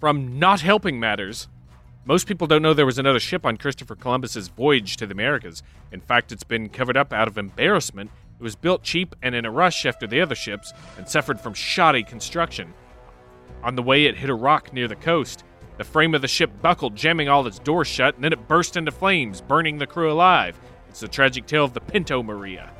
[0.00, 1.48] From Not Helping Matters.
[2.04, 5.62] Most people don't know there was another ship on Christopher Columbus's voyage to the Americas.
[5.92, 8.10] In fact, it's been covered up out of embarrassment.
[8.40, 11.54] It was built cheap and in a rush after the other ships and suffered from
[11.54, 12.74] shoddy construction.
[13.62, 15.44] On the way, it hit a rock near the coast.
[15.78, 18.76] The frame of the ship buckled, jamming all its doors shut, and then it burst
[18.76, 20.58] into flames, burning the crew alive.
[20.88, 22.70] It's the tragic tale of the Pinto Maria.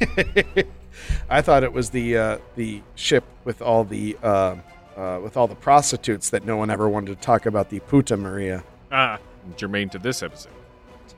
[1.30, 4.56] I thought it was the uh, the ship with all the uh,
[5.00, 7.70] uh, with all the prostitutes that no one ever wanted to talk about.
[7.70, 8.62] The Puta Maria.
[8.92, 9.18] Ah,
[9.56, 10.52] germane to this episode.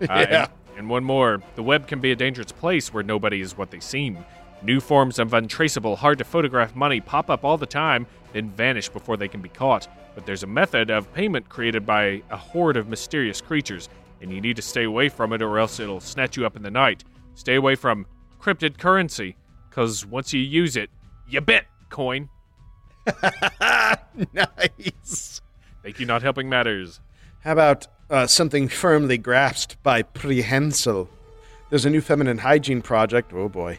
[0.02, 0.42] Uh, Yeah.
[0.70, 1.40] and, and one more.
[1.54, 4.18] The web can be a dangerous place where nobody is what they seem.
[4.62, 8.88] New forms of untraceable, hard to photograph money pop up all the time, then vanish
[8.88, 9.86] before they can be caught.
[10.14, 13.88] But there's a method of payment created by a horde of mysterious creatures,
[14.20, 16.62] and you need to stay away from it or else it'll snatch you up in
[16.62, 17.04] the night.
[17.34, 18.06] Stay away from
[18.40, 19.36] cryptid currency,
[19.68, 20.90] because once you use it,
[21.28, 22.28] you bet, coin.
[24.32, 25.40] nice.
[25.82, 27.00] Thank you, not helping matters.
[27.40, 31.08] How about uh, something firmly grasped by Prehensile?
[31.70, 33.78] There's a new feminine hygiene project, oh boy,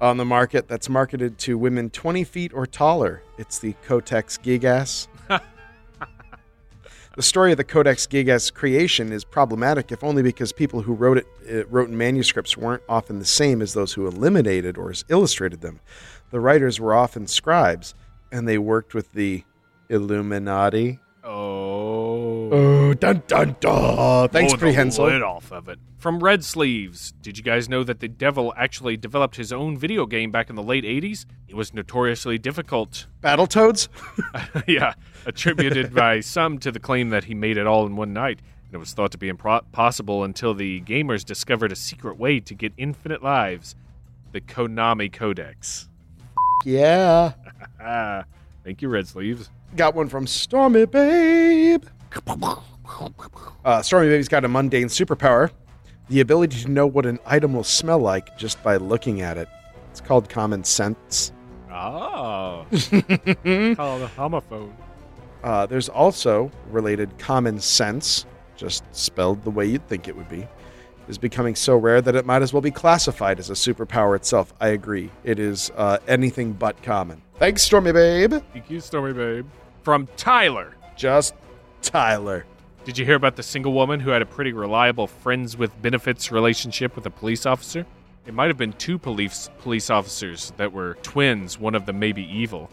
[0.00, 3.22] on the market that's marketed to women 20 feet or taller.
[3.36, 5.06] It's the Cotex Gigas.
[5.28, 11.18] the story of the Codex Gigas creation is problematic, if only because people who wrote
[11.18, 15.60] it uh, wrote in manuscripts weren't often the same as those who eliminated or illustrated
[15.60, 15.80] them.
[16.30, 17.94] The writers were often scribes,
[18.32, 19.44] and they worked with the
[19.88, 21.00] Illuminati.
[21.24, 22.50] Oh.
[22.50, 24.28] Oh, dun dun dun!
[24.30, 25.06] Thanks, Blow the Prehensile.
[25.06, 25.78] lid off of it.
[25.98, 30.06] From Red Sleeves, did you guys know that the devil actually developed his own video
[30.06, 31.26] game back in the late 80s?
[31.48, 33.06] It was notoriously difficult.
[33.20, 33.88] Battletoads?
[34.68, 34.94] yeah,
[35.26, 38.38] attributed by some to the claim that he made it all in one night.
[38.66, 42.54] And it was thought to be impossible until the gamers discovered a secret way to
[42.54, 43.74] get infinite lives
[44.32, 45.87] the Konami Codex.
[46.68, 47.32] Yeah.
[47.80, 48.24] Ah,
[48.64, 49.50] thank you, Red Sleeves.
[49.76, 51.84] Got one from Stormy Babe.
[53.64, 55.50] Uh, Stormy Babe's got a mundane superpower
[56.08, 59.48] the ability to know what an item will smell like just by looking at it.
[59.90, 61.32] It's called common sense.
[61.70, 62.66] Oh.
[62.70, 64.72] Called a homophone.
[65.44, 68.26] Uh, there's also related common sense,
[68.56, 70.48] just spelled the way you'd think it would be,
[71.08, 74.52] is becoming so rare that it might as well be classified as a superpower itself.
[74.60, 75.10] I agree.
[75.24, 77.22] It is uh, anything but common.
[77.38, 78.34] Thanks, Stormy Babe.
[78.52, 79.46] Thank you, Stormy Babe.
[79.82, 80.74] From Tyler.
[80.96, 81.34] Just
[81.82, 82.44] Tyler.
[82.84, 86.32] Did you hear about the single woman who had a pretty reliable friends with benefits
[86.32, 87.86] relationship with a police officer?
[88.26, 92.12] It might have been two police police officers that were twins, one of them may
[92.12, 92.70] be evil.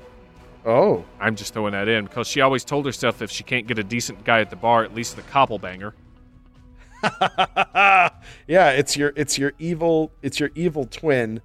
[0.65, 3.77] Oh, I'm just throwing that in because she always told herself if she can't get
[3.77, 5.93] a decent guy at the bar, at least the copple banger.
[8.47, 11.41] yeah, it's your it's your evil it's your evil twin,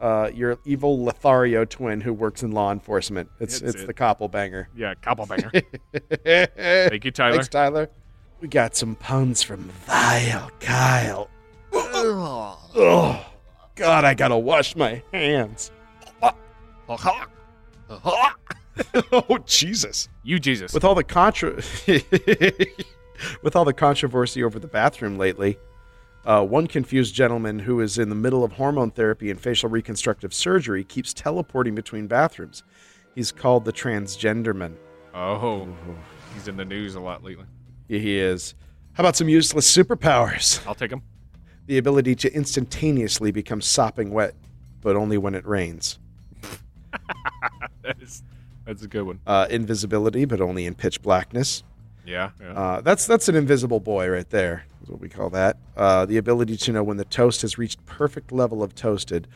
[0.00, 3.28] uh, your evil Lothario twin who works in law enforcement.
[3.40, 3.86] It's That's it's it.
[3.86, 4.66] the Koppelbanger.
[4.74, 5.50] Yeah, copple banger.
[6.88, 7.32] Thank you, Tyler.
[7.32, 7.90] Thanks, Tyler.
[8.40, 11.28] We got some puns from Vile Kyle.
[11.72, 13.26] oh,
[13.74, 15.70] God, I gotta wash my hands.
[19.12, 20.08] oh, Jesus.
[20.22, 20.72] You, Jesus.
[20.72, 21.60] with all the contra
[23.42, 25.58] with all the controversy over the bathroom lately
[26.26, 30.34] uh, one confused gentleman who is in the middle of hormone therapy and facial reconstructive
[30.34, 32.62] surgery keeps teleporting between bathrooms
[33.14, 34.74] he's called the transgenderman
[35.14, 35.66] oh,
[36.34, 37.44] he's in the news a lot lately.
[37.88, 38.54] Yeah, he is
[38.92, 41.02] how about some useless superpowers I'll take him.
[41.66, 44.34] the ability to instantaneously become sopping wet
[44.82, 45.98] but only when it rains
[47.82, 48.22] That is,
[48.66, 49.20] that's a good one.
[49.26, 51.62] uh, invisibility but only in pitch blackness
[52.10, 52.52] Yeah, yeah.
[52.52, 54.64] Uh, that's that's an invisible boy right there.
[54.82, 55.56] Is what we call that.
[55.76, 59.28] Uh, the ability to know when the toast has reached perfect level of toasted,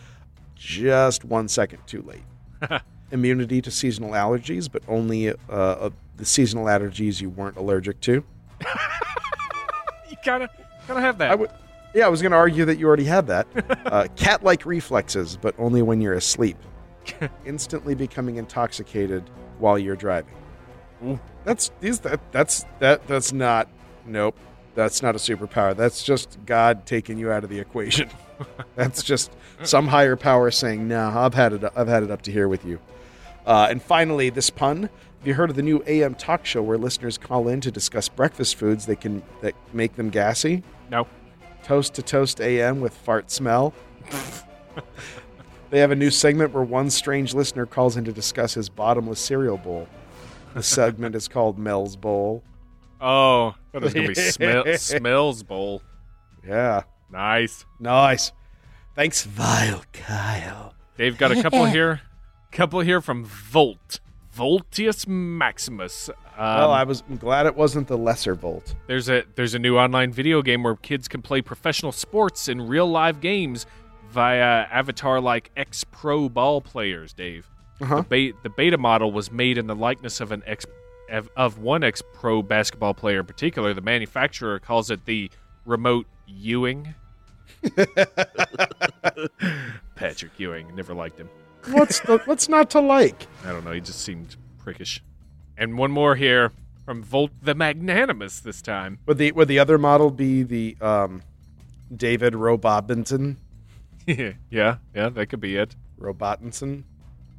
[0.57, 2.81] just one second too late.
[3.13, 8.25] Immunity to seasonal allergies, but only uh, uh, the seasonal allergies you weren't allergic to.
[10.11, 10.51] you gotta,
[10.89, 11.31] gotta have that.
[11.31, 11.51] I would,
[11.95, 13.47] yeah, I was going to argue that you already had that.
[13.85, 16.57] Uh, cat-like reflexes, but only when you're asleep.
[17.45, 19.23] Instantly becoming intoxicated
[19.59, 20.35] while you're driving.
[21.45, 23.69] That's these that that's that that's not
[24.07, 24.37] nope.
[24.75, 25.77] That's not a superpower.
[25.77, 28.11] That's just God taking you out of the equation.
[28.75, 29.31] that's just
[29.63, 31.65] some higher power saying, "No, I've had it.
[31.77, 32.81] I've had it up to here with you."
[33.47, 34.83] Uh, and finally, this pun.
[35.19, 38.09] Have you heard of the new AM talk show where listeners call in to discuss
[38.09, 40.63] breakfast foods that can that make them gassy?
[40.91, 41.07] no.
[41.63, 43.73] Toast to Toast AM with fart smell.
[45.71, 49.19] they have a new segment where one strange listener calls in to discuss his bottomless
[49.19, 49.89] cereal bowl.
[50.55, 52.43] The segment is called Mel's Bowl.
[53.01, 55.83] Oh, that was gonna be smell, smells bowl.
[56.47, 56.83] Yeah.
[57.11, 57.67] Nice.
[57.81, 58.33] Nice.
[58.95, 60.75] Thanks, Vile Kyle.
[60.97, 62.01] Dave got a couple here.
[62.53, 63.99] Couple here from Volt.
[64.35, 66.09] Voltius Maximus.
[66.09, 68.75] Um, well, I was I'm glad it wasn't the lesser Volt.
[68.87, 72.67] there's a there's a new online video game where kids can play professional sports in
[72.67, 73.67] real live games
[74.11, 77.13] via avatar like ex pro ball players.
[77.13, 77.49] Dave,
[77.81, 78.03] Uh-huh.
[78.03, 80.65] the, be- the beta model was made in the likeness of an ex
[81.37, 83.75] of, one ex pro basketball player in particular.
[83.75, 85.31] The manufacturer calls it the
[85.65, 86.95] remote Ewing.
[89.95, 91.29] Patrick Ewing, never liked him.
[91.69, 93.27] What's the what's not to like?
[93.45, 93.73] I don't know.
[93.73, 95.01] He just seemed prickish.
[95.57, 96.53] And one more here
[96.85, 98.99] from Volt the Magnanimous this time.
[99.07, 101.23] Would the would the other model be the um,
[101.95, 103.39] David Robinson?
[104.07, 105.77] yeah, yeah, that could be it.
[105.99, 106.83] Robotinson,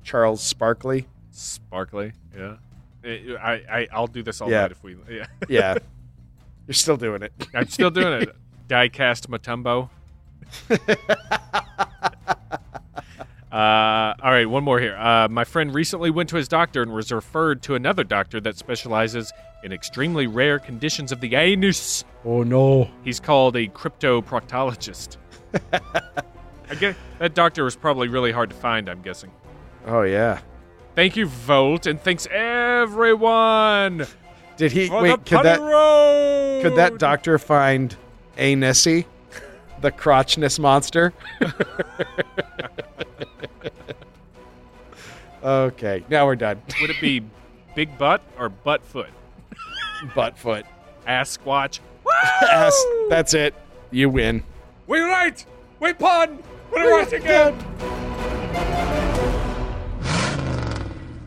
[0.06, 1.08] Charles Sparkley.
[1.32, 2.56] Sparkly, yeah.
[3.04, 4.62] I, I I'll do this all Yeah.
[4.62, 4.96] night if we.
[5.10, 5.78] Yeah, Yeah,
[6.68, 7.34] you're still doing it.
[7.54, 8.36] I'm still doing it.
[8.70, 9.90] Diecast Mutombo.
[13.52, 14.98] Uh, all right, one more here.
[14.98, 18.58] Uh, my friend recently went to his doctor and was referred to another doctor that
[18.58, 19.32] specializes
[19.64, 22.04] in extremely rare conditions of the anus.
[22.26, 22.90] Oh no!
[23.04, 25.16] He's called a cryptoproctologist.
[25.72, 28.90] I guess that doctor was probably really hard to find.
[28.90, 29.32] I'm guessing.
[29.86, 30.40] Oh yeah.
[30.96, 34.08] Thank you, Volt, and thanks everyone
[34.58, 35.26] Did he wait?
[35.26, 36.62] Could that Road.
[36.62, 37.96] could that doctor find
[38.38, 39.06] a Nessie,
[39.82, 41.14] the crotchness monster?
[45.44, 46.62] okay, now we're done.
[46.82, 47.22] Would it be
[47.76, 49.10] Big Butt or Butt Foot?
[50.14, 50.66] butt foot.
[51.08, 51.80] Ass Squatch.
[52.42, 52.86] Ass.
[53.10, 53.54] That's it.
[53.92, 54.44] You win.
[54.88, 55.44] We right.
[55.80, 56.44] We pun.
[56.72, 57.56] We're right again.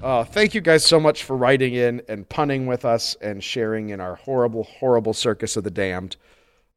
[0.02, 3.88] Uh, thank you guys so much for writing in and punning with us and sharing
[3.88, 6.16] in our horrible, horrible circus of the damned.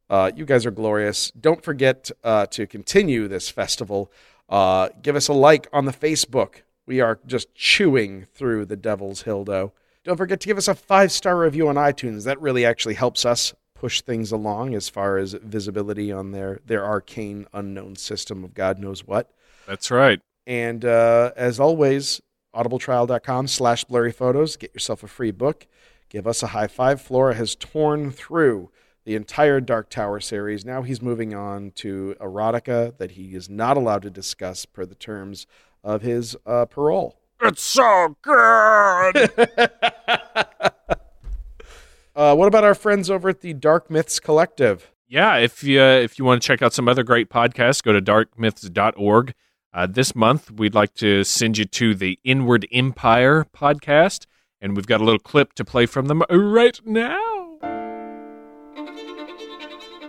[0.09, 1.31] Uh, you guys are glorious.
[1.39, 4.11] Don't forget uh, to continue this festival.
[4.49, 6.63] Uh, give us a like on the Facebook.
[6.87, 9.71] We are just chewing through the Devil's Hildo.
[10.03, 12.25] Don't forget to give us a five star review on iTunes.
[12.25, 16.83] That really actually helps us push things along as far as visibility on their their
[16.83, 19.31] arcane unknown system of God knows what.
[19.67, 20.19] That's right.
[20.47, 22.19] And uh, as always,
[22.55, 24.55] audibletrial.com slash blurry photos.
[24.55, 25.67] Get yourself a free book.
[26.09, 27.01] Give us a high five.
[27.01, 28.69] Flora has torn through
[29.05, 30.65] the entire Dark Tower series.
[30.65, 34.95] Now he's moving on to erotica that he is not allowed to discuss per the
[34.95, 35.47] terms
[35.83, 37.17] of his uh, parole.
[37.41, 39.31] It's so good.
[42.13, 44.91] Uh, what about our friends over at the Dark Myths Collective?
[45.07, 47.93] yeah, if you uh, if you want to check out some other great podcasts, go
[47.93, 49.33] to darkmyths.org.
[49.73, 54.25] Uh, this month, we'd like to send you to the Inward Empire podcast,
[54.59, 57.57] and we've got a little clip to play from them right now.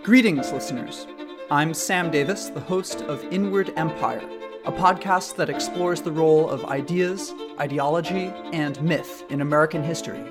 [0.03, 1.07] Greetings, listeners.
[1.49, 4.21] I'm Sam Davis, the host of Inward Empire,
[4.65, 10.21] a podcast that explores the role of ideas, ideology, and myth in American history.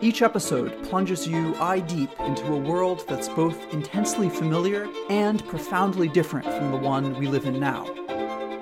[0.00, 6.06] Each episode plunges you eye deep into a world that's both intensely familiar and profoundly
[6.06, 7.92] different from the one we live in now.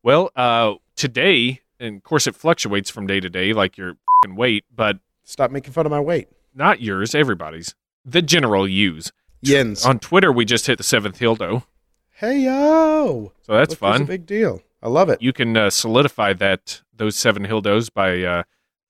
[0.02, 3.94] Well, uh, today, and of course it fluctuates from day to day, like your
[4.24, 6.28] fing weight, but Stop making fun of my weight.
[6.55, 7.74] not yours, everybody's.
[8.05, 9.11] The general use.
[9.43, 9.85] Yins.
[9.85, 11.65] On Twitter, we just hit the seventh Hildo,
[12.12, 14.03] Hey yo, so that's Look, fun.
[14.03, 14.62] A big deal.
[14.82, 15.20] I love it.
[15.20, 18.43] you can uh, solidify that those seven Hildos by uh,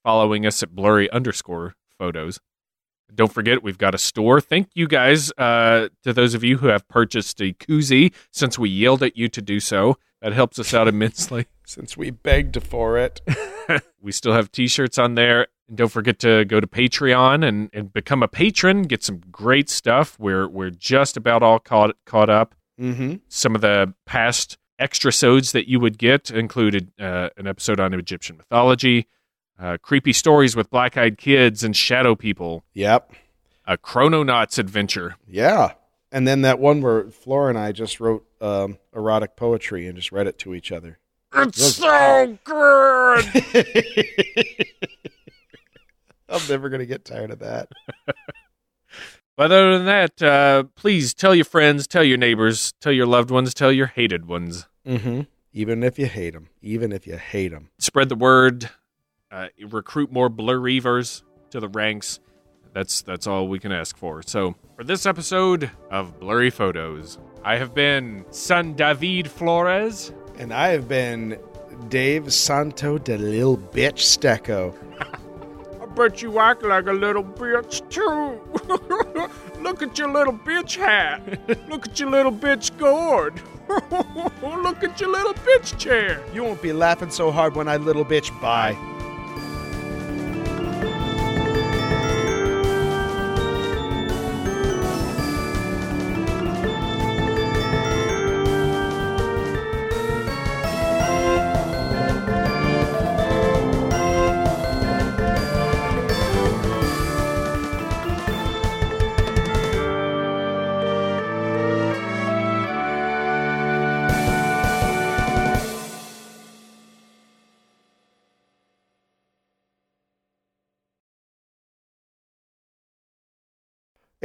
[0.05, 2.39] following us at blurry underscore photos.
[3.15, 4.41] Don't forget, we've got a store.
[4.41, 8.69] Thank you guys uh, to those of you who have purchased a koozie since we
[8.69, 9.97] yelled at you to do so.
[10.23, 11.47] That helps us out immensely.
[11.67, 13.21] Since we begged for it.
[14.01, 15.49] we still have t-shirts on there.
[15.69, 18.83] And don't forget to go to Patreon and, and become a patron.
[18.83, 20.17] Get some great stuff.
[20.19, 22.55] We're we're just about all caught caught up.
[22.81, 23.17] Mm-hmm.
[23.29, 27.93] Some of the past extra sodes that you would get included uh, an episode on
[27.95, 29.07] Egyptian mythology,
[29.59, 33.13] uh, creepy stories with black-eyed kids and shadow people, Yep.
[33.67, 35.17] a Chrononauts adventure.
[35.27, 35.73] Yeah.
[36.12, 40.12] And then that one where Flora and I just wrote um, erotic poetry and just
[40.12, 40.99] read it to each other.
[41.35, 43.27] It's so good.
[46.28, 47.69] I'm never going to get tired of that.
[49.37, 53.31] But other than that, uh, please tell your friends, tell your neighbors, tell your loved
[53.31, 54.66] ones, tell your hated ones.
[54.87, 55.23] Mm-hmm.
[55.53, 56.49] Even if you hate them.
[56.62, 57.69] Even if you hate them.
[57.78, 58.70] Spread the word.
[59.31, 62.19] Uh, recruit more blurreavers to the ranks.
[62.77, 64.23] That's that's all we can ask for.
[64.23, 70.12] So for this episode of Blurry Photos, I have been Son David Flores.
[70.39, 71.39] And I have been
[71.89, 74.74] Dave Santo de Lil Bitch Stecco.
[75.82, 78.43] I bet you act like a little bitch too.
[79.62, 81.23] Look at your little bitch hat.
[81.70, 83.40] Look at your little bitch gourd.
[84.43, 86.23] Look at your little bitch chair.
[86.35, 88.77] You won't be laughing so hard when I little bitch bye.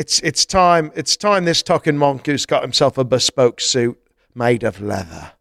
[0.02, 4.00] It's it's time it's time this talking mongoose got himself a bespoke suit
[4.34, 5.34] made of leather.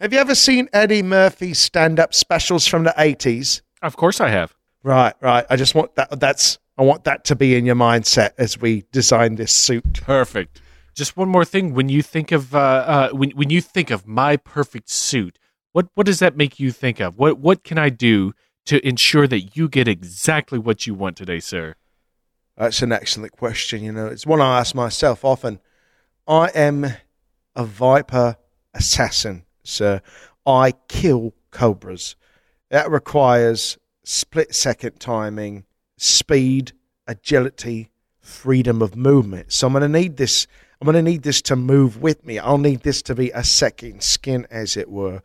[0.00, 3.62] Have you ever seen Eddie Murphy's stand-up specials from the eighties?
[3.82, 4.52] Of course I have.
[4.82, 5.46] Right, right.
[5.48, 8.82] I just want that that's I want that to be in your mindset as we
[8.90, 10.00] design this suit.
[10.02, 10.60] Perfect.
[10.96, 11.72] Just one more thing.
[11.72, 15.38] When you think of uh, uh, when when you think of my perfect suit,
[15.70, 17.16] what what does that make you think of?
[17.16, 18.32] What what can I do
[18.66, 21.76] to ensure that you get exactly what you want today, sir?
[22.56, 23.82] That's an excellent question.
[23.82, 25.60] You know, it's one I ask myself often.
[26.26, 26.86] I am
[27.56, 28.36] a viper
[28.74, 30.00] assassin, sir.
[30.46, 32.16] I kill cobras.
[32.70, 35.64] That requires split second timing,
[35.96, 36.72] speed,
[37.06, 37.90] agility,
[38.20, 39.52] freedom of movement.
[39.52, 40.46] So I'm going to need this.
[40.80, 42.38] I'm going to need this to move with me.
[42.38, 45.22] I'll need this to be a second skin, as it were.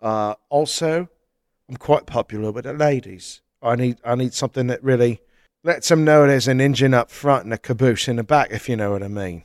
[0.00, 1.08] Uh, also,
[1.68, 3.42] I'm quite popular with the ladies.
[3.62, 3.98] I need.
[4.04, 5.20] I need something that really
[5.66, 8.68] lets them know there's an engine up front and a caboose in the back, if
[8.68, 9.42] you know what I mean.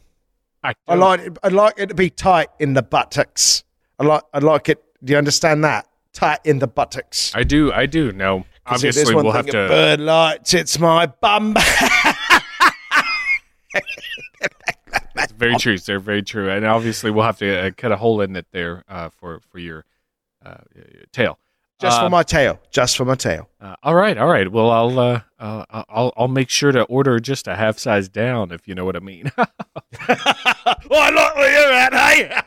[0.63, 3.63] I, I like it, I'd like it to be tight in the buttocks.
[3.99, 4.83] I like I like it.
[5.03, 5.87] Do you understand that?
[6.13, 7.31] Tight in the buttocks.
[7.33, 7.73] I do.
[7.73, 8.11] I do.
[8.11, 9.51] No, obviously, we'll have to.
[9.51, 10.53] Bird lights.
[10.53, 11.55] It's my bum.
[15.35, 15.97] Very true, sir.
[15.97, 16.51] Very true.
[16.51, 19.57] And obviously, we'll have to uh, cut a hole in it there uh, for for
[19.57, 19.85] your
[20.45, 21.39] uh, your tail.
[21.81, 22.59] Just for Mateo.
[22.71, 23.47] Just for Mateo.
[23.59, 24.51] Uh, all right, all right.
[24.51, 28.51] Well, I'll uh, uh, I'll I'll make sure to order just a half size down,
[28.51, 29.31] if you know what I mean.
[29.37, 29.45] oh,
[30.09, 32.41] I like where you're at, hey.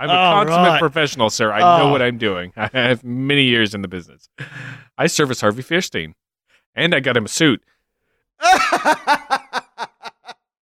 [0.00, 0.80] I'm a All consummate right.
[0.80, 1.52] professional, sir.
[1.52, 1.90] I know Oh.
[1.90, 2.52] what I'm doing.
[2.56, 4.28] I have many years in the business.
[4.96, 6.14] I service Harvey Fierstein,
[6.74, 7.62] and I got him a suit.